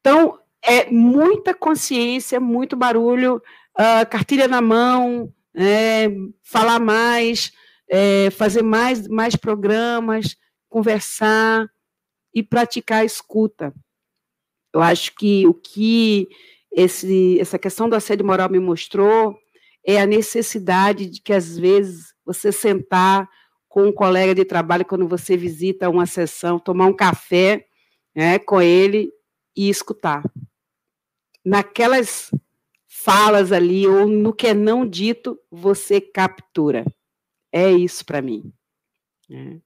Então, 0.00 0.38
é 0.62 0.90
muita 0.90 1.54
consciência, 1.54 2.38
muito 2.40 2.76
barulho, 2.76 3.42
uh, 3.78 4.08
cartilha 4.10 4.46
na 4.46 4.60
mão, 4.60 5.32
é, 5.54 6.08
falar 6.42 6.78
mais, 6.78 7.52
é, 7.88 8.30
fazer 8.30 8.62
mais, 8.62 9.08
mais 9.08 9.36
programas, 9.36 10.36
conversar 10.68 11.68
e 12.34 12.42
praticar 12.42 13.02
a 13.02 13.04
escuta. 13.04 13.74
Eu 14.72 14.80
acho 14.80 15.14
que 15.16 15.46
o 15.46 15.54
que 15.54 16.28
esse, 16.72 17.38
essa 17.40 17.58
questão 17.58 17.88
do 17.88 17.96
assédio 17.96 18.24
moral 18.24 18.48
me 18.48 18.60
mostrou 18.60 19.36
é 19.84 20.00
a 20.00 20.06
necessidade 20.06 21.06
de 21.06 21.20
que, 21.20 21.32
às 21.32 21.58
vezes, 21.58 22.14
você 22.24 22.52
sentar 22.52 23.28
com 23.68 23.84
um 23.84 23.92
colega 23.92 24.34
de 24.34 24.44
trabalho 24.44 24.84
quando 24.84 25.08
você 25.08 25.36
visita 25.36 25.88
uma 25.88 26.06
sessão, 26.06 26.58
tomar 26.58 26.86
um 26.86 26.92
café 26.92 27.64
né, 28.14 28.38
com 28.38 28.60
ele 28.60 29.10
e 29.56 29.68
escutar. 29.68 30.22
Naquelas 31.44 32.30
falas 33.02 33.52
ali, 33.52 33.86
ou 33.86 34.06
no 34.06 34.32
que 34.32 34.48
é 34.48 34.54
não 34.54 34.86
dito, 34.86 35.38
você 35.50 36.00
captura. 36.00 36.84
É 37.52 37.70
isso 37.70 38.04
para 38.04 38.22
mim. 38.22 38.52
É. 39.30 39.58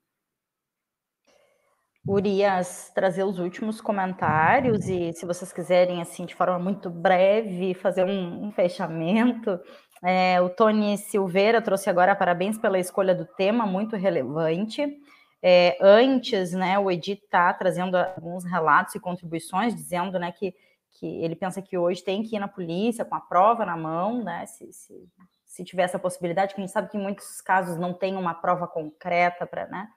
Urias, 2.06 2.92
trazer 2.94 3.24
os 3.24 3.38
últimos 3.38 3.80
comentários 3.80 4.88
e 4.88 5.12
se 5.14 5.24
vocês 5.24 5.52
quiserem, 5.52 6.02
assim, 6.02 6.26
de 6.26 6.34
forma 6.34 6.58
muito 6.58 6.90
breve, 6.90 7.72
fazer 7.72 8.04
um, 8.04 8.46
um 8.46 8.52
fechamento. 8.52 9.58
É, 10.04 10.38
o 10.40 10.50
Tony 10.50 10.98
Silveira 10.98 11.62
trouxe 11.62 11.88
agora 11.88 12.14
parabéns 12.14 12.58
pela 12.58 12.78
escolha 12.78 13.14
do 13.14 13.24
tema, 13.24 13.66
muito 13.66 13.96
relevante. 13.96 14.86
É, 15.42 15.78
antes, 15.80 16.52
né, 16.52 16.78
o 16.78 16.90
Edith 16.90 17.22
está 17.24 17.52
trazendo 17.54 17.96
alguns 17.96 18.44
relatos 18.44 18.94
e 18.94 19.00
contribuições, 19.00 19.74
dizendo 19.74 20.18
né, 20.18 20.30
que 20.30 20.54
que 20.94 21.06
ele 21.22 21.36
pensa 21.36 21.60
que 21.60 21.76
hoje 21.76 22.02
tem 22.02 22.22
que 22.22 22.36
ir 22.36 22.38
na 22.38 22.48
polícia 22.48 23.04
com 23.04 23.14
a 23.14 23.20
prova 23.20 23.66
na 23.66 23.76
mão, 23.76 24.22
né? 24.22 24.46
Se, 24.46 24.72
se, 24.72 25.08
se 25.44 25.64
tiver 25.64 25.82
essa 25.82 25.98
possibilidade, 25.98 26.54
que 26.54 26.60
a 26.60 26.64
gente 26.64 26.72
sabe 26.72 26.88
que 26.88 26.96
em 26.96 27.02
muitos 27.02 27.40
casos 27.40 27.76
não 27.76 27.92
tem 27.92 28.16
uma 28.16 28.34
prova 28.34 28.66
concreta 28.66 29.46
para, 29.46 29.66
né? 29.66 29.88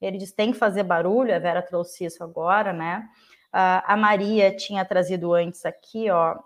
Ele 0.00 0.18
diz 0.18 0.32
tem 0.32 0.52
que 0.52 0.58
fazer 0.58 0.82
barulho, 0.82 1.34
a 1.34 1.38
Vera 1.38 1.62
trouxe 1.62 2.04
isso 2.04 2.22
agora, 2.22 2.72
né? 2.72 3.08
a 3.50 3.96
Maria 3.96 4.54
tinha 4.54 4.84
trazido 4.84 5.32
antes 5.32 5.64
aqui, 5.64 6.10
ó, 6.10 6.38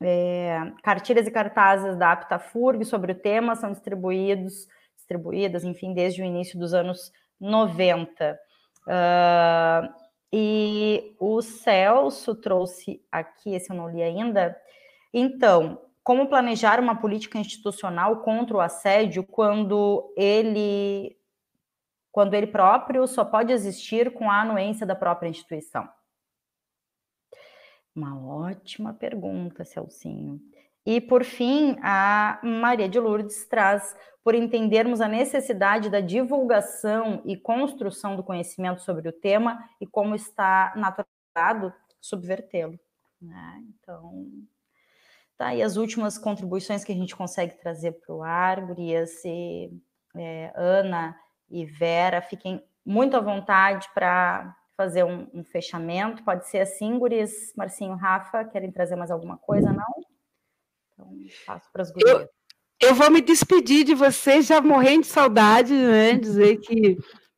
é, 0.00 0.72
cartilhas 0.82 1.26
e 1.26 1.30
cartazes 1.30 1.96
da 1.96 2.12
APTAFURG 2.12 2.84
sobre 2.84 3.12
o 3.12 3.14
tema 3.14 3.54
são 3.54 3.72
distribuídos, 3.72 4.66
distribuídas, 4.96 5.64
enfim, 5.64 5.92
desde 5.92 6.22
o 6.22 6.24
início 6.24 6.58
dos 6.58 6.72
anos 6.72 7.12
90. 7.38 8.38
Uh, 8.86 9.99
e 10.32 11.14
o 11.18 11.42
Celso 11.42 12.34
trouxe 12.34 13.04
aqui, 13.10 13.54
esse 13.54 13.70
eu 13.70 13.76
não 13.76 13.90
li 13.90 14.02
ainda. 14.02 14.56
Então, 15.12 15.80
como 16.02 16.28
planejar 16.28 16.80
uma 16.80 16.96
política 17.00 17.38
institucional 17.38 18.22
contra 18.22 18.56
o 18.56 18.60
assédio 18.60 19.24
quando 19.24 20.12
ele 20.16 21.16
quando 22.12 22.34
ele 22.34 22.48
próprio 22.48 23.06
só 23.06 23.24
pode 23.24 23.52
existir 23.52 24.12
com 24.12 24.28
a 24.28 24.40
anuência 24.40 24.84
da 24.84 24.96
própria 24.96 25.28
instituição? 25.28 25.88
Uma 27.94 28.20
ótima 28.24 28.92
pergunta, 28.92 29.64
Celcinho. 29.64 30.40
E, 30.84 31.00
por 31.00 31.24
fim, 31.24 31.76
a 31.82 32.40
Maria 32.42 32.88
de 32.88 32.98
Lourdes 32.98 33.46
traz 33.46 33.94
por 34.22 34.34
entendermos 34.34 35.00
a 35.00 35.08
necessidade 35.08 35.90
da 35.90 36.00
divulgação 36.00 37.22
e 37.24 37.36
construção 37.36 38.16
do 38.16 38.22
conhecimento 38.22 38.82
sobre 38.82 39.08
o 39.08 39.12
tema 39.12 39.62
e 39.80 39.86
como 39.86 40.14
está 40.14 40.72
naturalizado 40.76 41.72
subvertê-lo. 42.00 42.78
Né? 43.20 43.62
Então, 43.68 44.26
tá 45.36 45.48
aí 45.48 45.62
as 45.62 45.76
últimas 45.76 46.18
contribuições 46.18 46.84
que 46.84 46.92
a 46.92 46.94
gente 46.94 47.16
consegue 47.16 47.54
trazer 47.58 47.92
para 47.92 48.14
o 48.14 48.22
ar, 48.22 48.60
Gurias 48.60 49.24
e 49.24 49.70
é, 50.16 50.52
Ana 50.54 51.16
e 51.50 51.64
Vera, 51.64 52.20
fiquem 52.22 52.62
muito 52.84 53.16
à 53.16 53.20
vontade 53.20 53.88
para 53.94 54.56
fazer 54.76 55.04
um, 55.04 55.28
um, 55.34 55.44
fechamento. 55.44 56.24
Pode 56.24 56.48
ser 56.48 56.60
assim, 56.60 56.98
Gurias, 56.98 57.52
Marcinho, 57.56 57.94
Rafa, 57.94 58.44
querem 58.44 58.70
trazer 58.70 58.96
mais 58.96 59.10
alguma 59.10 59.36
coisa, 59.36 59.72
não? 59.72 60.09
Então, 61.00 61.16
passo 61.46 61.68
para 61.72 61.82
as 61.82 61.90
Gurias. 61.90 62.20
Eu 62.20 62.28
eu 62.80 62.94
vou 62.94 63.10
me 63.10 63.20
despedir 63.20 63.84
de 63.84 63.94
vocês, 63.94 64.46
já 64.46 64.60
morrendo 64.60 65.02
de 65.02 65.08
saudade, 65.08 65.74
né? 65.74 66.14
Dizer 66.14 66.56
que 66.60 66.96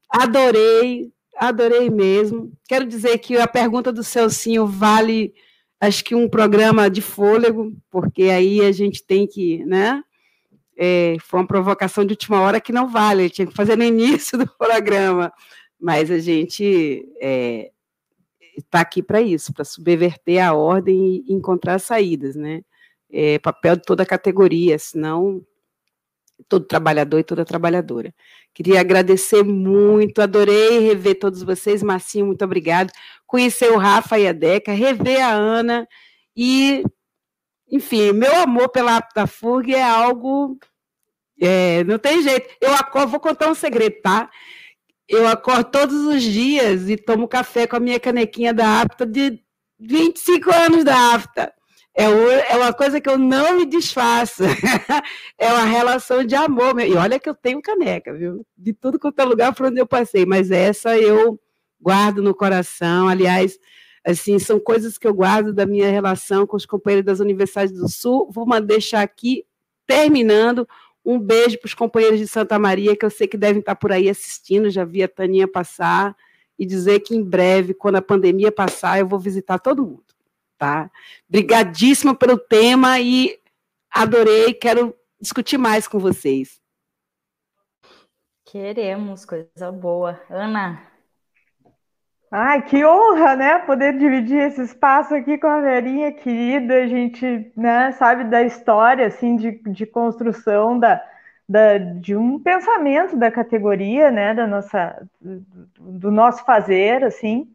adorei, 0.08 1.12
adorei 1.36 1.90
mesmo. 1.90 2.52
Quero 2.68 2.86
dizer 2.86 3.18
que 3.18 3.36
a 3.36 3.48
pergunta 3.48 3.92
do 3.92 4.04
Celcinho 4.04 4.66
vale, 4.66 5.34
acho 5.80 6.04
que 6.04 6.14
um 6.14 6.28
programa 6.28 6.88
de 6.88 7.02
fôlego, 7.02 7.76
porque 7.90 8.24
aí 8.24 8.60
a 8.60 8.70
gente 8.70 9.04
tem 9.04 9.26
que, 9.26 9.64
né? 9.64 10.04
É, 10.78 11.16
foi 11.20 11.40
uma 11.40 11.46
provocação 11.46 12.04
de 12.04 12.12
última 12.12 12.40
hora 12.40 12.60
que 12.60 12.72
não 12.72 12.88
vale, 12.88 13.28
tinha 13.28 13.46
que 13.46 13.54
fazer 13.54 13.76
no 13.76 13.84
início 13.84 14.38
do 14.38 14.46
programa, 14.56 15.32
mas 15.78 16.08
a 16.10 16.20
gente 16.20 16.62
está 16.64 17.20
é, 17.20 17.70
tá 18.70 18.80
aqui 18.80 19.02
para 19.02 19.20
isso, 19.20 19.52
para 19.52 19.64
subverter 19.64 20.42
a 20.42 20.54
ordem 20.54 21.24
e 21.26 21.32
encontrar 21.32 21.80
saídas, 21.80 22.36
né? 22.36 22.62
É, 23.12 23.38
papel 23.38 23.76
de 23.76 23.82
toda 23.82 24.02
a 24.02 24.06
categoria, 24.06 24.78
senão 24.78 25.44
todo 26.48 26.66
trabalhador 26.66 27.18
e 27.18 27.24
toda 27.24 27.44
trabalhadora. 27.44 28.14
Queria 28.54 28.80
agradecer 28.80 29.42
muito, 29.44 30.20
adorei 30.20 30.80
rever 30.80 31.18
todos 31.18 31.42
vocês, 31.42 31.82
Marcinho, 31.82 32.26
muito 32.26 32.44
obrigado. 32.44 32.92
Conhecer 33.26 33.70
o 33.70 33.78
Rafa 33.78 34.18
e 34.18 34.26
a 34.26 34.32
Deca, 34.32 34.72
rever 34.72 35.22
a 35.22 35.30
Ana 35.30 35.86
e, 36.36 36.82
enfim, 37.70 38.12
meu 38.12 38.34
amor 38.36 38.68
pela 38.70 38.96
Aptafurg 38.96 39.74
é 39.74 39.82
algo, 39.82 40.58
é, 41.40 41.84
não 41.84 41.98
tem 41.98 42.22
jeito. 42.22 42.48
Eu 42.60 42.74
acordo, 42.74 43.10
vou 43.10 43.20
contar 43.20 43.48
um 43.48 43.54
segredo, 43.54 44.00
tá? 44.02 44.30
Eu 45.08 45.26
acordo 45.26 45.70
todos 45.70 45.94
os 46.06 46.22
dias 46.22 46.88
e 46.88 46.96
tomo 46.96 47.28
café 47.28 47.66
com 47.66 47.76
a 47.76 47.80
minha 47.80 48.00
canequinha 48.00 48.54
da 48.54 48.80
Apta 48.80 49.04
de 49.04 49.40
25 49.78 50.50
anos 50.52 50.84
da 50.84 51.14
Apta. 51.14 51.52
É, 51.94 52.04
é 52.04 52.56
uma 52.56 52.72
coisa 52.72 53.00
que 53.00 53.08
eu 53.08 53.18
não 53.18 53.58
me 53.58 53.66
desfaço. 53.66 54.42
é 55.38 55.52
uma 55.52 55.64
relação 55.64 56.24
de 56.24 56.34
amor. 56.34 56.80
E 56.80 56.94
olha 56.94 57.18
que 57.20 57.28
eu 57.28 57.34
tenho 57.34 57.60
caneca, 57.60 58.14
viu? 58.14 58.46
De 58.56 58.72
tudo 58.72 58.98
quanto 58.98 59.20
é 59.20 59.24
lugar 59.24 59.54
por 59.54 59.66
onde 59.66 59.80
eu 59.80 59.86
passei, 59.86 60.24
mas 60.24 60.50
essa 60.50 60.96
eu 60.96 61.38
guardo 61.80 62.22
no 62.22 62.34
coração. 62.34 63.08
Aliás, 63.08 63.58
assim, 64.04 64.38
são 64.38 64.58
coisas 64.58 64.96
que 64.96 65.06
eu 65.06 65.12
guardo 65.12 65.52
da 65.52 65.66
minha 65.66 65.90
relação 65.90 66.46
com 66.46 66.56
os 66.56 66.64
companheiros 66.64 67.04
das 67.04 67.20
Universidades 67.20 67.72
do 67.74 67.88
Sul. 67.88 68.30
Vou 68.32 68.46
deixar 68.62 69.02
aqui, 69.02 69.44
terminando, 69.86 70.66
um 71.04 71.18
beijo 71.18 71.58
para 71.58 71.66
os 71.66 71.74
companheiros 71.74 72.18
de 72.18 72.26
Santa 72.26 72.58
Maria, 72.58 72.96
que 72.96 73.04
eu 73.04 73.10
sei 73.10 73.26
que 73.26 73.36
devem 73.36 73.60
estar 73.60 73.74
por 73.74 73.92
aí 73.92 74.08
assistindo, 74.08 74.70
já 74.70 74.84
vi 74.84 75.02
a 75.02 75.08
Taninha 75.08 75.48
passar, 75.48 76.16
e 76.58 76.64
dizer 76.64 77.00
que 77.00 77.14
em 77.14 77.22
breve, 77.22 77.74
quando 77.74 77.96
a 77.96 78.02
pandemia 78.02 78.52
passar, 78.52 78.98
eu 79.00 79.06
vou 79.06 79.18
visitar 79.18 79.58
todo 79.58 79.84
mundo 79.84 80.11
tá? 80.62 80.88
Obrigadíssima 81.28 82.14
pelo 82.14 82.38
tema 82.38 83.00
e 83.00 83.36
adorei, 83.90 84.54
quero 84.54 84.94
discutir 85.20 85.58
mais 85.58 85.88
com 85.88 85.98
vocês. 85.98 86.60
Queremos, 88.44 89.24
coisa 89.24 89.72
boa. 89.72 90.20
Ana? 90.30 90.80
Ai, 92.30 92.62
que 92.62 92.84
honra, 92.84 93.34
né? 93.34 93.58
Poder 93.58 93.98
dividir 93.98 94.38
esse 94.38 94.62
espaço 94.62 95.12
aqui 95.16 95.36
com 95.36 95.48
a 95.48 95.60
Verinha 95.60 96.12
querida. 96.12 96.74
A 96.74 96.86
gente 96.86 97.52
né, 97.56 97.90
sabe 97.92 98.22
da 98.22 98.44
história 98.44 99.08
assim, 99.08 99.34
de, 99.34 99.50
de 99.66 99.84
construção 99.84 100.78
da, 100.78 101.02
da, 101.48 101.76
de 101.76 102.14
um 102.14 102.38
pensamento 102.38 103.16
da 103.16 103.32
categoria, 103.32 104.12
né? 104.12 104.32
Da 104.32 104.46
nossa, 104.46 105.08
do, 105.20 105.44
do 105.76 106.10
nosso 106.12 106.44
fazer, 106.44 107.02
assim. 107.02 107.52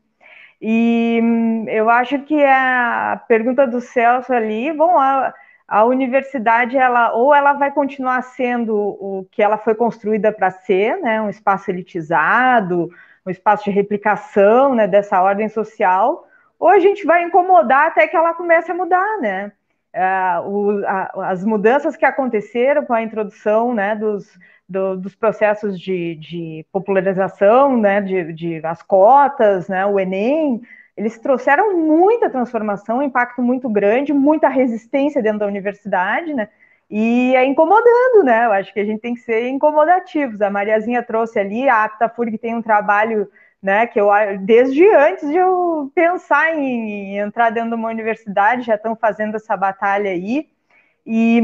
E 0.62 1.20
hum, 1.24 1.66
eu 1.68 1.90
acho 1.90 2.20
que 2.24 2.44
a 2.44 3.22
pergunta 3.28 3.68
do 3.68 3.80
Celso 3.80 4.34
ali, 4.34 4.74
bom, 4.74 4.98
a, 4.98 5.34
a 5.68 5.86
universidade 5.86 6.78
ela 6.78 7.14
ou 7.14 7.34
ela 7.34 7.54
vai 7.54 7.72
continuar 7.72 8.22
sendo 8.24 8.76
o 8.76 9.28
que 9.32 9.44
ela 9.44 9.58
foi 9.58 9.76
construída 9.76 10.32
para 10.32 10.50
ser, 10.52 10.98
né? 11.02 11.22
Um 11.22 11.30
espaço 11.30 11.70
elitizado 11.70 12.90
um 13.28 13.30
espaço 13.30 13.66
de 13.66 13.72
replicação 13.72 14.74
né, 14.74 14.88
dessa 14.88 15.22
ordem 15.22 15.50
social, 15.50 16.28
ou 16.58 16.70
a 16.70 16.80
gente 16.80 17.06
vai 17.06 17.24
incomodar 17.24 17.88
até 17.88 18.08
que 18.08 18.16
ela 18.16 18.34
comece 18.34 18.72
a 18.72 18.76
mudar, 18.76 19.20
né? 19.20 19.52
Uh, 19.94 20.50
o, 20.50 20.86
a, 20.86 21.30
as 21.32 21.44
mudanças 21.44 21.96
que 21.96 22.06
aconteceram 22.06 22.86
com 22.86 22.94
a 22.94 23.02
introdução 23.02 23.74
né, 23.74 23.96
dos, 23.96 24.38
do, 24.68 24.98
dos 24.98 25.16
processos 25.16 25.80
de, 25.80 26.16
de 26.16 26.66
popularização, 26.72 27.78
né, 27.78 28.02
de, 28.02 28.34
de, 28.34 28.66
as 28.66 28.82
cotas, 28.82 29.68
né, 29.68 29.86
o 29.86 30.00
Enem, 30.00 30.62
eles 30.98 31.18
trouxeram 31.20 31.78
muita 31.78 32.30
transformação, 32.30 32.98
um 32.98 33.04
impacto 33.04 33.42
muito 33.42 33.70
grande, 33.70 34.12
muita 34.12 34.50
resistência 34.50 35.22
dentro 35.22 35.40
da 35.40 35.46
universidade, 35.46 36.34
né? 36.34 36.50
E 36.90 37.36
é 37.36 37.46
incomodando, 37.46 38.24
né? 38.24 38.46
Eu 38.46 38.54
acho 38.54 38.74
que 38.74 38.80
a 38.80 38.86
gente 38.86 39.02
tem 39.02 39.14
que 39.14 39.20
ser 39.20 39.48
incomodativos. 39.50 40.42
A 40.42 40.50
Mariazinha 40.50 41.04
trouxe 41.04 41.38
ali, 41.38 41.70
a 41.70 41.84
Aptafurg 41.84 42.36
tem 42.40 42.56
um 42.56 42.62
trabalho, 42.64 43.30
né, 43.62 43.86
que 43.86 44.00
eu 44.00 44.10
desde 44.42 44.88
antes 44.96 45.30
de 45.30 45.36
eu 45.36 45.92
pensar 45.94 46.56
em 46.56 47.18
entrar 47.20 47.52
dentro 47.52 47.70
de 47.72 47.76
uma 47.76 47.90
universidade, 47.90 48.66
já 48.66 48.76
estão 48.76 48.96
fazendo 48.96 49.36
essa 49.36 49.56
batalha 49.56 50.10
aí. 50.10 50.48
E 51.06 51.42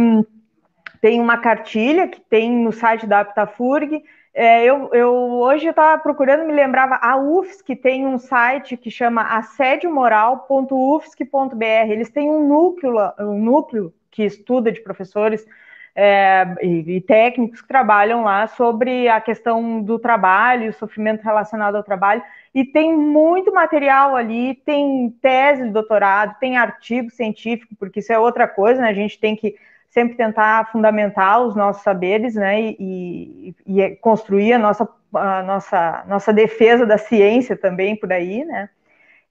tem 1.04 1.20
uma 1.20 1.38
cartilha 1.38 2.08
que 2.08 2.22
tem 2.22 2.50
no 2.50 2.72
site 2.72 3.06
da 3.06 3.20
Aptafurg. 3.20 4.02
É, 4.34 4.64
eu, 4.64 4.90
eu 4.94 5.14
hoje 5.14 5.68
estava 5.68 6.02
procurando, 6.02 6.46
me 6.46 6.54
lembrava, 6.54 6.96
a 6.96 7.18
UFSC 7.18 7.76
tem 7.76 8.08
um 8.08 8.18
site 8.18 8.78
que 8.78 8.90
chama 8.90 9.22
assediumoral.ufsc.br. 9.24 11.92
Eles 11.92 12.10
têm 12.10 12.30
um 12.30 12.48
núcleo, 12.48 12.96
um 13.20 13.38
núcleo 13.38 13.94
que 14.10 14.24
estuda 14.24 14.72
de 14.72 14.80
professores 14.80 15.46
é, 15.94 16.46
e, 16.62 16.96
e, 16.96 17.02
técnicos 17.02 17.62
que 17.62 17.68
trabalham 17.68 18.24
lá 18.24 18.48
sobre 18.48 19.10
a 19.10 19.20
questão 19.20 19.82
do 19.82 20.00
trabalho, 20.00 20.70
o 20.70 20.74
sofrimento 20.74 21.22
relacionado 21.22 21.76
ao 21.76 21.84
trabalho, 21.84 22.24
e 22.56 22.64
tem 22.64 22.96
muito 22.96 23.54
material 23.54 24.16
ali, 24.16 24.56
tem 24.66 25.14
tese 25.22 25.66
de 25.66 25.70
doutorado, 25.70 26.40
tem 26.40 26.56
artigo 26.56 27.12
científico, 27.12 27.76
porque 27.78 28.00
isso 28.00 28.14
é 28.14 28.18
outra 28.18 28.48
coisa, 28.48 28.82
né? 28.82 28.88
A 28.88 28.94
gente 28.94 29.20
tem 29.20 29.36
que 29.36 29.58
sempre 29.94 30.18
tentar 30.18 30.72
fundamentar 30.72 31.42
os 31.42 31.56
nossos 31.56 31.84
saberes, 31.84 32.34
né? 32.34 32.60
E, 32.62 33.56
e, 33.66 33.82
e 33.82 33.96
construir 33.98 34.54
a 34.54 34.58
nossa, 34.58 34.90
a 35.14 35.44
nossa, 35.44 36.04
nossa 36.08 36.34
defesa 36.34 36.86
da 36.86 36.98
ciência 36.98 37.56
também 37.56 37.96
por 37.96 38.12
aí, 38.12 38.44
né? 38.44 38.70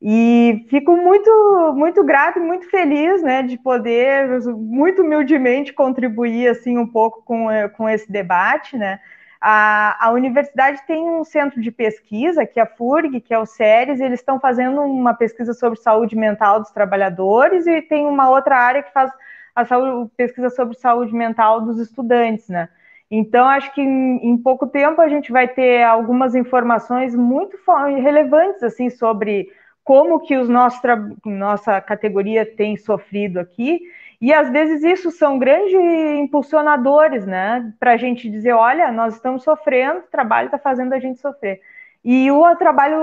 E 0.01 0.67
fico 0.69 0.97
muito, 0.97 1.73
muito 1.77 2.03
grato 2.03 2.39
e 2.39 2.43
muito 2.43 2.69
feliz, 2.69 3.23
né, 3.23 3.41
de 3.41 3.57
poder, 3.57 4.41
muito 4.51 5.03
humildemente, 5.03 5.73
contribuir, 5.73 6.49
assim, 6.49 6.77
um 6.77 6.87
pouco 6.87 7.23
com, 7.25 7.47
com 7.77 7.89
esse 7.89 8.11
debate, 8.11 8.77
né. 8.77 8.99
A, 9.41 10.07
a 10.07 10.11
universidade 10.11 10.85
tem 10.89 11.09
um 11.09 11.23
centro 11.23 11.61
de 11.61 11.71
pesquisa, 11.71 12.45
que 12.45 12.59
é 12.59 12.65
a 12.65 12.67
FURG, 12.67 13.21
que 13.21 13.33
é 13.33 13.39
o 13.39 13.47
SERES, 13.47 14.01
eles 14.01 14.19
estão 14.19 14.41
fazendo 14.41 14.81
uma 14.81 15.15
pesquisa 15.15 15.55
sobre 15.55 15.79
saúde 15.79 16.17
mental 16.17 16.59
dos 16.61 16.73
trabalhadores, 16.73 17.65
e 17.69 17.81
tem 17.81 18.05
uma 18.05 18.29
outra 18.29 18.57
área 18.57 18.83
que 18.83 18.93
faz 18.93 19.13
a 19.55 19.65
saúde, 19.65 20.11
pesquisa 20.17 20.51
sobre 20.51 20.77
saúde 20.77 21.15
mental 21.15 21.61
dos 21.61 21.79
estudantes, 21.79 22.49
né. 22.49 22.69
Então, 23.11 23.47
acho 23.47 23.75
que 23.75 23.83
em, 23.83 24.31
em 24.31 24.39
pouco 24.39 24.67
tempo 24.67 25.01
a 25.01 25.09
gente 25.09 25.31
vai 25.31 25.47
ter 25.47 25.83
algumas 25.83 26.35
informações 26.35 27.15
muito 27.15 27.59
relevantes, 28.03 28.63
assim, 28.63 28.89
sobre 28.89 29.51
como 29.85 30.21
que 30.21 30.37
os 30.37 30.49
nossos 30.49 30.81
nossa 31.25 31.81
categoria 31.81 32.47
tem 32.47 32.77
sofrido 32.77 33.39
aqui, 33.39 33.81
e 34.21 34.33
às 34.33 34.51
vezes 34.51 34.83
isso 34.83 35.11
são 35.11 35.39
grandes 35.39 35.75
impulsionadores, 35.75 37.27
né, 37.27 37.73
para 37.79 37.93
a 37.93 37.97
gente 37.97 38.31
dizer, 38.31 38.53
olha, 38.53 38.91
nós 38.93 39.15
estamos 39.15 39.43
sofrendo, 39.43 39.99
o 39.99 40.11
trabalho 40.11 40.47
está 40.47 40.59
fazendo 40.59 40.93
a 40.93 40.99
gente 40.99 41.21
sofrer. 41.21 41.61
E 42.05 42.31
o 42.33 42.57
trabalho, 42.57 43.01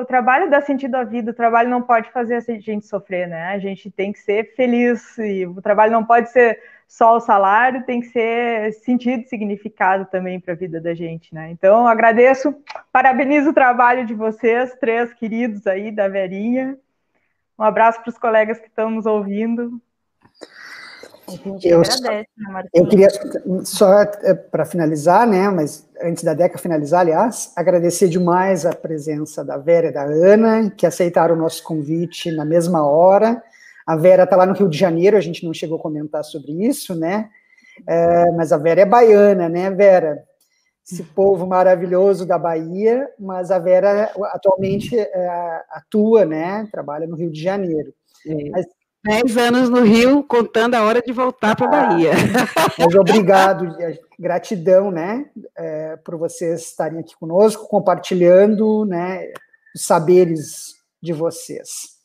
o 0.00 0.04
trabalho 0.04 0.50
dá 0.50 0.60
sentido 0.60 0.96
à 0.96 1.04
vida, 1.04 1.30
o 1.30 1.34
trabalho 1.34 1.70
não 1.70 1.80
pode 1.80 2.10
fazer 2.10 2.34
a 2.34 2.40
gente 2.40 2.86
sofrer, 2.86 3.26
né? 3.26 3.48
A 3.48 3.58
gente 3.58 3.90
tem 3.90 4.12
que 4.12 4.18
ser 4.18 4.54
feliz, 4.54 5.16
e 5.16 5.46
o 5.46 5.62
trabalho 5.62 5.92
não 5.92 6.04
pode 6.04 6.30
ser 6.30 6.60
só 6.86 7.16
o 7.16 7.20
salário, 7.20 7.86
tem 7.86 8.00
que 8.00 8.08
ser 8.08 8.72
sentido 8.74 9.22
e 9.22 9.28
significado 9.28 10.04
também 10.06 10.38
para 10.38 10.52
a 10.52 10.56
vida 10.56 10.78
da 10.78 10.92
gente, 10.94 11.34
né? 11.34 11.50
Então, 11.50 11.86
agradeço, 11.86 12.54
parabenizo 12.92 13.50
o 13.50 13.54
trabalho 13.54 14.04
de 14.04 14.12
vocês, 14.14 14.74
três 14.76 15.12
queridos 15.14 15.66
aí 15.66 15.90
da 15.90 16.06
Verinha. 16.06 16.78
Um 17.58 17.64
abraço 17.64 18.02
para 18.02 18.10
os 18.10 18.18
colegas 18.18 18.58
que 18.58 18.66
estão 18.66 18.90
nos 18.90 19.06
ouvindo. 19.06 19.80
Eu, 21.62 21.80
agradece, 21.80 22.02
né, 22.02 22.64
eu 22.72 22.86
queria 22.86 23.08
só 23.64 24.02
é, 24.02 24.34
para 24.34 24.64
finalizar, 24.64 25.26
né? 25.26 25.48
Mas 25.48 25.88
antes 26.00 26.22
da 26.22 26.34
Deca 26.34 26.58
finalizar, 26.58 27.00
aliás, 27.00 27.52
agradecer 27.56 28.08
demais 28.08 28.66
a 28.66 28.72
presença 28.74 29.44
da 29.44 29.56
Vera 29.56 29.88
e 29.88 29.92
da 29.92 30.04
Ana, 30.04 30.70
que 30.70 30.86
aceitaram 30.86 31.34
o 31.34 31.38
nosso 31.38 31.62
convite 31.62 32.30
na 32.30 32.44
mesma 32.44 32.86
hora. 32.86 33.42
A 33.86 33.96
Vera 33.96 34.24
está 34.24 34.36
lá 34.36 34.46
no 34.46 34.54
Rio 34.54 34.68
de 34.68 34.78
Janeiro, 34.78 35.16
a 35.16 35.20
gente 35.20 35.44
não 35.44 35.54
chegou 35.54 35.78
a 35.78 35.82
comentar 35.82 36.24
sobre 36.24 36.52
isso, 36.66 36.94
né? 36.94 37.30
É, 37.86 38.30
mas 38.32 38.52
a 38.52 38.56
Vera 38.56 38.82
é 38.82 38.86
baiana, 38.86 39.48
né, 39.48 39.70
Vera? 39.70 40.22
Esse 40.86 41.02
povo 41.02 41.46
maravilhoso 41.46 42.26
da 42.26 42.38
Bahia, 42.38 43.08
mas 43.18 43.50
a 43.50 43.58
Vera 43.58 44.10
atualmente 44.32 44.98
é, 44.98 45.62
atua, 45.70 46.26
né? 46.26 46.68
Trabalha 46.70 47.06
no 47.06 47.16
Rio 47.16 47.30
de 47.30 47.42
Janeiro. 47.42 47.92
É. 48.26 48.50
Mas, 48.50 48.66
Dez 49.04 49.36
anos 49.36 49.68
no 49.68 49.82
Rio, 49.82 50.24
contando 50.24 50.76
a 50.76 50.82
hora 50.82 51.02
de 51.02 51.12
voltar 51.12 51.54
para 51.54 51.66
a 51.66 51.68
ah, 51.68 51.88
Bahia. 51.88 52.12
Mas 52.78 52.94
obrigado, 52.94 53.76
gratidão, 54.18 54.90
né, 54.90 55.30
é, 55.54 55.96
por 55.96 56.16
vocês 56.16 56.62
estarem 56.62 57.00
aqui 57.00 57.14
conosco, 57.14 57.68
compartilhando, 57.68 58.86
né, 58.86 59.30
os 59.74 59.84
saberes 59.84 60.74
de 61.02 61.12
vocês. 61.12 61.98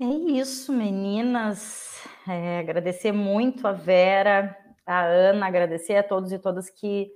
É 0.00 0.06
isso, 0.06 0.72
meninas. 0.72 2.00
É, 2.26 2.60
agradecer 2.60 3.12
muito 3.12 3.68
a 3.68 3.72
Vera, 3.72 4.56
a 4.86 5.02
Ana, 5.04 5.46
agradecer 5.46 5.96
a 5.96 6.02
todos 6.02 6.32
e 6.32 6.38
todas 6.38 6.70
que, 6.70 7.10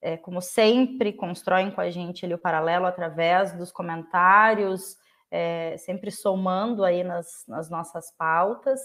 é, 0.00 0.16
como 0.16 0.40
sempre, 0.40 1.12
constroem 1.12 1.70
com 1.70 1.82
a 1.82 1.90
gente 1.90 2.24
ali 2.24 2.32
o 2.32 2.38
paralelo 2.38 2.86
através 2.86 3.52
dos 3.52 3.70
comentários, 3.70 4.96
é, 5.30 5.76
sempre 5.78 6.10
somando 6.10 6.84
aí 6.84 7.04
nas, 7.04 7.44
nas 7.46 7.70
nossas 7.70 8.10
pautas. 8.16 8.80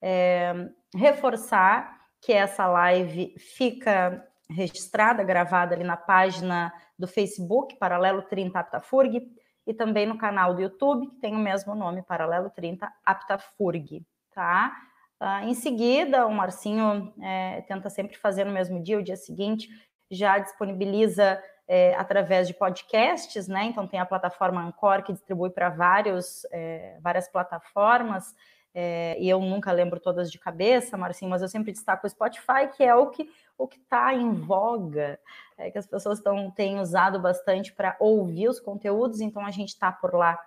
É, 0.00 0.52
reforçar 0.94 2.00
que 2.20 2.32
essa 2.32 2.66
live 2.66 3.34
fica 3.38 4.26
registrada, 4.48 5.24
gravada 5.24 5.74
ali 5.74 5.84
na 5.84 5.96
página 5.96 6.72
do 6.98 7.06
Facebook, 7.06 7.76
Paralelo 7.76 8.22
30 8.22 8.58
Aptafurg, 8.58 9.28
e 9.66 9.74
também 9.74 10.06
no 10.06 10.18
canal 10.18 10.54
do 10.54 10.62
YouTube, 10.62 11.08
que 11.08 11.16
tem 11.16 11.34
o 11.34 11.38
mesmo 11.38 11.74
nome, 11.74 12.02
Paralelo 12.02 12.50
30 12.50 12.92
Aptafurg, 13.04 14.04
tá? 14.34 14.72
Uh, 15.20 15.48
em 15.48 15.54
seguida, 15.54 16.26
o 16.26 16.32
Marcinho 16.32 17.14
é, 17.22 17.60
tenta 17.62 17.88
sempre 17.88 18.16
fazer 18.16 18.44
no 18.44 18.52
mesmo 18.52 18.82
dia, 18.82 18.98
o 18.98 19.02
dia 19.02 19.16
seguinte, 19.16 19.68
já 20.10 20.38
disponibiliza 20.38 21.42
é, 21.72 21.94
através 21.94 22.46
de 22.46 22.52
podcasts, 22.52 23.48
né? 23.48 23.64
Então 23.64 23.86
tem 23.86 23.98
a 23.98 24.04
plataforma 24.04 24.62
Anchor 24.62 25.02
que 25.02 25.10
distribui 25.10 25.48
para 25.48 25.70
vários, 25.70 26.44
é, 26.52 26.98
várias 27.00 27.26
plataformas, 27.30 28.34
é, 28.74 29.16
e 29.18 29.26
eu 29.26 29.40
nunca 29.40 29.72
lembro 29.72 29.98
todas 29.98 30.30
de 30.30 30.38
cabeça, 30.38 30.98
Marcinho, 30.98 31.30
mas 31.30 31.40
eu 31.40 31.48
sempre 31.48 31.72
destaco 31.72 32.06
o 32.06 32.10
Spotify, 32.10 32.68
que 32.76 32.84
é 32.84 32.94
o 32.94 33.08
que 33.08 33.26
o 33.56 33.66
que 33.66 33.78
está 33.78 34.12
em 34.12 34.34
voga, 34.34 35.18
é, 35.56 35.70
que 35.70 35.78
as 35.78 35.86
pessoas 35.86 36.20
tão, 36.20 36.50
têm 36.50 36.78
usado 36.78 37.18
bastante 37.18 37.72
para 37.72 37.96
ouvir 37.98 38.48
os 38.48 38.60
conteúdos, 38.60 39.22
então 39.22 39.46
a 39.46 39.50
gente 39.50 39.70
está 39.70 39.90
por 39.90 40.14
lá 40.14 40.38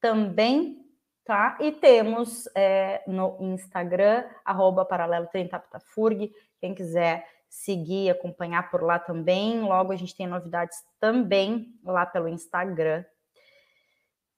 também, 0.00 0.82
tá? 1.22 1.58
E 1.60 1.70
temos 1.70 2.48
é, 2.54 3.02
no 3.06 3.36
Instagram, 3.40 4.24
arroba 4.42 4.86
paralelo 4.86 5.26
30 5.26 5.54
Aptafurg, 5.54 6.32
quem 6.58 6.74
quiser 6.74 7.26
seguir, 7.52 8.08
acompanhar 8.08 8.70
por 8.70 8.82
lá 8.82 8.98
também. 8.98 9.60
Logo 9.60 9.92
a 9.92 9.96
gente 9.96 10.16
tem 10.16 10.26
novidades 10.26 10.78
também 10.98 11.78
lá 11.84 12.06
pelo 12.06 12.26
Instagram. 12.26 13.04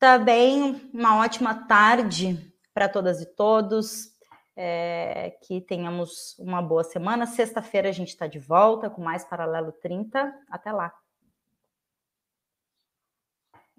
Também 0.01 0.91
uma 0.93 1.21
ótima 1.21 1.67
tarde 1.67 2.53
para 2.75 2.89
todas 2.89 3.23
e 3.23 3.27
todos. 3.37 4.13
É, 4.57 5.37
que 5.43 5.61
tenhamos 5.61 6.39
uma 6.39 6.61
boa 6.63 6.85
semana. 6.85 7.27
Sexta-feira 7.27 7.89
a 7.89 7.93
gente 7.93 8.09
está 8.09 8.27
de 8.27 8.39
volta 8.39 8.91
com 8.91 9.03
mais 9.03 9.25
Paralelo 9.25 9.73
30. 9.73 10.33
Até 10.51 10.73
lá. 10.73 10.93